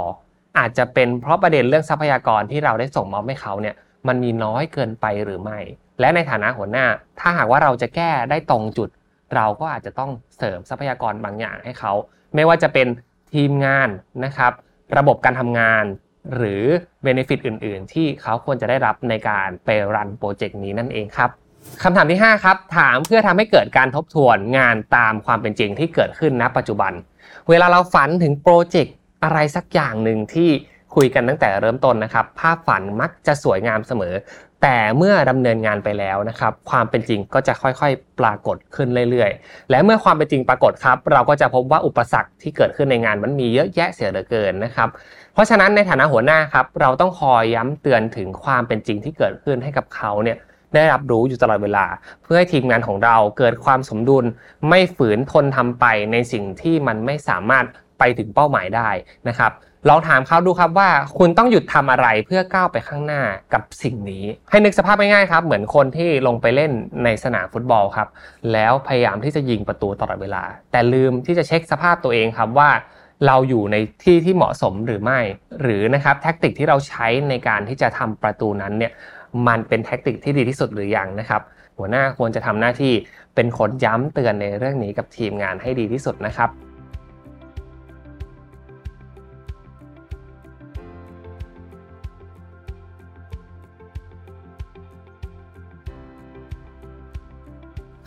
[0.58, 3.76] อาจจะเป็นเพราะประเด็นเรื่องทรัพยากรที่เราได้ส่งมอบให้เขาเนี่ย
[4.08, 5.60] มันมีน้อยเกินไปหรือไม่
[6.00, 6.86] และในฐานะหัวหน้า
[7.20, 8.90] ถ้าหากว่าเราจะแก้ได้ตรงจุด
[9.36, 11.94] เราก็อาจจะต้องเสริมทรัพยากรบางอย่างให้เขา
[12.36, 12.88] ไม่ว่าจะเป็น
[13.34, 13.90] ทีมงาน
[14.26, 14.52] นะครับ
[14.98, 15.84] ระบบการทำงาน
[16.36, 16.64] หรือ
[17.04, 21.30] เบนฟิตอื่น ๆ ที่เขาควรจะได้รับในการไปรันโปรเจกต์นี้นั่นเองครับ
[21.84, 26.94] คำถามที่ 5 ครับ ถามเพื่อทำให้เกิดการทบทวนงานตามความเป็นจริงที่เกิดขึ้นณปัจจุบัน
[27.50, 30.50] เวลาเราฝันถึงโปรเจกต์อะไรสักอย่างหนึ่งที่
[30.96, 34.14] คุยกันตั้งแต่เริ่มต้นนะครับ ภาพฝันมักจะสวยงามเสมอ
[34.62, 44.90] แต่เมื่อดำเนินงานไปแล้วนะครับ ความเป็นจริงก็จะค่อยๆ ปรากฏขึ้นเรื่อยๆ และเมื่อความเป็นจริงปรากฏครับ เราก็จะพบว่าอุปสรรคที่เกิดขึ้นในงานมันมีเยอะแยะเสียเหลือเกินนะครับ
[45.34, 50.38] เพราะฉะนั้นในฐานะหัวหน้าครับ เราต้องคอยย้ำเตือนถึงความเป็นจริงที่เกิดขึ้นให้กับเขาเนี่ย
[50.76, 51.86] ได้รับรู้อยู่ตลอดเวลา
[52.24, 54.26] เพื่อให้ทีมงานของเราเกิดความสมดุล
[54.70, 57.66] ไม่ฝืนทนทำไปในสิ่งที่มันไม่สามารถ
[58.00, 58.90] ไปถึงเป้าหมายได้
[59.28, 59.52] นะครับ
[59.90, 63.22] ลองถามเขาดูครับว่าคุณต้องหยุดทำอะไรเพื่อก้าวไปข้างหน้า
[63.54, 66.72] กับสิ่งนี้ ให้นึกสภาพง่ายๆครับ เหมือนคนที่ลงไปเล่น
[67.04, 68.08] ในสนามฟุตบอลครับ
[68.54, 72.70] แล้วพยายามที่จะยิงประตูตลอดเวลา แต่ลืมที่จะเช็คสภาพตัวเองครับว่า
[73.28, 75.20] เราอยู่ในที่ที่เหมาะสมหรือไม่
[75.62, 78.92] หรือนะครับแท็กติกที่เราใช้ในการที่จะทำประตูนั้นเนี่ย
[79.48, 81.42] มันเป็นแท็กติกที่ดีที่สุดหรือยังนะครับ
[81.78, 82.94] หัวหน้าควรจะทำหน้าที่
[83.36, 86.50] เป็นคนย้ำเตือนในเรื่องนี้กับทีมงานให้ดีที่สุดนะครับ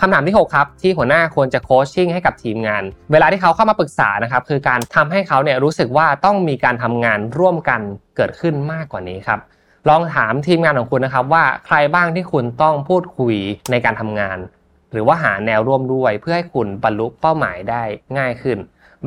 [0.00, 2.82] คำถามที่ 6 ครับที่หัวหน้าควรจะโคชชิ่งให้กับทีมงาน
[3.12, 7.80] เวลาที่เขาเข้ามาปรึกษานะครับคือการทำให้เขาเนี่ยรู้สึกว่าต้องมีการทำงานร่วมกัน
[8.16, 9.40] เกิดขึ้นมากกว่านี้ครับ
[9.88, 13.36] ลองถามทีมงานของคุณนะครับว่าใครบ้างที่คุณต้องพูดคุย
[13.70, 14.38] ในการทำงาน
[14.92, 17.82] หรือว่าหาแนวร่วมด้วยเพื่อให้คุณบรรลุเป้าหมายได้
[18.18, 18.58] ง่ายขึ้น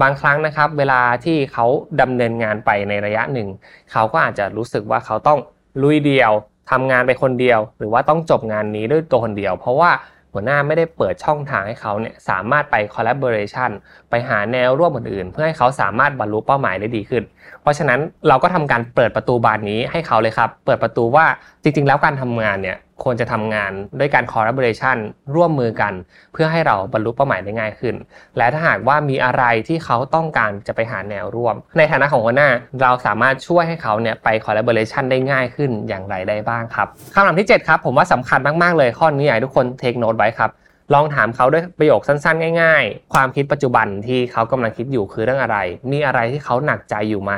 [0.01, 1.65] บางครั้งนะครับ เวลาที่เขา
[2.01, 3.47] ดำเนินงานไปในระยะหนึ่ง
[3.91, 5.39] เขาก็อาจจะรู้สึกว่าเขาต้อง
[5.81, 6.31] ลุยเดียว
[6.71, 9.91] ทำงานไปคนเดียว หรือว่าต้องจบงานนี้ด้วยตัวคนเดียว เพราะว่า
[10.33, 13.71] หัวหน้าไม่ได้เปิดช่องทางให้เขาเนี่ยสามารถไป collaboration
[14.09, 17.23] ไปหาแนวร่วมอื่นๆ เพื่อให้เขาสามารถบรรลุเป้าหมายได้ดีขึ้น
[17.61, 21.25] เพราะฉะนั้นเราก็ทำการเปิดประตูบานนี้ให้เขาเลยครับ เปิดประตูว่า
[21.63, 24.97] จริงๆ แล้วการทำงานเนี่ย ควรจะทำงานด้วยการ collaboration
[25.35, 25.93] ร่วมมือกัน
[26.33, 27.95] เพื่อให้เราบรรลุเป้าหมายได้ง่ายขึ้น
[28.37, 32.49] และถ้าหากว่ามีอะไรที่เขาต้องการจะไปหาแนวร่วม ในฐานะของหัวหน้า
[32.81, 40.51] เราสามารถช่วยให้เขาเนี่ยไป collaboration ได้ง่ายขึ้นอย่างไรได้บ้างครับคำถามที่ 7 ครับผมว่าสำคัญมาก ๆ เลยข้อนี้อยากให้ทุกคน take note ไว้ครับ
[40.93, 45.57] ลองถามเขาด้วยประโยคสั้นๆ ง่ายๆ ความคิดปัจจุบันที่เขากำลังคิดอยู่คือเรื่องอะไร
[45.91, 47.33] มีอะไรที่เขาหนักใจอยู่ไหม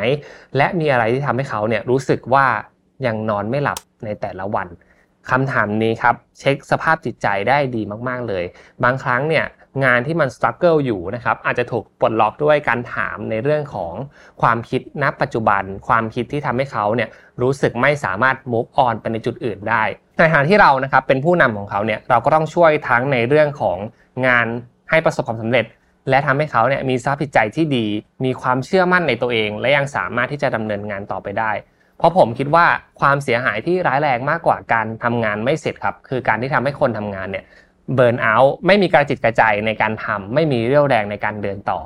[0.58, 2.46] และมีอะไรที่ทำให้เขาเนี่ยรู้สึกว่า
[3.06, 4.68] ยังนอนไม่หลับในแต่ละวัน
[5.30, 8.44] คำถามนี้ครับเช็คสภาพจิตใจได้ดีมาก ๆ เลย
[8.84, 9.46] บางครั้งเนี่ย
[9.86, 13.94] งานที่มันสครัลเกิลอยู่นะครับอาจจะถูกปลดล็อกด้วยการถามในเรื่องของ
[14.42, 17.10] ความคิดณปัจจุบัน ความคิดที่ทำให้เขาเนี่ย
[17.42, 19.84] รู้สึกไม่สามารถ move on ไปในจุดอื่นได้
[20.18, 23.78] ในฐานะที่เรานะครับเป็นผู้นำของเขาเนี่ยเราก็ต้องช่วยทั้งในเรื่องของ
[24.28, 24.48] งาน
[24.90, 25.66] ให้ประสบความสำเร็จ
[26.10, 27.86] และทำให้เขาเนี่ยมีสภาพจิตใจที่ดี
[28.26, 31.52] มีความเชื่อมั่นในตัวเอง และยังสามารถที่จะดำเนินงานต่อไปได้
[32.02, 32.66] เพราะผมคิดว่า
[33.00, 37.46] ความเสียหายที่ร้ายแรงมากกว่าการทำงานไม่เสร็จครับ คือการที่ทำให้คนทำงานเนี่ย
[37.96, 41.80] เบิร์นเอาท์ไม่มีกระจิตกระใจในการทำไม่มีเรี่ยวแรงในการเดินต่อ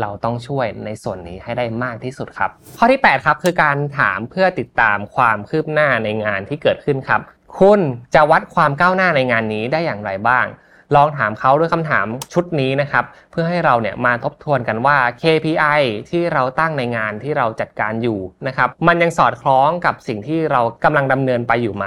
[0.00, 7.20] เราต้องช่วยในส่วนนี้ให้ได้มากที่สุดครับ ข้อที่ 8 ครับ คือการถามเพื่อติดตามความคืบหน้าในงานที่เกิดขึ้นครับ
[7.58, 7.80] คุณ
[8.14, 10.46] จะวัดความก้าวหน้าในงานนี้ได้อย่างไรบ้าง
[10.94, 15.80] ลองถามเขาด้วยคำถามชุดนี้นะครับ เพื่อให้เราเนี่ยมาทบทวนกันว่า KPI
[16.10, 21.86] ที่เราตั้งในงานที่เราจัดการอยู่นะครับ มันยังสอดคล้องกับสิ่งที่เรากำลังดำเนินไปอยู่ไหม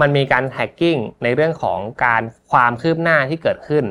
[0.00, 3.84] มันมีการแท็กกิ้งในเรื่องของการความคืบหน้าที่เกิดขึ้น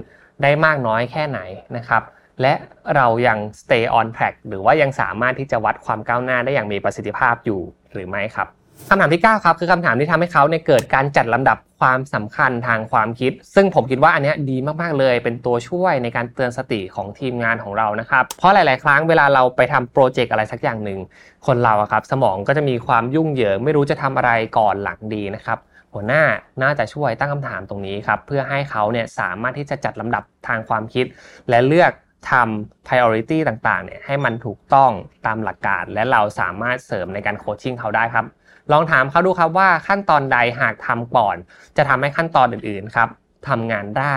[0.44, 1.40] ได้มากน้อยแค่ไหน
[1.78, 2.04] นะครับ
[2.42, 2.54] และ
[2.96, 7.62] เรายัง stay on track หรือว่ายังสามารถที่จะวัดความก้าวหน้าได้อย่างมีประสิทธิภาพอยู่
[7.94, 8.48] หรือไม่ครับ
[8.90, 21.00] คำถามที่ 9 ครับ คือคำถามที่ทำให้เขาเนี่ยเกิดการจัดลำดับความสำคัญทางความคิด ซึ่งผมคิดว่าอันนี้ดีมาก ๆ เลย เป็นตัวช่วยในการเตือนสติของทีมงานของเรานะครับ เพราะหลาย ๆ ครั้งเวลาเราไปทำโปรเจกต์อะไรสักอย่างหนึ่ง
[21.48, 25.58] คนเราครับ สมองก็จะมีความยุ่งเหยิง ไม่รู้จะทำอะไรก่อนหลังดีนะครับ
[25.94, 26.24] หัวหน้า
[26.64, 31.06] น่าจะช่วยตั้งคำถามตรงนี้ครับเพื่อให้เขาเนี่ยสามารถที่จะจัดลำดับทางความคิด
[31.50, 31.92] และเลือก
[32.32, 34.92] ทำ priority ต่างๆเนี่ยให้มันถูกต้อง
[35.26, 38.26] ตามหลักการ และเราสามารถเสริมในการโคชชิ่งเขาได้ครับ
[38.72, 41.36] ลองถามเขาดูครับว่าขั้นตอนใดหากทำก่อน
[41.78, 43.10] จะทำให้ขั้นตอนอื่นๆครับ
[43.48, 44.16] ทำงานได้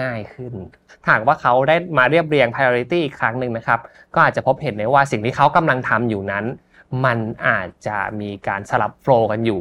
[0.00, 0.52] ง่ายขึ้น
[1.08, 3.80] หากว่าเขาได้มาเรียบเรียง priority อีกครั้งหนึ่งนะครับ
[4.14, 6.44] ก็อาจจะพบเห็นได้ว่าสิ่งที่เขากำลังทำอยู่นั้น
[7.04, 9.60] มันอาจจะมีการสลับโฟล์กันอยู่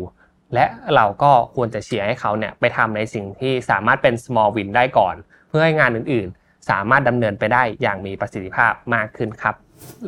[0.53, 0.65] และ
[0.95, 5.15] เราก็ควรจะเชียร์ให้เขาเนี่ยไปทำในสิ่งที่สามารถเป็น small win ได้ก่อน
[5.49, 9.55] เพื่อให้งานอื่นๆ สามารถดำเนินไปได้อย่างมีประสิทธิภาพมากขึ้นครับ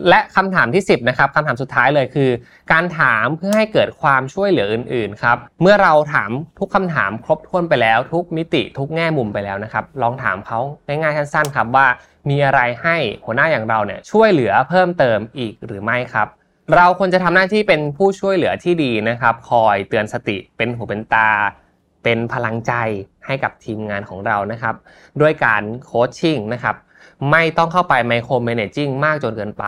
[0.09, 2.30] และคำถามที่ 10นะครับคำถามสุดท้ายเลยคือ
[2.72, 11.88] การถามเพื่อให้เกิดความช่วยเหลืออื่น ๆ ครับ เมื่อเราถามทุกคำถามครบถ้วนไปแล้ว ทุกมิติทุกแง่มุมไปแล้วนะครับ ลองถามเขาง่ายๆสั้นๆครับว่า
[12.30, 16.28] มีอะไรให้หัวหน้าอย่างเราเนี่ยช่วยเหลือเพิ่มเติมอีกหรือไม่ครับ
[16.76, 21.30] เราควรจะทำหน้าที่เป็นผู้ช่วยเหลือที่ดีนะครับ คอยเตือนสติเป็นหูเป็นตา
[22.03, 22.74] เป็นพลังใจ
[23.26, 24.76] ให้กับทีมงานของเรานะครับ
[25.22, 26.76] ด้วยการโคชชิ่งนะครับ
[27.32, 29.65] ไม่ต้องเข้าไปไมโครเมเนจิ่งมากจนเกินไป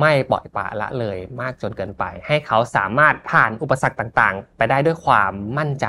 [0.00, 5.86] ไม่ปล่อยปละละเลยมากจนเกินไป ให้เขาสามารถผ่านอุปสรรคต่างๆ ไปได้ด้วยความมั่นใจ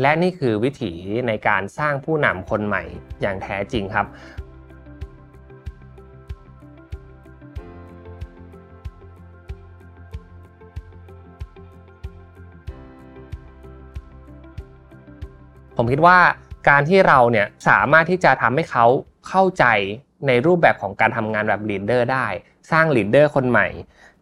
[0.00, 0.92] และนี่คือวิถี
[1.26, 2.82] ในการสร้างผู้นำคนใหม่
[3.20, 4.06] อย่างแท้จริงครับ
[15.76, 16.18] ผมคิดว่า
[16.68, 18.86] การที่เราเนี่ยสามารถที่จะทำให้เขา
[19.28, 19.64] เข้าใจ
[20.26, 22.26] ในรูปแบบของการทำงานแบบ leader ได้
[22.70, 23.66] สร้าง leader คนใหม่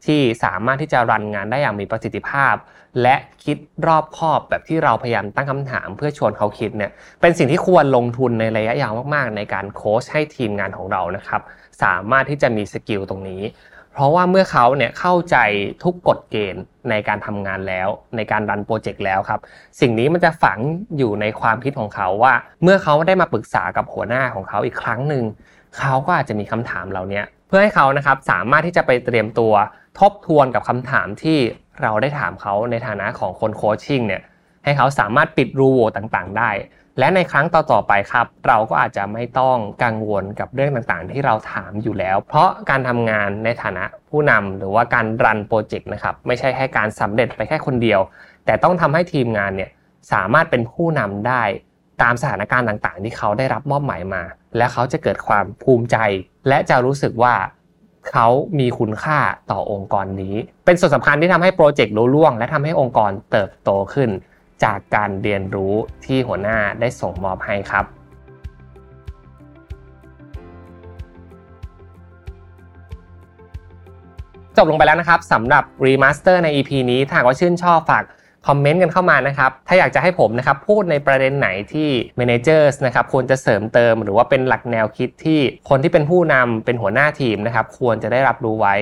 [0.07, 2.55] ที่สามารถที่จะ run งานได้อย่างมีประสิทธิภาพ
[3.03, 6.91] และคิดรอบคอบแบบที่เราพยายามตั้งคำถาม เพื่อชวนเขาคิดเนี่ย
[7.21, 11.41] เป็นสิ่งที่ควรลงทุนในระยะยาวมากๆ ในการโค้ชให้ทีมงานของเรานะครับ
[11.83, 13.43] สามารถที่จะมี skill ตรงนี้
[13.93, 15.37] เพราะว่าเมื่อเขาเนี่ยเข้าใจ
[15.85, 19.41] ทุกกฎเกณฑ์ในการทำงานแล้ว ในการ run โปรเจกต์แล้วครับ
[19.81, 20.59] สิ่งนี้มันจะฝัง
[20.99, 25.25] อยู่ในความคิดของเขาว่า เมื่อเขาได้มาปรึกษากับหัวหน้าของเขาอีกครั้งหนึ่ง
[25.81, 29.53] เขาก็อาจจะมีคำถามเหล่านี้เพื่อให้เขานะครับสามารถที่จะไปเตรียมตัว
[29.99, 31.39] ทบทวนกับคำถามที่
[31.83, 34.23] เราได้ถามเขาในฐานะของคน coaching เนี่ย
[34.65, 36.51] ให้เขาสามารถปิดรูโหว่ต่างๆ ได้
[36.99, 48.01] และในครั้งต่อๆไปครับ เราก็อาจจะไม่ต้องกังวลกับเรื่องต่างๆ ที่เราถามอยู่แล้ว เพราะการทำงานในฐานะผู้นำหรือว่าการรันโปรเจกต์นะครับไม่ใช่แค่การสำเร็จไปแค่คนเดียว
[48.45, 49.71] แต่ต้องทำให้ทีมงานเนี่ย
[50.13, 51.43] สามารถเป็นผู้นำได้
[52.03, 54.23] ตามสถานการณ์ต่างๆ ที่เขาได้รับมอบหมายมา
[54.57, 55.97] และเขาจะเกิดความภูมิใจ
[56.49, 57.35] และจะรู้สึกว่า
[58.11, 58.27] เขา
[58.59, 59.19] มีคุณค่า
[59.51, 64.11] ต่อองค์กรนี้ เป็นส่วนสำคัญที่ทำให้โปรเจกต์ลุล่วง และทำให้องค์กรเติบโตขึ้น
[64.65, 65.75] จากการเรียนรู้
[66.05, 67.85] ที่หัวหน้าได้ส่งมอบให้ครับ
[74.57, 78.05] จบลงไปแล้วนะครับสำหรับ remaster ใน EP นี้ถ้าว่าชื่นชอบฝาก
[78.49, 81.89] คอมเมนต์กันเข้ามานะครับ ถ้าอยากจะให้ผมนะครับพูดในประเด็นไหนที่
[82.19, 88.75] managers นะครับควรจะเสริมเติม หรือว่าเป็นหลักแนวคิดที่คนที่เป็นผู้นำเป็นหัวหน้าทีมนะครับควรจะได้รับรู้ไว้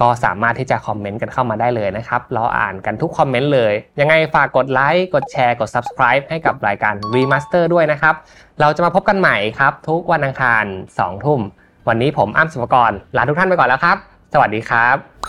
[0.00, 8.14] ก็สามารถที่จะคอมเมนต์กันเข้ามาได้เลยนะครับเราอ่านกันทุกคอมเมนต์เลย ยังไงฝากกดไลค์กดแชร์กด subscribe ให้กับรายการ Remaster ด้วยนะครับ
[8.60, 10.64] เราจะมาพบกันใหม่ครับทุกวันอังคาร
[10.96, 11.40] 2ทุ่ม
[11.88, 13.96] วันนี้ผมอ้ำสุภกรลาทุกท่านไปก่อนแล้วครับ
[14.34, 15.19] สวัสดีครับ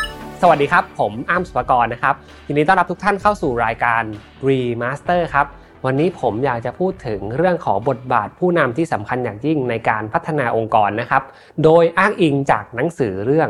[0.43, 2.15] สวัสดีครับ ผมอ้ำสุภกรนะครับ
[2.47, 4.03] ยินดีต้อนรับทุกท่านเข้าสู่รายการ
[4.47, 5.47] Remaster ครับ
[5.85, 11.23] วันนี้ผมอยากจะพูดถึงเรื่องของบทบาทผู้นำที่สำคัญอย่างยิ่งในการพัฒนาองค์กรนะครับ
[11.63, 13.49] โดยอ้างอิงจากหนังสือเรื่อง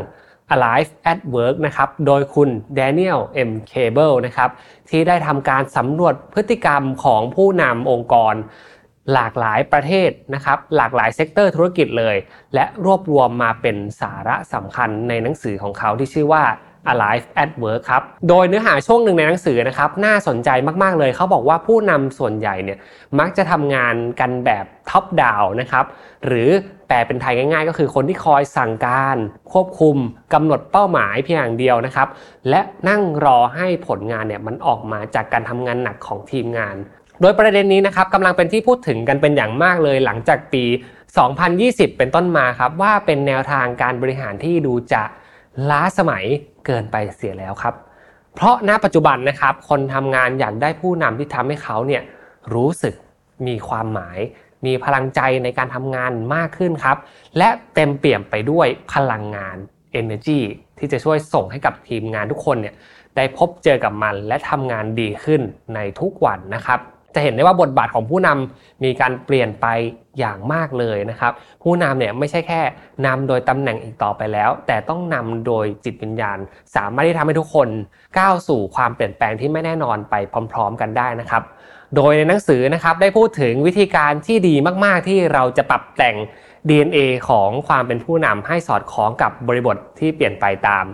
[0.53, 3.19] Alive at Work นะครับ โดยคุณ Daniel
[3.49, 3.51] M.
[3.71, 4.49] Cable นะครับ
[4.89, 8.33] ที่ได้ทำการสำรวจพฤติกรรมของผู้นำองค์กร
[9.13, 12.15] หลากหลายประเทศนะครับ หลากหลาย sector ธุรกิจเลย
[12.55, 16.45] และรวบรวมมาเป็นสาระสำคัญในหนังสือของเขาที่ชื่อว่า
[16.91, 20.49] Alive at Work ครับ โดยเนื้อหาช่วงหนึ่งในหนังสือนะครับ น่าสนใจ
[20.83, 22.77] มากๆเลย เขาบอกว่าผู้นำส่วนใหญ่เนี่ย
[23.19, 25.85] มักจะทำงานกันแบบท็อปดาวนะครับ
[26.27, 26.49] หรือ
[26.87, 29.17] แปลเป็นไทยง่ายๆ ก็คือคนที่คอยสั่งการ
[29.51, 29.97] ควบคุม
[30.33, 32.07] กำหนดเป้าหมายเพียงอย่างเดียวนะครับ
[32.49, 36.75] และนั่งรอให้ผลงานเนี่ยมันออกมาจากการทำงานหนักของทีมงาน
[37.21, 40.63] โดยประเด็นนี้นะครับกำลังเป็นที่พูดถึงกันเป็นอย่างมากเลยหลังจากปี
[41.31, 45.03] 2020 เป็นต้นมาครับว่าเป็นแนวทางการบริหารที่ดูจะ
[45.69, 46.25] ล้าสมัย
[46.65, 47.75] เกินไปเสียแล้วครับ
[48.35, 52.01] เพราะณปัจจุบันนะครับคนทำงานอยากได้ผู้นำที่ทำให้เขาเนี่ย
[52.53, 52.93] รู้สึก
[53.47, 54.19] มีความหมาย
[54.65, 56.97] มีพลังใจในการทำงานมากขึ้นครับ
[57.37, 59.57] และเต็มเปี่ยมไปด้วยพลังงาน
[59.99, 60.39] energy
[60.77, 62.75] ที่จะช่วยส่งให้กับทีมงานทุกคนเนี่ย
[63.15, 65.41] ได้พบเจอกับมันและทำงานดีขึ้น
[65.75, 66.79] ในทุกวันนะครับ
[67.15, 69.67] จะเห็นได้ว่าบทบาทของผู้นำมีการเปลี่ยนไป
[70.19, 71.31] อย่างมากเลยนะครับ
[71.63, 72.61] ผู้นำเนี่ยไม่ใช่แค่
[73.05, 76.37] นำโดยตำแหน่งอีกต่อไปแล้ว แต่ต้องนำโดยจิตวิญญาณ
[76.75, 77.69] สามารถที่ทำให้ทุกคน
[78.19, 80.15] ก้าวสู่ความเปลี่ยนแปลงที่ไม่แน่นอนไป
[80.51, 81.43] พร้อม ๆ กันได้นะครับ
[81.95, 84.55] โดยในหนังสือนะครับได้พูดถึงวิธีการที่ดี
[84.85, 86.15] มาก ๆ ที่เราจะปรับแต่ง
[86.69, 86.99] DNA
[87.29, 90.85] ของความเป็นผู้นำให้สอดคล้องกับบริบทที่เปลี่ยนไปตาม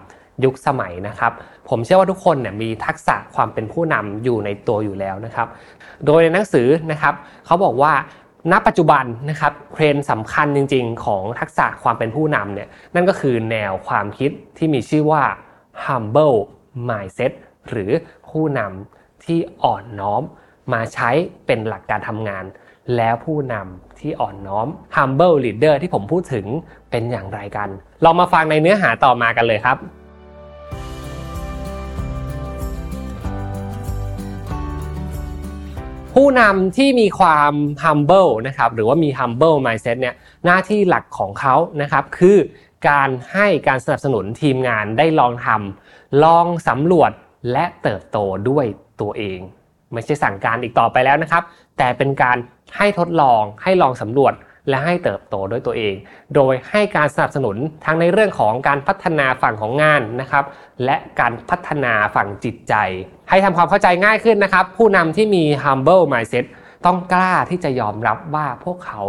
[0.43, 1.31] ยุคสมัยนะครับ
[1.69, 5.47] ผมเชื่อว่าทุกคนเนี่ยมีทักษะความเป็นผู้นำอยู่ในตัวอยู่แล้วนะครับ
[6.05, 7.13] โดยในหนังสือนะครับ
[7.45, 7.93] เขาบอกว่า
[8.51, 15.23] ณปัจจุบันนะครับเทรนด์สำคัญจริง ๆ ของทักษะความเป็นผู้นำเนี่ยนั่นก็คือแนวความคิดที่มีชื่อว่า
[15.85, 16.37] humble
[16.89, 17.31] mindset
[17.69, 17.91] หรือ
[18.29, 20.21] ผู้นำที่อ่อนน้อม
[20.73, 21.09] มาใช้
[21.45, 22.45] เป็นหลักการทำงาน
[22.95, 26.45] แล้วผู้นำที่อ่อนน้อม humble leader ที่ผมพูดถึง
[26.91, 27.69] เป็นอย่างไรกัน
[28.03, 29.77] เรามาฟังในเนื้อหาต่อมากันเลยครับ
[36.21, 37.53] ผู้นำที่มีความ
[37.83, 40.15] humble นะครับหรือว่ามี humble mindset เนี่ย
[40.45, 42.37] หน้าที่หลักของเขานะครับคือ
[42.89, 47.11] การให้การสนับสนุนทีมงานได้ลองทำลองสำรวจ
[47.51, 48.17] และเติบโต
[48.49, 48.65] ด้วย
[49.01, 49.39] ตัวเอง
[49.93, 51.43] ไม่ใช่สั่งการอีกต่อไปแล้วนะครับ
[51.77, 52.37] แต่เป็นการ
[52.77, 54.33] ให้ทดลองให้ลองสำรวจ
[54.69, 55.93] และให้เติบโตด้วยตัวเอง
[56.35, 57.55] โดยให้การสนับสนุน
[57.85, 60.45] ทั้งในเรื่องของการพัฒนาฝั่งของงานนะครับ
[60.85, 62.75] และการพัฒนาฝั่งจิตใจ
[63.29, 66.45] ให้ทำความเข้าใจง่ายขึ้นนะครับ ผู้นำที่มี humble mindset
[66.85, 69.01] ต้องกล้าที่จะยอมรับว่าพวกเขา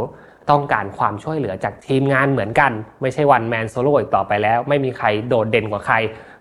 [0.51, 5.97] ต้องการความช่วยเหลือจากทีมงานเหมือนกัน ไม่ใช่ one man solo อีกต่อไปแล้ว ไม่มีใครโดดเด่นกว่าใคร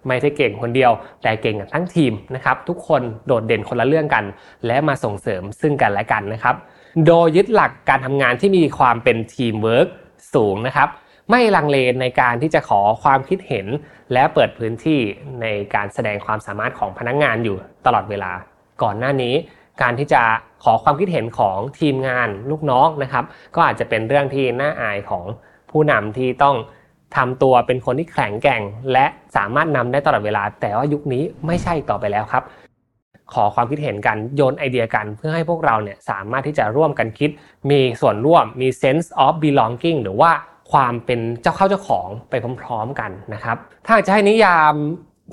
[0.08, 0.92] ไม่ใช่เก่งคนเดียว
[1.24, 4.24] แต่เก่งกันทั้งทีมนะครับ ทุกคนโดดเด่นคนละเรื่องกัน
[4.66, 6.56] และมาส่งเสริมซึ่งกันและกันนะครับ
[7.08, 9.88] โดยยึดหลักการทำงานที่มีความเป็นทีมเวิร์ก
[10.36, 10.90] สูงนะครับ
[11.32, 13.68] ไม่ลังเลในการที่จะขอความคิดเห็น
[14.14, 15.00] และเปิดพื้นที่
[15.42, 18.32] ในการแสดงความสามารถของพนักงานอยู่ตลอดเวลา
[18.84, 19.34] ก่อนหน้านี้
[19.82, 20.22] การที่จะ
[20.64, 23.26] ขอความคิดเห็นของทีมงานลูกน้องนะครับ
[23.56, 25.26] ก็อาจจะเป็นเรื่องที่น่าอายของ
[25.72, 26.56] ผู้นำที่ต้อง
[27.16, 28.62] ทำตัวเป็นคนที่แข็งแกร่ง
[28.94, 29.06] และ
[29.36, 32.44] สามารถนำได้ตลอดเวลา แต่ว่ายุคนี้ไม่ใช่ต่อไปแล้วครับ
[33.34, 37.30] ขอความคิดเห็นกันโยนไอเดียกัน เพื่อให้พวกเราเนี่ยสามารถที่จะร่วมกันคิด
[37.70, 40.32] มีส่วนร่วมมี sense of belonging หรือว่า
[40.72, 44.74] ความเป็นเจ้าเข้าเจ้าของไปพร้อมๆกันนะครับ ถ้าจะให้นิยาม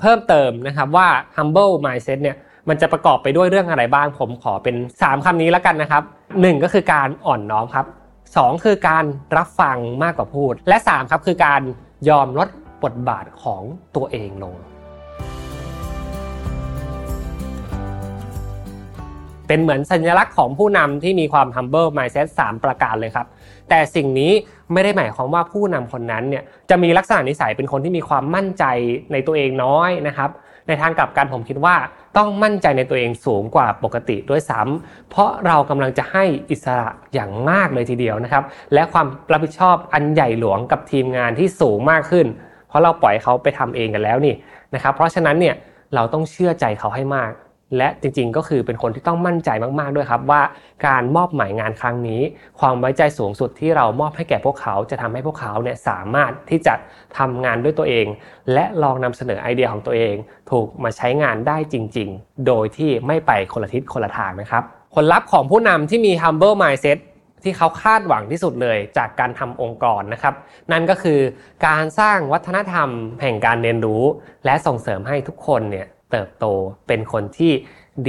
[0.01, 2.37] เพิ่มเติมนะครับว่า humble mindset เนี่ย
[2.69, 7.85] มันจะประกอบไปด้วยเรื่องอะไรบ้างผมขอเป็น 3คำนี้แล้วกันนะครับ 1 ก็คือการอ่อนน้อมครับ
[8.25, 9.05] 2 คือการ
[9.37, 11.61] รับฟังมากกว่าพูด และ 3 ครับคือการ
[12.09, 12.49] ยอมลด
[12.83, 13.61] บทบาทของ
[13.95, 14.55] ตัวเองลง
[19.47, 23.27] เป็นเหมือนสัญลักษณ์ของผู้นำที่มีความ humble mindset 3 ประการเลยครับ
[23.69, 24.31] แต่สิ่งนี้
[24.73, 28.63] ไม่ได้หมายความว่าผู้นำคนนั้นเนี่ยจะมีลักษณะนิสัยเป็นคนที่มีความมั่นใจ
[29.11, 30.29] ในตัวเองน้อยนะครับ
[30.67, 31.75] ในทางกลับกันผมคิดว่า
[32.17, 38.43] ต้องมั่นใจในตัวเองสูงกว่าปกติด้วยซ้ำเพราะเรากำลังจะให้อิสระอย่างมากเลยทีเดียวนะครับ
[38.73, 42.27] และความรับผิดชอบอันใหญ่หลวงกับทีมงานที่สูงมากขึ้น
[42.67, 44.35] เพราะเราปล่อยเขาไปทำเองกันแล้วนี่
[44.73, 45.55] นะครับ เพราะฉะนั้นเนี่ย
[45.95, 47.31] เราต้องเชื่อใจเขาให้มาก
[47.77, 49.49] และจริงๆ ก็คือเป็นคนที่ต้องมั่นใจ
[49.79, 50.41] มากๆด้วยครับว่า
[50.87, 52.21] การมอบหมายงานครั้งนี้
[52.59, 56.73] ความไว้ใจสูงสุดที่เรามอบให้แก่พวกเขาจะทำให้พวกเขาเนี่ยสามารถที่จะ
[57.17, 58.05] ทำงานด้วยตัวเอง
[58.53, 60.15] และลองนำเสนอไอเดียของตัวเอง
[60.51, 64.63] ถูกมาใช้งานได้จริง ๆ โดยที่ไม่ไปคนละทิศคนละทางนะครับ
[64.95, 66.99] ผลลัพธ์ของผู้นำที่มี humble mindset
[67.43, 70.33] ที่เขาคาดหวังที่สุดเลยจากการทำองค์กรนะครับ
[70.71, 71.19] นั่นก็คือ
[71.67, 72.89] การสร้างวัฒนธรรม
[73.21, 74.03] แห่งการเรียนรู้
[74.45, 76.45] และส่งเสริมให้ทุกคนเนี่ย เติบโต
[76.87, 77.53] เป็นคนที่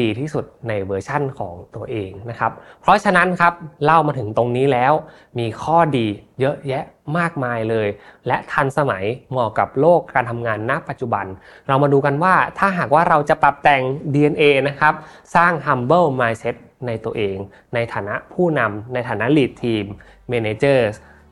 [0.00, 3.52] ดีที่สุดในเวอร์ชั่นของตัวเองนะครับ เพราะฉะนั้นครับ
[3.84, 4.92] เล่ามาถึงตรงนี้แล้ว
[5.38, 6.06] มีข้อดี
[6.40, 6.84] เยอะแยะ
[7.18, 7.88] มากมายเลย
[8.26, 11.26] และทันสมัยเหมาะกับโลกการทำงานณปัจจุบัน
[11.66, 13.82] เรามาดูกันว่าถ้าหากว่าเราจะปรับแต่ง
[14.14, 14.94] DNA นะครับ
[15.34, 17.36] สร้าง humble mindset ในตัวเอง
[17.74, 19.86] ในฐานะผู้นำในฐานะ lead team
[20.32, 20.80] manager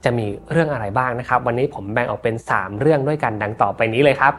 [0.04, 4.34] จะมีเรื่องอะไรบ้างนะครับ วันนี้ผมแบ่งออกเป็น 3 เรื่องด้วยกันดังต่อไปนี้เลยครับ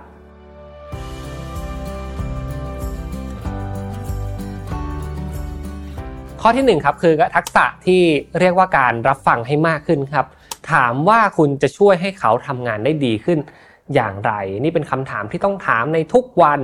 [6.48, 8.02] ข้อที่1ครับคือทักษะที่
[8.40, 10.26] เรียกว่าการรับฟังให้มากขึ้นครับ
[10.72, 13.40] ถามว่าคุณจะช่วยให้เขาทำงานได้ดีขึ้น
[13.94, 14.32] อย่างไร
[14.64, 16.62] นี่เป็นคำถามที่ต้องถามในทุกวัน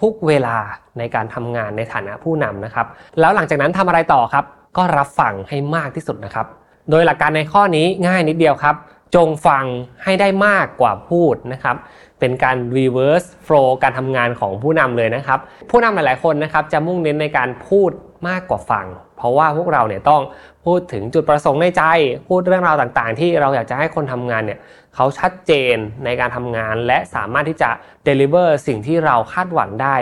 [0.00, 0.56] ทุกเวลา
[0.98, 2.86] ในการทำงานในฐานะผู้นำนะครับ
[3.20, 4.44] แล้วหลังจากนั้นทำอะไรต่อครับ
[4.76, 6.46] ก็รับฟังให้มากที่สุดนะครับ
[6.90, 8.74] โดยหลักการในข้อนี้ง่ายนิดเดียวครับ
[9.14, 9.64] จงฟัง
[10.04, 11.76] ให้ได้มากกว่าพูดนะครับ
[12.20, 15.38] เป็นการ reverse flow การทำงานของผู้นำเลยนะครับ
[15.70, 17.92] ผู้นำหลาย ๆ คนนะครับจะมุ่งเน้นในการพูด
[18.28, 20.22] มากกว่าฟัง เพราะว่าพวกเราเนี่ยต้อง
[20.64, 21.82] พูดถึงจุดประสงค์ในใจ
[22.28, 24.58] พูดเรื่องราวต่างๆ ที่เราอยากจะให้คนทำงานเนี่ย
[24.94, 27.70] เขาชัดเจนในการทำงาน และสามารถที่จะ
[28.06, 29.96] deliver สิ่งที่เราคาดหวังได้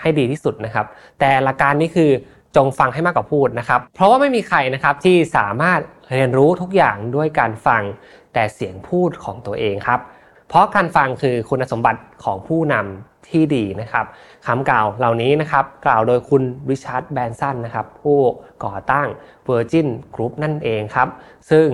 [0.00, 0.86] ให้ดีที่สุดนะครับ
[1.20, 2.10] แต่หลักการนี้คือ
[2.56, 5.80] จงฟังให้มากกว่าพูดนะครับ เพราะว่าไม่มีใครนะครับที่สามารถ
[6.14, 7.82] เรียนรู้ทุกอย่างด้วยการฟัง
[8.34, 10.00] แต่เสียงพูดของตัวเองครับ
[10.48, 14.06] เพราะการฟังคือคุณสมบัติของผู้นำที่ดีนะครับ
[14.46, 18.18] คำกล่าวเหล่านี้นะครับ กล่าวโดยคุณ Richard Branson นะครับ ผู้
[18.64, 19.08] ก่อตั้ง
[19.48, 21.08] Virgin Group นั่นเองครับ
[21.50, 21.66] ซึ่ง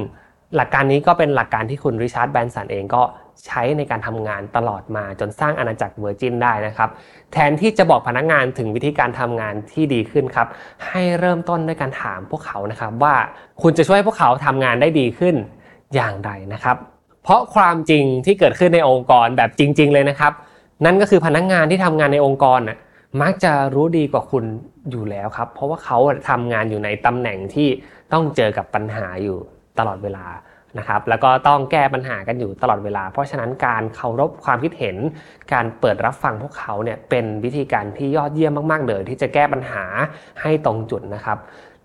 [0.57, 3.03] หลักการนี้ก็เป็นหลักการที่คุณ Richard Branson เองก็
[3.47, 6.91] ใช้ในการทำงานตลอดมาจนสร้างอาณาจักร Virgin ได้นะครับ
[7.33, 10.49] แทนที่จะบอกพนักงานถึงวิธีการทำงานที่ดีขึ้นครับ
[10.87, 13.15] ให้เริ่มต้นด้วยการถามพวกเขานะครับ ว่า
[13.63, 15.35] คุณจะช่วยพวกเขาทำงานได้ดีขึ้น
[15.95, 16.77] อย่างไรนะครับ
[17.23, 20.33] เพราะความจริงที่เกิดขึ้นในองค์กรแบบจริง ๆ เลยนะครับ
[20.85, 22.79] นั่นก็คือพนักงานที่ทำงานในองค์กรน่ะ
[23.23, 24.45] มักจะรู้ดีกว่าคุณ
[24.91, 25.99] อยู่แล้วครับ เพราะว่าเขา
[26.31, 27.69] ทำงานอยู่ในตำแหน่งที่
[28.13, 29.37] ต้องเจอกับปัญหาอยู่
[29.79, 30.27] ตลอดเวลา
[30.79, 34.97] นะครับ แล้วก็ต้องแก้ปัญหากันอยู่ตลอดเวลา เพราะฉะนั้นการเคารพความคิดเห็น
[35.53, 39.85] การเปิดรับฟังพวกเขาเนี่ยเป็นวิธีการที่ยอดเยี่ยมมาก ๆ เลยที่จะแก้ปัญหา
[40.43, 41.39] ให้ตรงจุดนะครับ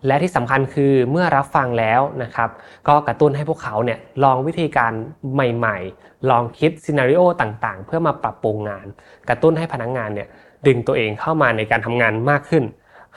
[0.07, 2.49] และที่สำคัญคือเมื่อรับฟังแล้วนะครับ
[2.87, 4.91] ก็กระตุ้นให้พวกเขาเนี่ยลองวิธีการ
[5.33, 8.85] ใหม่ ๆ ลองคิดซีนารีโอต่างๆ เพื่อมาปรับปรุงงาน
[9.29, 10.27] กระตุ้นให้พนักงงานเนี่ย
[10.67, 12.63] ดึงตัวเองเข้ามาในการทำงานมากขึ้น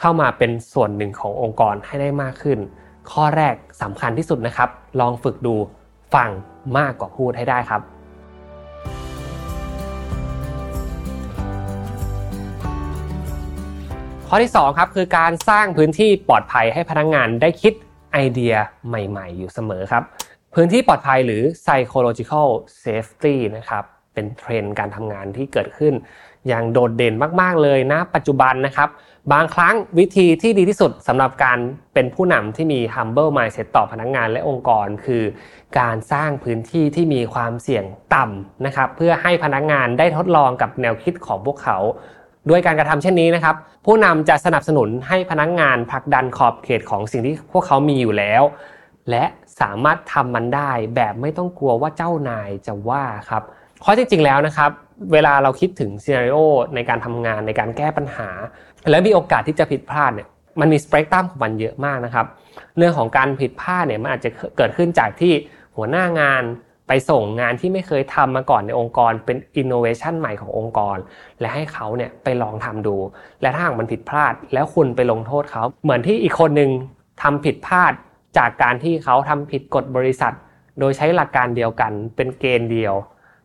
[0.00, 2.58] เข้ามาเป็นส่วนหนึ่งขององค์กรให้ได้มากขึ้น
[3.12, 4.68] ข้อแรกสำคัญที่สุดนะครับ
[5.00, 5.54] ลองฝึกดู
[6.14, 6.30] ฟัง
[6.78, 7.80] มากกว่าพูดให้ได้ครับ
[14.32, 17.72] ข้อที่2ครับคือการสร้างพื้นที่ปลอดภัยให้พนักงงานได้คิด
[18.12, 18.54] ไอเดีย
[18.88, 20.02] ใหม่ ๆ อยู่เสมอครับ
[20.54, 22.48] พื้นที่ปลอดภัยหรือ psychological
[22.84, 23.84] safety นะครับ
[24.14, 25.94] เป็นเทรนด์การทำงานที่เกิดขึ้น
[26.48, 28.88] อย่างโดดเด่นมาก ๆ เลยนะ ปัจจุบันนะครับ
[29.32, 31.58] บางครั้งวิธีที่ดีที่สุดสำหรับการ
[31.94, 35.24] เป็นผู้นำที่มี humble mindset ต่อพนักงงานและองค์กร คือ
[35.78, 37.84] การสร้างพื้นที่ที่มีความเสี่ยง
[38.14, 41.78] ต่ำนะครับ เพื่อให้พนักงานได้ทดลองกับแนวคิดของพวกเขา
[42.48, 43.56] ด้วยการกระทำเช่นนี้นะครับ
[43.86, 48.42] ผู้นำจะสนับสนุนให้พนักงงานผลักดันขอบเขตของสิ่งที่พวกเขามีอยู่แล้ว
[49.10, 49.24] และ
[49.60, 53.42] สามารถทำมันได้แบบไม่ต้องกลัวว่าเจ้านายจะว่าครับ
[53.80, 54.70] เพราะจริงๆแล้วนะครับ
[55.12, 56.38] เวลาเราคิดถึงซีนารีโอ
[56.74, 58.28] ในการทำงานในการแก้ปัญหา
[58.90, 60.28] และมีโอกาสที่จะผิดพลาดเนี่ย
[60.60, 62.26] มันมีสเปกตรัมของมันเยอะมากนะครับ
[62.78, 65.32] เรื่องของการผิดพลาดเนี่ยมันอาจจะเกิดขึ้นจากที่
[65.76, 66.42] หัวหน้างาน
[66.92, 70.96] ไปส่งงานที่ไม่เคยทำมาก่อนในองค์กร เป็นอินโนเวชันใหม่ขององค์กร
[71.40, 72.96] และให้เขาเนี่ยไปลองทำดู
[73.42, 76.70] และถ้าหากมันผิดพลาด แล้วคุณไปลงโทษเขา เหมือนที่อีกคนหนึ่ง
[77.22, 77.92] ทำผิดพลาด
[78.38, 80.34] จากการที่เขาทำผิดกฎบริษัท
[80.78, 82.94] โดยใช้หลักการเดียวกันเป็นเกณฑ์เดียว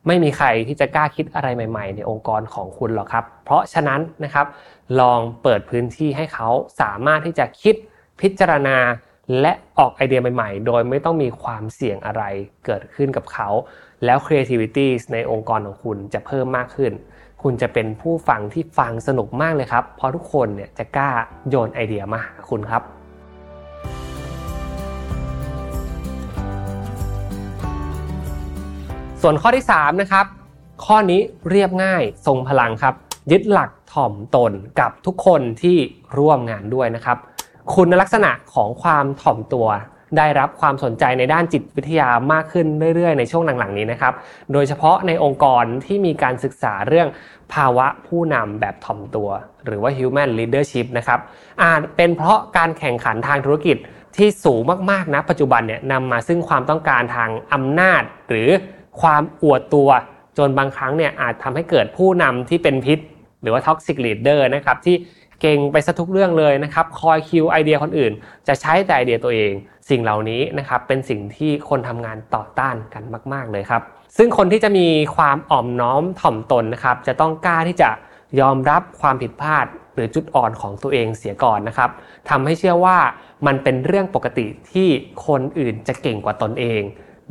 [0.08, 4.46] ไม่มีใครที่จะกล้าคิดอะไรใหม่ ๆ ในองค์กรของคุณหรอกครับ เพราะฉะนั้นนะครับ
[5.00, 6.50] ลองเปิดพื้นที่ให้เขา
[6.82, 7.76] สามารถที่จะคิด
[8.22, 8.78] พิจารณา
[9.42, 12.24] และออกไอเดียใหม่ๆ โดยไม่ต้องมีความเสี่ยงอะไร
[12.66, 13.50] เกิดขึ้นกับเขา
[14.06, 16.92] แล้ว creativity ในองค์กรของคุณจะเพิ่มมากขึ้น
[17.44, 21.10] คุณจะเป็นผู้ฟังที่ฟังสนุกมากเลยครับ เพราะทุกคนเนี่ยจะกล้า
[21.50, 22.84] โยนไอเดียมาหาคุณครับ
[29.22, 30.26] ส่วนข้อที่3นะครับ
[30.86, 32.96] ข้อนี้เรียบง่ายทรงพลังครับ
[33.32, 35.78] ยึดหลักถ่อมตนกับทุกคนที่
[36.18, 37.18] ร่วมงานด้วยนะครับ
[37.74, 39.68] คุณลักษณะของความถ่อมตัว
[40.18, 44.14] ได้รับความสนใจในด้านจิตวิทยามากขึ้นเรื่อยๆ ในช่วงหลังๆนี้นะครับ
[44.54, 47.08] โดยเฉพาะในองค์กรที่มีการศึกษาเรื่อง
[47.54, 49.30] ภาวะผู้นำแบบถ่อมตัว
[49.66, 51.20] หรือว่า human leadership นะครับ
[51.64, 53.78] อาจเป็นเพราะการแข่งขันทางธุรกิจ
[54.18, 54.62] ที่สูง
[54.92, 58.50] มากๆนะปัจจุบันเนี่ยนำมาซึ่งความต้องการทางอำนาจ หรือ
[59.02, 59.90] ความอวดตัว
[60.38, 63.00] จนบางครั้งเนี่ยอาจทำให้เกิดผู้นำที่เป็นพิษ
[63.42, 64.96] หรือว่า toxic leader นะครับที่
[65.42, 68.14] เก่งไปซะทุกเรื่องเลยนะครับคอยคิวไอเดียคนอื่น
[68.48, 69.52] จะใช้แต่ไอเดียตัวเอง
[69.90, 73.04] สิ่งเหล่านี้นะครับเป็นสิ่งที่คนทำงานต่อต้านกัน
[73.34, 73.82] มาก ๆเลยครับ
[74.18, 77.90] ซึ่งคนที่จะมีความอ่อมน้อมถ่อมตนนะครับจะต้องกล้าที่จะ
[78.40, 81.90] ยอมรับความผิดพลาดหรือจุดอ่อนของตัวเองเสียก่อนนะครับ
[82.30, 82.98] ทำให้เชื่อว่า
[83.48, 84.88] มันเป็นเรื่องปกติที่
[85.28, 86.82] คนอื่นจะเก่งกว่าตนเอง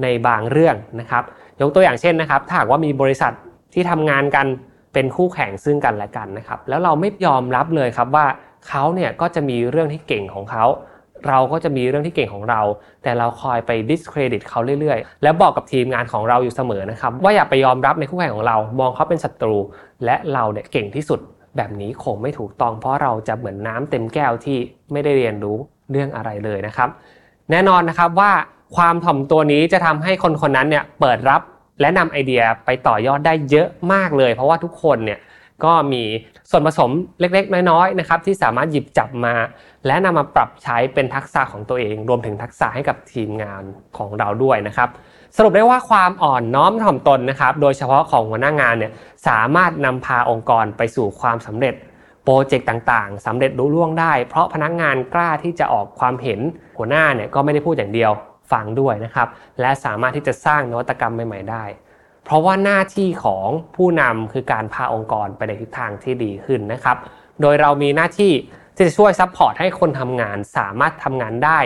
[0.02, 1.22] ในบางเรื่องนะครับ
[1.60, 3.32] ยกตัวอย่างเช่นนะครับ ถ้าหากว่ามีบริษัท
[3.74, 4.46] ที่ทำงานกัน
[4.94, 8.26] เป็นคู่แข่งซึ่งกันและกันนะครับ แล้วเราไม่ยอมรับเลยครับว่า
[8.68, 10.64] เขาเนี่ยก็จะมีเรื่องที่เก่งของเขา
[11.28, 12.60] เราก็จะมีเรื่องที่เก่งของเรา
[13.02, 19.56] แต่เราคอยไป discredit เขาเรื่อยๆ แล้วบอกกับทีมงานของเราอยู่เสมอนะครับ ว่าอย่าไปยอมรับในคู่แข่งของเรา มองเขาเป็นศัตรู
[20.04, 21.20] และเราเนี่ยเก่งที่สุด
[21.56, 24.58] แบบนี้คงไม่ถูกต้อง เพราะเราจะเหมือนน้ำเต็มแก้วที่
[24.92, 25.56] ไม่ได้เรียนรู้
[25.90, 26.88] เรื่องอะไรเลยนะครับ
[27.50, 28.32] แน่นอนนะครับว่า
[28.76, 31.40] ความถ่อมตัวนี้จะทำให้คนคนนั้นเนี่ยเปิดรับ
[31.80, 35.18] และนำไอเดียไปต่อยอดได้เยอะมากเลย เพราะว่าทุกคนเนี่ย
[35.64, 36.02] ก็มี
[36.50, 36.90] ส่วนผสม
[37.20, 39.34] เล็กๆ น้อยๆนะครับที่สามารถหยิบจับมา
[39.86, 43.62] และนำมาปรับใช้เป็นทักษะของตัวเอง รวมถึงทักษะให้กับทีมงาน
[43.96, 44.88] ของเราด้วยนะครับ
[45.36, 48.92] สรุปได้ว่าความอ่อนน้อมถ่อมตนนะครับ โดยเฉพาะของหัวหน้างานเนี่ย
[49.28, 51.74] สามารถนำพาองค์กรไปสู่ความสำเร็จ
[52.24, 56.40] โปรเจกต์ต่างๆสำเร็จรุ่ล่วงได้ เพราะพนักงานกล้าที่จะออกความเห็น
[56.78, 58.12] หัวหน้าเนี่ยก็ไม่ได้พูดอย่างเดียว
[58.54, 59.28] ฟังด้วยนะครับ
[59.60, 61.64] และสามารถที่จะสร้างนวัตกรรมใหม่ ๆ ได้
[62.24, 66.96] เพราะว่าหน้าที่ของผู้นำคือการพาองค์กรไปในทิศทางที่ดีขึ้นนะครับ
[67.40, 68.32] โดยเรามีหน้าที่
[68.76, 71.58] ที่จะช่วย support ให้คนทำงานสามารถทำงานได้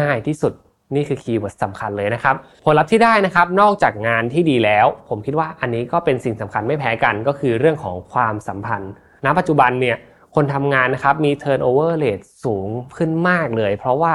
[0.00, 0.52] ง่ายที่สุด
[0.94, 2.34] นี่คือ keyword สำคัญเลยนะครับ
[2.64, 8.92] ผลลัพธ์ที่ได้นะครับ นอกจากงานที่ดีแล้ว ผมคิดว่าอันนี้ก็เป็นสิ่งสำคัญไม่แพ้กันก็คือเรื่องของความสัมพันธ์
[9.24, 9.96] ณ ปัจจุบันเนี่ย
[10.34, 14.12] คนทำงานนะครับมี turnover rate สูงขึ้นมากเลย เพราะว่า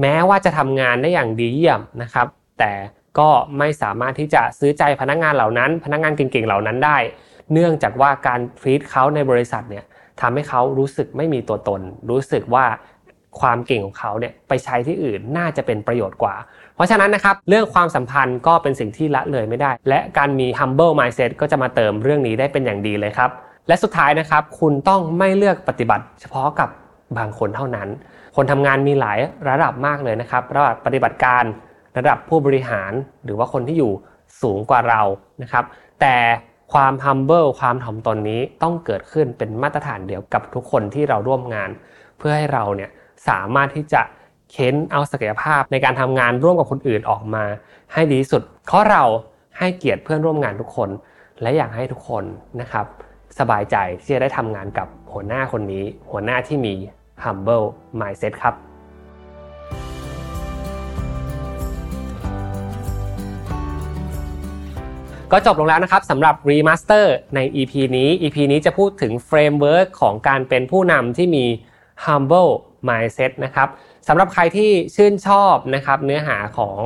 [0.00, 2.26] แม้ว่าจะทำงานได้อย่างดีเยี่ยมนะครับ
[2.58, 2.72] แต่
[3.18, 6.98] ก็ไม่สามารถที่จะซื้อใจพนักงานเหล่านั้น พนักงานเก่งๆเหล่านั้นได้
[7.52, 9.84] เนื่องจากว่าการทรีตเขาในบริษัทเนี่ย
[10.20, 11.80] ทำให้เขารู้สึกไม่มีตัวตน
[12.10, 12.66] รู้สึกว่า
[13.40, 16.34] ความเก่งของเขาเนี่ยไปใช้ที่อื่นน่าจะเป็นประโยชน์กว่า
[16.74, 23.30] เพราะฉะนั้นนะครับเรื่องความสัมพันธ์ก็เป็นสิ่งที่ละเลยไม่ได้ และการมี humble mindset ก็จะมาเติมเรื่องนี้ได้เป็นอย่างดีเลยครับ
[23.68, 26.68] และสุดท้ายนะครับ คุณต้องไม่เลือกปฏิบัติ เฉพาะกับ
[27.18, 27.88] บางคนเท่านั้น
[28.36, 29.18] คนทำงานมีหลาย
[29.48, 31.44] ระดับมากเลยนะครับระดับปฏิบัติการ
[31.96, 32.92] ระดับผู้บริหาร
[33.24, 33.92] หรือว่าคนที่อยู่
[34.42, 35.02] สูงกว่าเรา
[35.42, 35.64] นะครับ
[36.00, 36.16] แต่
[36.72, 41.70] ความ humble ความถ่อมตนนี้ต้องเกิดขึ้นเป็นมาตรฐานเดียวกับทุกคนที่เราร่วมงาน
[42.18, 42.90] เพื่อให้เราเนี่ย
[43.28, 44.02] สามารถที่จะ
[44.52, 47.44] เค้นเอาศักยภาพในการทำงานร่วมกับคนอื่นออกมา
[47.92, 49.04] ให้ดีที่สุดเพราะเรา
[49.58, 50.88] ให้เกียรติเพื่อนร่วมงานทุกคน
[51.42, 52.24] และอยากให้ทุกคน
[52.60, 52.86] นะครับ
[53.38, 56.74] สบายใจที่จะได้ทำงานกับ หัวหน้าคนนี้ หัวหน้าที่มี
[57.24, 57.66] humble
[58.00, 58.54] mindset ครับ
[65.32, 71.44] ก็จบลงแล้วนะครับสำหรับ remaster ใน EP นี้ EP นี้จะพูดถึง framework ของการเป็นผู้นำที่มี
[72.04, 72.52] humble
[72.88, 73.68] mindset นะครับ
[74.08, 76.80] สำหรับใครที่ชื่นชอบนะครับเนื้อหาของ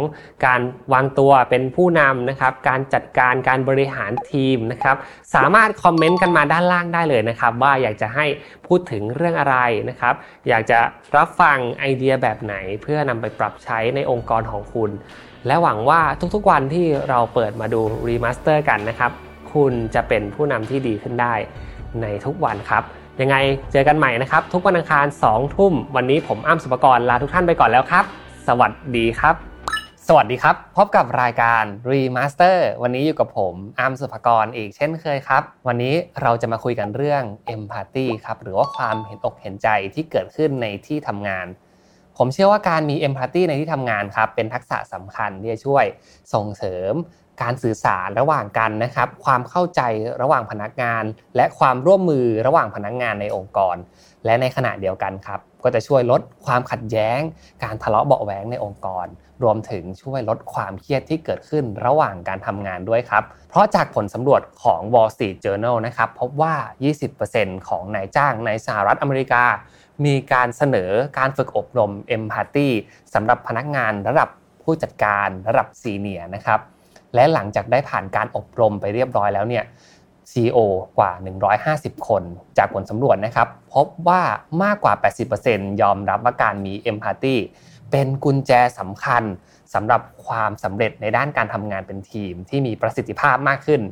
[0.46, 0.60] การ
[0.92, 4.96] วางตัวเป็นผู้นำนะครับการจัดการการบริหารทีมนะครับ
[5.34, 8.26] สามารถคอมเมนต์กันมาด้านล่างได้เลยนะครับว่าอยากจะให้
[8.66, 9.56] พูดถึงเรื่องอะไร
[9.88, 10.14] นะครับ
[10.48, 10.78] อยากจะ
[11.16, 14.90] รับฟังไอเดียแบบไหนเพื่อนำไปปรับใช้ในองค์กรของคุณ
[15.46, 16.00] และหวังว่า
[16.34, 19.12] ทุกๆวันที่เราเปิดมาดู remaster กันนะครับ
[19.54, 21.34] คุณจะเป็นผู้นำที่ดีขึ้นได้
[22.02, 22.84] ในทุกวันครับ
[23.22, 23.36] ยังไง
[23.72, 28.04] เจอกันใหม่นะครับ ทุกวันอังคาร2ทุ่มวันนี้ผมอ้ำสุปกรลาทุกท่านไปก่อนแล้วครับ
[28.48, 29.34] สวัสดีครับ
[30.08, 37.22] สวัสดีครับ พบกับรายการ Remaster วันนี้อยู่กับผมอ้ำสุภกรอีกเช่นเคยครับ วันนี้เราจะมาคุยกันเรื่อง
[37.54, 41.46] Empathy ครับหรือว่าความเห็นอกเห็นใจที่เกิดขึ้นในที่ทำงาน
[42.16, 45.84] ผมเชื่อว่าการมี Empathy ในที่ทำงานครับเป็นทักษะสำคัญที่จะช่วย
[46.34, 46.94] ส่งเสริม
[47.42, 49.80] การสื่อสารระหว่างกันนะครับ ความเข้าใจ
[50.22, 51.04] ระหว่างพนักงาน
[51.36, 53.76] และความร่วมมือระหว่างพนักงานในองค์กร
[54.24, 57.20] และในขณะเดียวกันครับ ก็จะช่วยลดความขัดแย้ง
[57.64, 59.06] การทะเลาะเบาแหวงในองค์กร
[59.42, 66.54] รวมถึงช่วยลดความเครียดที่เกิดขึ้นระหว่างการทำงานด้วยครับ เพราะจากผลสำรวจของ Wall Street Journal นะครับพบว่า
[67.10, 69.44] 20%ของนายจ้างในสหรัฐอเมริกา
[70.04, 72.68] มีการเสนอการฝึกอบรม Empathy
[73.14, 74.28] สำหรับพนักงานระดับ
[74.62, 76.60] ผู้จัดการระดับซีเนียนะครับ
[77.14, 79.64] และหลังจากได้ผ่านการอบรมไปเรียบร้อยแล้วเนี่ย
[80.30, 80.58] CEO
[80.98, 81.10] กว่า
[81.60, 82.22] 150 คน
[82.58, 84.22] จากผลสำรวจนะครับ พบว่า
[84.62, 84.94] มากกว่า
[85.38, 87.36] 80%ยอมรับว่าการมี Empathy
[87.90, 89.22] เป็นกุญแจสำคัญ
[89.74, 93.82] สำหรับความสำเร็จในด้านการทำงานเป็นทีม ที่มีประสิทธิภาพมากขึ้น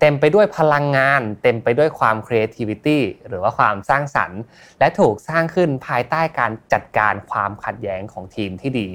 [0.00, 2.98] เต็มไปด้วยพลังงาน เต็มไปด้วยความ creativity
[3.28, 4.40] หรือว่าความสร้างสรรค์
[4.78, 8.88] และถูกสร้างขึ้นภายใต้การจัดการความขัดแย้งของทีมที่ดี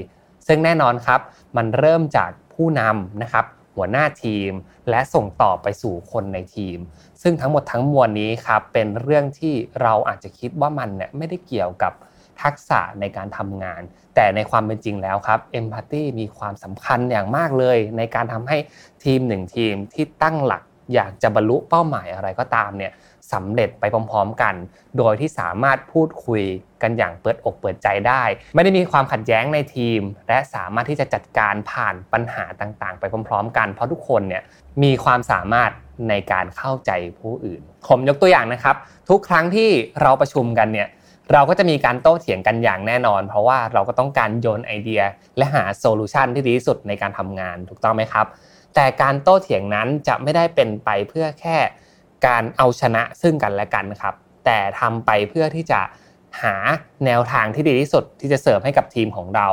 [0.48, 1.20] ซึ่งแน่นอนครับ
[1.58, 3.46] มันเริ่มจากผู้นำนะครับ
[3.80, 4.52] หัวหน้าทีม
[4.90, 6.78] และส่งต่อไปสู่คนในทีม
[7.22, 11.94] ซึ่งทั้งหมดทั้งมวลนี้ครับเป็นเรื่องที่เราอาจจะคิดว่ามันเนี่ยไม่ได้เกี่ยวกับ
[12.42, 13.82] ทักษะในการทำงาน
[14.16, 18.58] แต่ในความเป็นจริงแล้วครับเอมพัตตีมีความสำคัญอย่างมากเลย ในการทำให้
[19.04, 20.64] ทีมหนึ่งทีมที่ตั้งหลัก
[20.94, 22.92] อยากจะบรรลุเป้าหมายอะไรก็ตามเนี่ย
[23.34, 24.56] สำเร็จไปพร้อมๆกัน
[24.98, 26.44] โดยที่สามารถพูดคุย
[26.82, 28.24] กันอย่างเปิดอกเปิดใจได้
[28.56, 34.44] ไม่ได้มีความขัดแย้งในทีม และสามารถที่จะจัดการผ่านปัญหาต่างๆ ไปพร้อมๆ กัน เพราะทุกคนเนี่ย
[34.84, 35.72] มีความสามารถ
[36.10, 38.76] ในการเข้าใจผู้อื่น ผมยกตัวอย่างนะครับ
[39.10, 39.70] ทุกครั้งที่
[40.02, 40.88] เราประชุมกันเนี่ย
[41.34, 45.02] เราก็จะมีการโต้เถียงกันอย่างแน่นอน เพราะว่าเราก็ต้องการโยนไอเดีย
[45.38, 48.26] และหาโซลูชันที่ดีที่สุดในการทำงานถูกต้องไหมครับ
[48.76, 51.58] แต่การโต้เถียงนั้นจะไม่ได้เป็นไปเพื่อแค่
[52.28, 54.16] การเอาชนะซึ่งกันและกันครับ
[54.46, 55.82] แต่ทำไปเพื่อที่จะ
[56.42, 56.56] หา
[57.06, 59.48] แนวทางที่ดีที่สุดที่จะเสิร์ฟให้กับทีมของเรา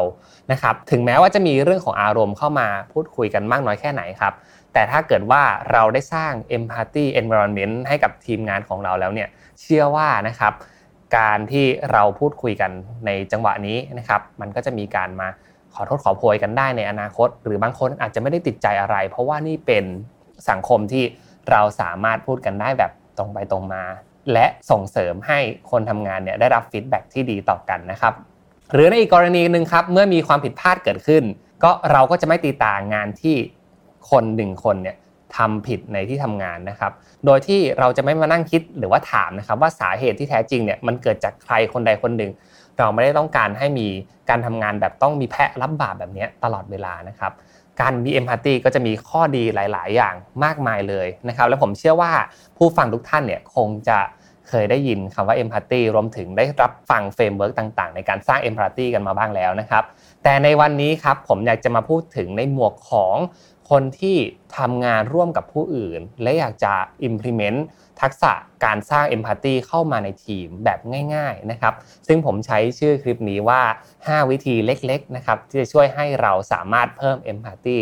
[0.52, 4.34] นะครับ ถึงแม้ว่าจะมีเรื่องของอารมณ์เข้ามาพูดคุยกันมากน้อยแค่ไหนครับ
[4.72, 9.28] แต่ถ้าเกิดว่าเราได้สร้าง empathy environment ให้กับทีมงานของเราแล้วเนี่ย
[9.60, 10.52] เชื่อว่านะครับ
[11.18, 12.70] การที่เราพูดคุยกัน
[13.06, 15.28] ในจังหวะนี้นะครับ มันก็จะมีการมา
[15.76, 19.84] ขอโทษขอโพยกันได้ในอนาคต หรือบางคนอาจจะไม่ได้ติดใจอะไร เพราะว่านี่เป็น
[20.50, 21.04] สังคมที่
[21.50, 23.82] เราสามารถพูดกันได้แบบตรงไปตรงมา
[24.32, 25.38] และส่งเสริมให้
[25.70, 28.14] คนทำงานเนี่ยได้รับฟีดแบ็ที่ดีต่อกันนะครับ
[28.72, 31.24] หรือในอีกกรณีหนึ่งครับเมื่อมีความผิดพลาดเกิดขึ้น
[31.64, 33.36] ก็เราก็จะไม่ตีตางานที่
[34.10, 34.96] คนหนึ่งคนเนี่ย
[35.36, 36.92] ทำผิดในที่ทำงานนะครับ
[37.26, 42.30] โดยที่เราจะไม่มานั่งคิดหรือว่าถามนะครับ ว่าสาเหตุที่แท้จริงเนี่ยมันเกิดจากใครคนใดคนหนึ่ง
[42.78, 43.88] เราไม่ได้ต้องการให้มี
[44.28, 47.32] การทำงานแบบต้องมีแพะรับบาปแบบนี้ตลอดเวลานะครับ
[47.80, 52.12] การมี empathy ก็จะมีข้อดีหลาย ๆ อย่างมากมายเลยนะครับ และผมเชื่อว่า
[52.56, 53.98] ผู้ฟังทุกท่านเนี่ยคงจะ
[54.48, 59.84] เคยได้ยินคำว่า empathy รวมถึงได้รับฟัง framework ต่าง ๆ ในการสร้าง empathy กันมาบ้างแล้วนะครับ
[60.22, 63.16] แต่ในวันนี้ครับผมอยากจะมาพูดถึงในหมวกของ
[63.70, 64.16] คนที่
[64.58, 66.72] ทำงานร่วมกับผู้อื่น และอยากจะ
[67.08, 67.58] implement
[68.00, 68.32] ทักษะ
[68.64, 70.78] การสร้าง empathy เข้ามาในทีมแบบ
[71.14, 71.74] ง่ายๆนะครับ
[72.06, 73.62] ซึ่งผมใช้ชื่อคลิปนี้ว่า
[73.96, 77.78] 5 วิธีเล็กๆนะครับที่จะช่วยให้เราสามารถเพิ่มเอมพัตตี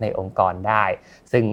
[0.00, 0.84] ในองค์กรได้
[1.32, 1.44] ซึ่ง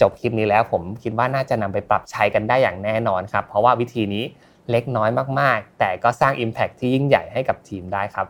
[0.00, 4.24] จบคลิปนี้แล้วผมคิดว่าน่าจะนำไปปรับใช้กันได้อย่างแน่นอนครับเพราะว่าวิธีนี้
[4.70, 5.10] เล็กน้อย
[5.40, 8.26] มากๆ แต่ก็สร้าง Impact ที่ยิ่งใหญ่ให้กับทีมได้ครับ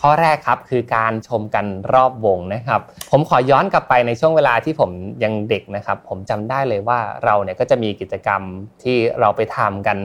[0.00, 4.90] ข้อแรกครับคือการชมกันรอบวงนะครับ ผมขอย้อนกลับไปในช่วงเวลาที่ผม
[5.24, 8.42] ยังเด็กนะครับ ผมจำได้เลยว่าเราเนี่ยก็จะมีกิจกรรม
[8.82, 9.96] ที่เราไปทำกัน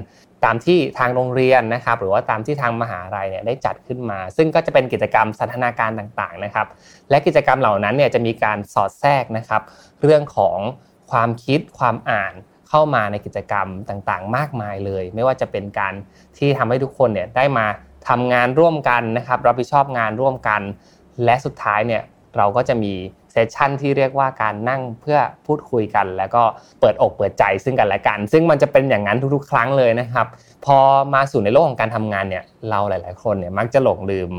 [0.46, 6.68] ตามที่ทางโรงเรียนนะครับ หรือว่าตามที่ทางมหาลัยเนี่ยได้จัดขึ้นมา ซึ่งก็จะเป็นกิจกรรมสันทนาการต่างๆนะครับ
[7.10, 9.62] และกิจกรรมเหล่านั้นเนี่ยจะมีการสอดแทรกนะครับ
[10.02, 10.58] เรื่องของ
[11.12, 12.34] ความคิดความอ่าน
[12.70, 15.94] เข้ามาในกิจกรรมต่างๆ มากมายเลย ไม่ว่าจะเป็นการ
[16.38, 17.66] ที่ทำให้ทุกคนเนี่ยได้มา
[18.10, 20.62] ทำงานร่วมกันนะครับรับผิดชอบงานร่วมกัน
[21.26, 22.04] และสุดท้ายเนี่ย
[22.38, 22.94] เราก็จะมี
[23.32, 26.44] เซสชันที่เรียกว่าการนั่งเพื่อพูดคุยกัน แล้วก็
[26.80, 30.28] เปิดอกเปิดใจซึ่งกันและกัน ซึ่งมันจะเป็นอย่างนั้นทุกๆ ครั้งเลยนะครับ
[30.66, 30.78] พอ
[31.14, 34.32] มาสู่ในโลกของการทำงานเนี่ยเราหลาย ๆ คนเนี่ยมักจะหลงลืม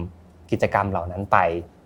[0.50, 1.38] กิจกรรมเหล่านั้นไป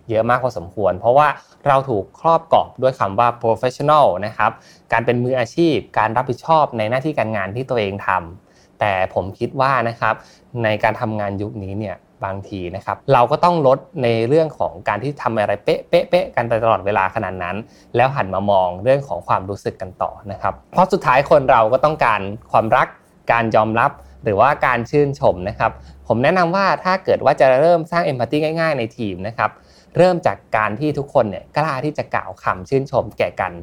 [0.09, 1.27] เยอะมากพอสมควร เพราะว่า
[1.67, 4.51] เราถูกครอบกรอบด้วยคำว่า professional นะครับ
[4.91, 10.15] การเป็นมืออาชีพ การรับผิดชอบในหน้าที่การงานที่ตัวเองทำแต่ผมคิดว่านะครับ
[10.63, 11.95] ในการทำงานยุคนี้เนี่ย
[12.25, 17.55] บางทีนะครับเราก็ต้องลดในเรื่องของการที่ทำอะไรเป๊ะเป๊ะเป๊ะกันไปตลอดเวลาขนาดนั้น
[17.95, 22.21] แล้วหันมามองเรื่องของความรู้สึกกันต่อนะครับ เพราะสุดท้ายคนเราก็ต้องการ
[22.51, 22.87] ความรัก
[23.31, 23.91] การยอมรับ
[24.23, 25.71] หรือว่าการชื่นชมนะครับ
[26.07, 29.51] ผมแนะนำว่าถ้าเกิดว่าจะเริ่มสร้างเอมพัตตีง่ายๆ ในทีมนะครับ
[29.97, 33.53] เริ่มจากการที่ทุกคนเนี่ยกล้าที่จะกล่าวคำชื่นชมแก่กัน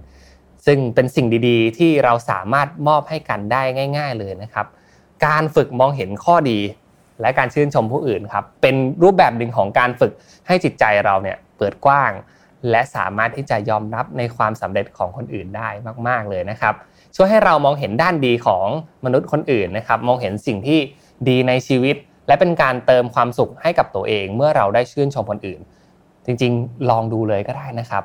[0.67, 3.63] ซึ่งเป็นสิ่งดีๆ ที่เราสามารถมอบให้กันได้
[3.99, 4.67] ง่าย ๆ เลยนะครับ
[5.27, 6.59] การฝึกมองเห็นข้อดี
[7.21, 10.13] และการชื่นชมผู้อื่นครับ เป็นรูปแบบหนึ่งของการฝึก
[10.47, 12.13] ให้จิตใจเราเนี่ยเปิดกว้าง
[12.71, 15.69] และสามารถที่จะยอมรับในความสำเร็จของคนอื่นได้
[16.09, 16.75] มาก ๆเลยนะครับ
[17.17, 18.67] ช่วยให้เรามองเห็นด้านดีของ
[19.05, 20.79] มนุษย์คนอื่นนะครับ มองเห็นสิ่งที่
[21.29, 21.97] ดีในชีวิต
[22.27, 25.61] และเป็นการเติมความสุขให้กับตัวเอง เมื่อเราได้ชื่นชมคนอื่น
[26.27, 28.05] จริงๆ ลองดูเลยก็ได้นะครับ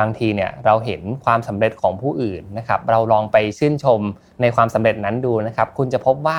[0.00, 4.00] บางทีเนี่ยเราเห็นความสำเร็จของผู้อื่นนะครับ เราลองไปชื่นชม
[4.40, 6.38] ในความสำเร็จนั้นดูนะครับ คุณจะพบว่า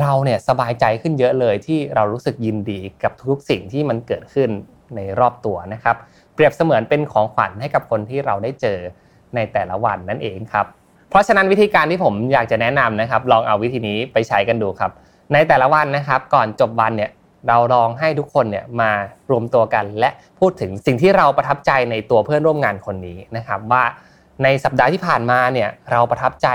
[0.00, 4.50] เราเนี่ยสบายใจขึ้นเยอะเลยที่เรารู้สึกยินดีกับทุกสิ่งที่มันเกิดขึ้น
[4.96, 5.96] ในรอบตัวนะครับ
[6.34, 8.78] เปรียบเสมือนเป็นของขวัญให้กับคนที่เราได้เจอ
[9.34, 10.66] ในแต่ละวันนั่นเองครับ
[11.10, 14.90] เพราะฉะนั้นวิธีการที่ผมอยากจะแนะนำนะครับ ลองเอาวิธีนี้ไปใช้กันดูครับ
[15.32, 17.10] ในแต่ละวันนะครับ ก่อนจบวันเนี่ย
[17.48, 18.90] เราลองให้ทุกคนเนี่ยมา
[19.30, 20.10] รวมตัวกัน และ
[20.40, 23.84] พูดถึงสิ่งที่เราประทับใจในตัวเพื่อนร่วมงานคนนี้นะครับ ว่า
[24.42, 26.48] ในสัปดาห์ที่ผ่านมาเนี่ยเราประทับใจ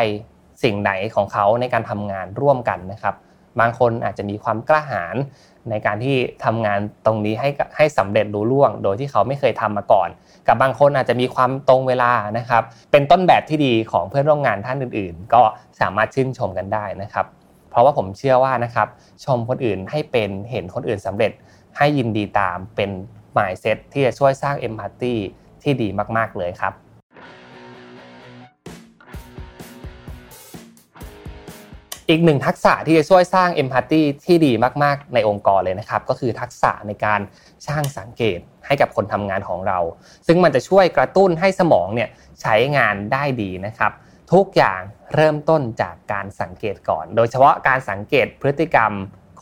[0.64, 3.16] สิ่งไหนของเขาในการทำงานร่วมกันนะครับ
[3.60, 5.16] บางคนอาจจะมีความกล้าหาญ
[5.70, 10.10] ในการที่ทำงานตรงนี้ให้ให้สำเร็จรู้ล่วง โดยที่เขาไม่เคยทำมาก่อน
[10.48, 15.42] กับบางคนอาจจะมีความตรงเวลานะครับ เป็นต้นแบบที่ดีของเพื่อนร่วมงานท่านอื่น ๆ ก็
[15.80, 17.26] สามารถชื่นชมกันได้นะครับ
[17.72, 18.88] เพราะว่าผมเชื่อว่านะครับ
[19.26, 21.32] ชมคนอื่นให้เป็นเห็นคนอื่นสำเร็จ
[21.78, 22.90] ให้ยินดีตามเป็น
[23.34, 25.14] หมายเซตที่จะช่วยสร้างเอมพัตตี
[25.64, 25.88] ที่ดี
[26.18, 26.74] มาก ๆ เลยครับ
[32.10, 34.52] อีกหนึ่งทักษะที่จะช่วยสร้างเอมพัตตีที่ดี
[34.84, 37.20] มาก ๆ ในองค์กรเลยนะครับ ก็คือทักษะในการ
[37.66, 39.80] ช่างสังเกตให้กับคนทำงานของเรา
[40.28, 42.10] ซึ่งมันจะช่วยกระตุ้นให้สมองเนี่ย
[42.42, 43.92] ใช้งานได้ดีนะครับ
[44.34, 44.82] ทุกอย่าง
[45.16, 48.92] เริ่มต้นจากการสังเกตก่อน โดยเฉพาะการสังเกตพฤติกรรม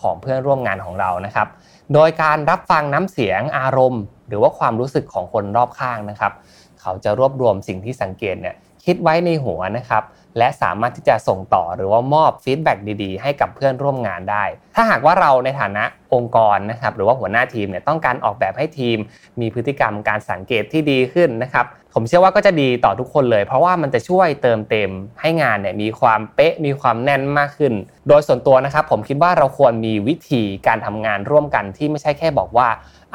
[0.01, 1.47] ของเพื่อนร่วมงานของเรานะครับ
[1.93, 6.33] โดยการรับฟังน้ำเสียงอารมณ์ หรือว่าความรู้สึกของคนรอบข้างนะครับ
[6.81, 8.55] เขาจะรวบรวมสิ่งที่สังเกตเนี่ย
[8.85, 10.03] คิดไว้ในหัวนะครับ
[10.37, 12.73] และสามารถที่จะส่งต่อหรือว่ามอบฟีดแบ็
[13.03, 14.43] ดีๆ ให้กับเพื่อนร่วมงานได้
[14.75, 15.83] ถ้าหากว่าเราในฐานะ
[16.13, 18.97] องค์กรนะครับหรือว่าหัวหน้าทีมเนี่ยต้องการออกแบบให้ทีม
[19.39, 24.91] มีพฤติกรรมการสังเกตที่ดีขึ้นนะครับผมเชื่อว่าก็จะดีต่อทุกคนเลย เพราะว่ามันจะช่วยเติมเต็ม
[25.21, 27.73] ให้งานเนี่ยมีความเป๊ะมีความแน่นมากขึ้น
[28.07, 32.67] โดยส่วนตัวนะครับผมคิดว่าเราควรมีวิธีการทำงานร่วมกันที่ไม่ใช่แค่บอกว่า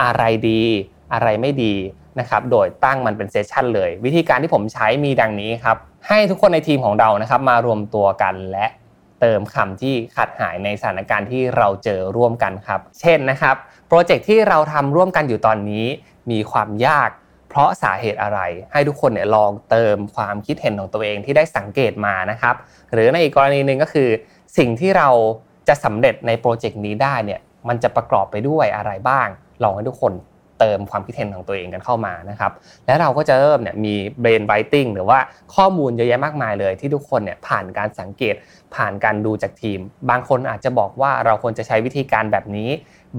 [0.03, 0.63] อะไรดี
[1.13, 1.75] อะไรไม่ดี
[2.21, 5.77] นะครับโดยตั้งมันเป็นเซสชันเลย วิธีการที่ผมใช้มีดังนี้ครับ
[6.09, 8.67] ให้ทุกคนในทีมของเรานะครับมารวมตัวกันและ
[9.21, 13.57] เติมคำที่ขาดหายในสถานการณ์ที่เราเจอร่วมกันครับ เช่นนะครับ
[13.89, 15.87] โปรเจกต์ที่เราทำร่วมกันอยู่ตอนนี้
[16.31, 17.11] มีความยาก
[17.49, 18.41] เพราะสาเหตุอะไร
[18.73, 22.55] ให้ทุกคนเนี่ยลองเติมความคิดเห็นของตัวเองที่ได้สังเกตมานะครับ
[22.93, 24.09] หรือในอีกกรณีหนึ่งก็คือ
[24.59, 25.09] สิ่งที่เรา
[25.69, 29.29] จะสำเร็จในโปรเจกต์นี้ได้เนี่ยมันจะประกอบไปด้วยอะไรบ้าง
[29.63, 30.13] ลองให้ทุกคน
[30.65, 32.53] ติมความคิดเห็นของตัวเองกันเข้ามานะครับ
[32.87, 35.19] และเราก็จะเริ่มเนี่ยมี brain writing หรือว่า
[35.55, 38.35] ข้อมูลเยอะแยะมากมายเลย ที่ทุกคนเนี่ยผ่านการสังเกต
[38.75, 39.79] ผ่านการดูจากทีม
[40.11, 42.71] บางคนอาจจะบอกว่าเราควรจะใช้วิธีการแบบนี้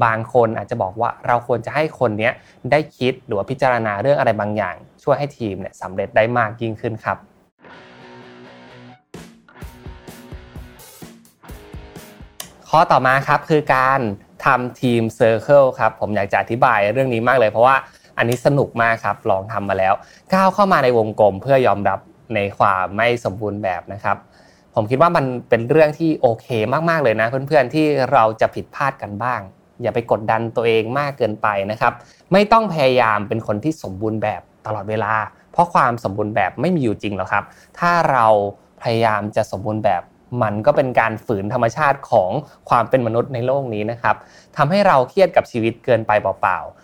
[0.06, 2.30] บางคนอาจจะบอกว่าเราควรจะให้คนนี้
[2.72, 7.18] ได้คิดหรือว่าพิจารณาเรื่องอะไรบางอย่าง ช่วยให้ทีมเนี่ยสำเร็จได้มากยิ่งขึ้นครับ
[12.70, 14.02] ข้อต่อมาครับคือการ
[14.46, 17.76] ทำทีมเซอร์เคิลครับผมอยากจะอธิบายเรื่องนี้มากเลย เพราะว่า
[18.18, 19.94] อันนี้สนุกมากครับลองทำมาแล้ว
[20.34, 22.00] ก้าวเข้ามาในวงกลมเพื่อยอมรับ
[22.36, 24.18] ในความไม่สมบูรณ์แบบนะครับ
[24.76, 26.48] ผมคิดว่ามันเป็นเรื่องที่โอเค
[26.90, 29.42] มากๆเลยนะ เพื่อนๆที่เราจะผิดพลาดกันบ้าง
[29.82, 31.94] อย่าไปกดดันตัวเองมากเกินไปนะครับ
[32.32, 35.14] ไม่ต้องพยายามเป็นคนที่สมบูรณ์แบบตลอดเวลา
[35.52, 37.44] เพราะความสมบูรณ์แบบไม่มีอยู่จริงหรอกครับ
[37.80, 38.26] ถ้าเรา
[38.84, 40.02] พยายามจะสมบูรณ์แบบ
[40.42, 42.32] มันก็เป็นการฝืนธรรมชาติของ
[42.70, 44.16] ความเป็นมนุษย์ในโลกนี้นะครับ
[44.58, 46.76] ทำให้เราเครียดกับชีวิตเกินไปเปล่าๆ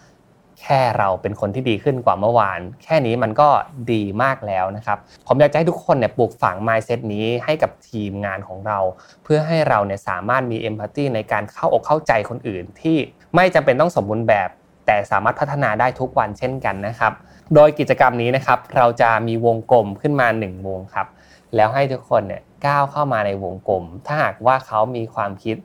[0.61, 3.49] แค่เราเป็นคนที่ดีขึ้นกว่าเมื่อวาน แค่นี้มันก็
[3.91, 4.97] ดีมากแล้วนะครับ
[5.27, 8.79] ผมอยากจะให้ทุกคนเนี่ยปลูกฝัง mindset นี้ให้กับทีมงานของเรา
[9.23, 12.97] เพื่อให้เราเนี่ยสามารถมีเอมพัตตีในการเข้าอกเข้าใจคนอื่น ที่
[13.35, 14.49] ไม่จำเป็นต้องสมบูรณ์แบบ
[14.89, 17.13] แแต่สามารถพัฒนาได้ทุกวันเช่นกันนะครับ
[17.55, 21.07] โดยกิจกรรมนี้นะครับ เราจะมีวงกลมขึ้นมา1วงครับ
[21.55, 25.57] แล้วให้ทุกคนเนี่ย ก้าวเข้ามาในวงกลม ถ้าหากว่าเขามีความคิด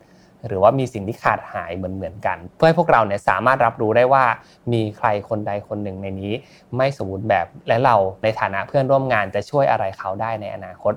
[0.46, 4.24] หรือว่ามีสิ่งที่ขาดหายเหมือนเหมือนกัน เพื่อให้พวกเราเนี่ยสามารถรับรู้ได้ว่า
[4.72, 6.32] มีใครคนใดคนหนึ่งในนี้
[6.76, 10.92] ไม่สมบูรณ์แบบ และเราในฐานะเพื่อนร่วมงานจะช่วยอะไรเขาได้ในอนาคต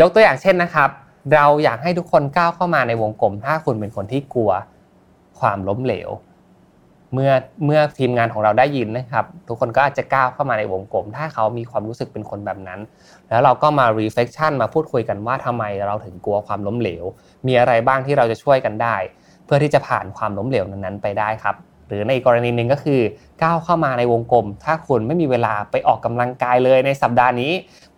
[0.00, 0.90] ยกตัวอย่างเช่นนะครับ
[1.34, 4.52] เราอยากให้ทุกคนก้าวเข้ามาในวงกลม ถ้าคุณเป็นคนที่กลัว
[5.40, 6.10] ความล้มเหลว
[7.14, 7.30] เมื่อ
[7.64, 12.80] เมื่อทีมงานของเราได้ยินนะครับ ทุกคนก็อาจจะก้าวเข้ามาในวงกลม ถ้าเขามีความรู้สึกเป็นคนแบบนั้น
[13.30, 17.04] แล้วเราก็มา reflection มาพูดคุยกันว่าทำไมเราถึงกลัวความล้มเหลว
[17.46, 18.96] มีอะไรบ้างที่เราจะช่วยกันได้
[19.44, 21.56] เพื่อที่จะผ่านความล้มเหลวนั้นๆไปได้ครับ
[21.90, 23.00] หรือในกรณีหนึ่งก็คือ
[23.42, 27.52] ก้าวเข้ามาในวงกลม ถ้าคุณไม่มีเวลาไปออกกำลังกายเลยในสัปดาห์นี้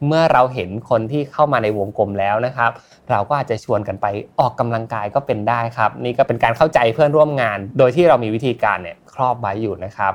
[0.07, 2.71] เมื่อเราเห็นคนที่เข้ามาในวงกลมแล้วนะครับ
[3.11, 4.07] เราก็อาจจะชวนกันไป
[4.41, 10.15] ออกกำลังกายก็เป็นได้ครับ นี่ก็เป็นการเข้าใจเพื่อนร่วมงาน โดยที่เรามีวิธีการเนี่ยครอบไว้อยู่นะครับ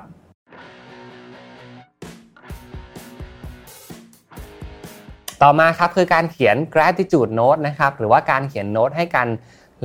[5.43, 9.27] ต่อมาครับคือการเขียน gratitude note นะครับหรือว่าการเขียนโน้ตให้กัน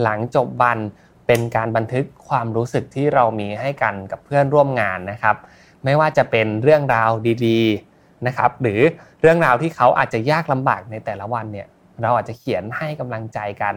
[0.03, 0.79] หลังจบวัน
[1.27, 5.37] เป็นการบันทึกความรู้สึกที่เรามีให้กันกับเพื่อนร่วมงานนะครับ
[5.85, 7.11] ไม่ว่าจะเป็นเรื่องราว
[7.47, 8.81] ดีๆนะครับ หรือ
[9.21, 11.67] เรื่องราวที่เขาอาจจะยากลำบากในแต่ละวันเนี่ย
[12.03, 13.75] เราอาจจะเขียนให้กำลังใจกัน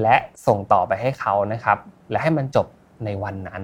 [0.00, 0.16] และ
[0.46, 1.78] ส่งต่อไปให้เขานะครับ
[2.10, 2.66] และให้มันจบ
[3.04, 3.62] ในวันนั้น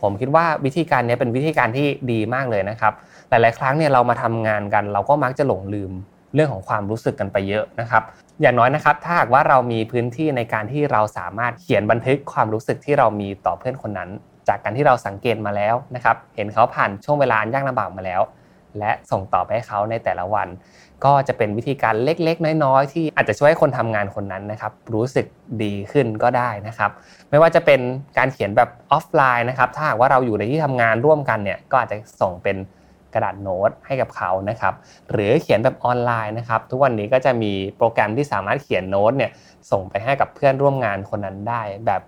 [0.00, 2.92] ผมคิดว่าวิธีการนี้เป็นวิธีการที่ดีมากเลยนะครับ
[3.28, 5.92] หลายๆครั้งเนี่ยเรามาทำงานกัน เราก็มักจะหลงลืม
[6.34, 8.02] เรื่องของความรู้สึกกันไปเยอะนะครับ
[8.40, 14.10] อย่างน้อยนะครับ ถ้าหากว่าเรามีพื้นที่ในการที่เราสามารถเขียนบันทึกความรู้สึกที่เรามีต่อเพื่อนคนนั้น
[14.48, 18.22] จากการที่เราสังเกตมาแล้วนะครับ เห็นเขาผ่านช่วงเวลายากลำบากมาแล้ว
[18.78, 20.48] และส่งต่อไปให้เขาในแต่ละวัน
[21.04, 25.26] ก็จะเป็นวิธีการเล็กๆ น้อยๆ ที่อาจจะช่วยคนทำงานคนนั้นนะครับ รู้สึก
[25.62, 26.90] ดีขึ้นก็ได้นะครับ
[27.30, 27.80] ไม่ว่าจะเป็น
[28.18, 32.56] การเขียนแบบออฟไลน์นะครับ ถ้าหากว่าเราอยู่ในที่ทำงานร่วมกันเนี่ย ก็อาจจะส่งเป็น
[33.14, 34.74] กระดาษโน้ตให้กับเขานะครับ
[35.10, 39.30] หรือเขียนแบบออนไลน์นะครับทุกวันนี้ก็จะมีโปรแกรมที่สามารถเขียนโน้ตเนี่ย
[39.70, 42.02] ส่งไปให้กับเพื่อนร่วมงานคนนั้นได้แบบ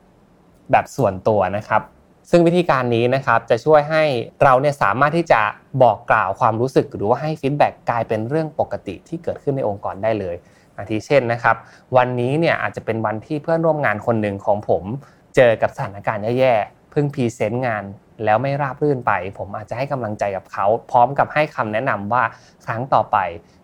[0.70, 1.82] แบบส่วนตัวนะครับ
[2.30, 4.04] ซึ่งวิธีการนี้นะครับจะช่วยให้
[4.42, 5.40] เราเนี่ยสามารถที่จะ
[5.82, 10.36] บอกกล่าวความรู้สึก หรือว่าให้ feedback กลายเป็นเรื่องปกติที่เกิดขึ้นในองค์กรได้เลย
[10.76, 11.56] อาทิเช่นนะครับ
[11.96, 14.84] วันนี้เนี่ยอาจจะเป็นวันที่เพื่อนร่วมงานคนหนึ่งของผม
[15.36, 17.84] เจอกับสถานการณ์แย่ๆเพิ่ง present งาน
[18.24, 22.22] แล้วไม่ราบรื่นไป ผมอาจจะให้กำลังใจกับเขา พร้อมกับให้คำแนะนำว่า
[22.66, 23.16] ครั้งต่อไป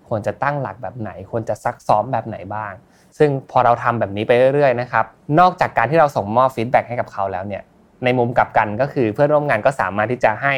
[0.09, 2.73] ควรจะตั้งหลักแบบไหน ควรจะซักซ้อมแบบไหนบ้าง
[3.19, 5.05] ซึ่งพอเราทำแบบนี้ไปเรื่อยๆนะครับ
[5.41, 7.63] นอกจากการที่เราส่งมอบฟีดแบ็กให้กับเขาแล้วเนี่ย
[8.05, 10.55] ในมุมกลับกันก็คือเพื่อนร่วมงานก็สามารถที่จะให้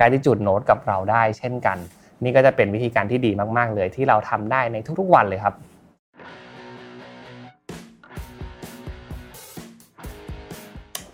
[0.00, 1.78] การที่จุดโน้ตกับเราได้ เช่นกัน
[2.22, 5.54] นี่ก็จะเป็นวิธีการที่ดีมาก ๆ เลยที่เราทำได้ในทุกๆวันเลยครับ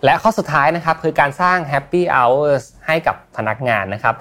[0.05, 4.15] และข้อสุดท้ายนะครับคือการสร้าง Happy Hours ให้กับพนักงานนะครับ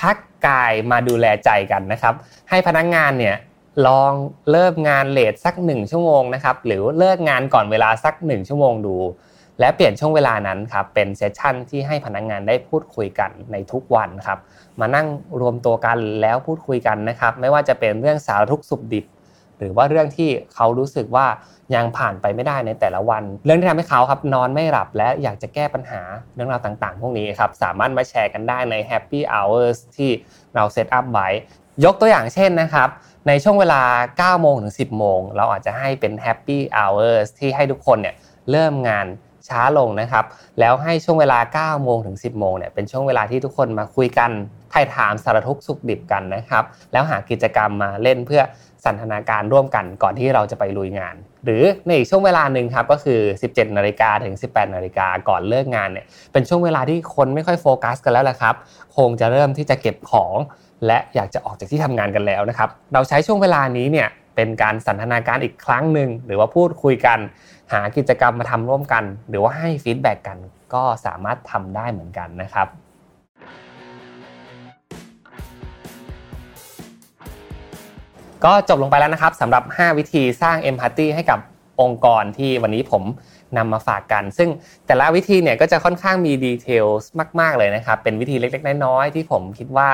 [0.00, 2.14] พักกายมาดูแลใจกันนะครับ
[2.50, 3.36] ให้พนักงานเนี่ย
[3.86, 4.12] ลอง
[4.50, 8.96] เลิกงานเลทสัก 1 ชั่วโมงนะครับหรือเลิกงานก่อนเวลาสัก 1 ชั่วโมงดู
[9.60, 14.38] และเปลี่ยนช่วงเวลานั้นครับเป็นเซสชันที่ให้พนักงงานได้พูดคุยกันในทุกวันครับ
[14.80, 15.06] มานั่ง
[15.40, 19.04] รวมตัวกันแล้วพูดคุยกันนะครับ ไม่ว่าจะเป็นเรื่องสารทุกสุขดิบ
[19.62, 21.26] หรือว่าเรื่องที่เขารู้สึกว่า
[21.74, 26.00] ยังผ่านไปไม่ได้ในแต่ละวัน เรื่องที่ทำให้เขาครับนอนไม่หลับและอยากจะแก้ปัญหา
[26.34, 30.10] เรื่องราวต่างๆ พวกนี้ครับสามารถมาแชร์กันได้ใน Happy Hours ที่
[30.54, 31.28] เราเซตอัพไว้
[31.84, 32.88] ยกตัวอย่างเช่นนะครับ
[33.28, 33.82] ในช่วงเวลา
[34.36, 38.14] 9 โมงถึง 10 โมง เราอาจจะให้เป็น Happy Hours ที่ให้ทุกคนเนี่ย
[38.50, 39.06] เริ่มงาน
[39.48, 40.24] ช้าลงนะครับ
[40.60, 44.30] แล้วให้ช่วงเวลา 9 โมงถึง 10 โมงเนี่ยเป็นช่วงเวลาที่ทุกคนมาคุยกัน
[44.72, 48.42] ถ่ายถามสารทุกสุขดิบกันนะครับ แล้วหากิจกรรมมาเล่นเพื่อ
[48.84, 58.54] สันทนาการร่วมกันก่อนที่เราจะไปลุยงาน หรือในอีกช่วงเวลาหนึ่งครับก็คือ 17นาฬิกาถึง 18นาฬิกาก่อนเลิกงานเนี่ยเป็นช่วงเวลาที่คนไม่ค่อยโฟกัสกันแล้วแหละครับ
[58.96, 60.34] คงจะเริ่มที่จะเก็บของ
[60.86, 67.18] และอยากจะออกจากที่ทำงานกันแล้วนะครับ เราใช้ช่วงเวลานี้เนี่ยเป็นการสันทนาการอีกครั้งหนึ่งหรือว่าพูดคุยกัน
[67.72, 70.38] หากิจกรรมมาทำร่วมกัน หรือว่าให้ฟีดแบ็กกัน
[70.74, 72.68] ก็สามารถทำได้เหมือนกันนะครับ
[78.44, 81.38] ก็จบลงไปแล้วนะครับสำหรับ 5 วิธีสร้างเอมพัตตีให้กับ
[81.80, 83.02] องค์กรที่วันนี้ผม
[83.56, 84.48] นำมาฝากกัน ซึ่ง
[84.86, 86.86] แต่ละวิธีเนี่ยก็จะค่อนข้างมีดีเทล
[87.40, 89.90] มากๆเลยนะครับ เป็นวิธีเล็กๆ น้อยๆที่ผมคิดว่า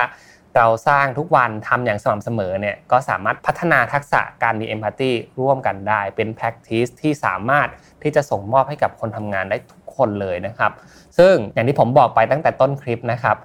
[0.56, 5.10] เราสร้างทุกวันทำอย่างสม่ำเสมอเนี่ยก็สามารถพัฒนาทักษะการมีเอมพัตตี
[5.40, 7.68] ร่วมกันได้ เป็น practice ที่สามารถ
[8.02, 10.72] ที่จะส่งมอบให้กับคนทำงานได้ทุกคนเลยนะครับ
[11.18, 13.36] ซึ่งอย่างที่ผมบอกไปตั้งแต่ต้นคลิปนะครับ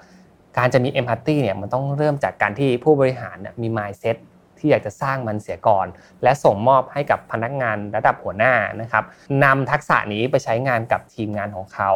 [0.57, 4.17] การจะมีเอมพัตตีเนี่ยมันต้องเริ่มจากการที่ผู้บริหารมีมี mindset
[4.63, 5.87] ที่อยากจะสร้างมันเสียก่อน
[6.23, 9.03] และส่งมอบให้กับพนักงานระดับหัวหน้านะครับ
[9.43, 11.91] นำทักษะนี้ไปใช้งานกับทีมงานของเขา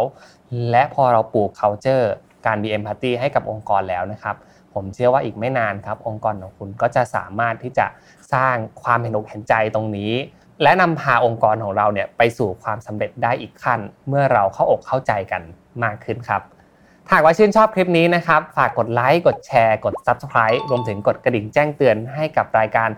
[0.71, 2.05] และพอเราปลูก culture
[2.45, 4.35] การมีเอมพัตตีให้กับองค์กรแล้วนะครับ
[4.73, 7.85] ผมเชื่อว่าอีกไม่นานครับ องค์กรของคุณก็จะสามารถที่จะ
[8.33, 10.13] สร้างความเห็นอกเห็นใจตรงนี้
[10.63, 15.41] และนำพาองค์กรของเราเนี่ยไปสู่ความสำเร็จได้อีกขั้น เมื่อเราเข้าอกเข้าใจกัน
[15.83, 16.41] มากขึ้นครับ
[17.11, 22.89] หากว่าชื่นชอบคลิปนี้นะครับ ฝากกดไลค์ กดแชร์ กด Subscribe รวมถึงกดกระดิ่งแจ้งเตือนให้กับรายการ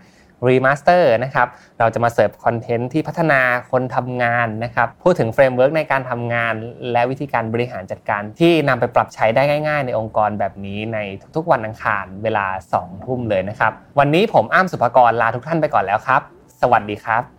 [0.48, 1.48] รีมาสเตอร์นะครับ
[1.80, 3.42] เราจะมาเสิร์ฟคอนเทนต์ที่พัฒนา
[3.72, 6.54] คนทำงานนะครับ พูดถึง framework ในการทำงาน
[6.92, 10.98] และวิธีการบริหารจัดการที่นำไปปรับใช้ได้ง่าย ๆ ในองค์กรแบบนี้ใน
[11.36, 12.46] ทุกๆวันอังคารเวลา
[12.78, 16.22] 2 ทุ่มเลยนะครับ วันนี้ผมอ้ำสุภกรลาทุกท่านไปก่อนแล้วครับ
[16.62, 17.39] สวัสดีครับ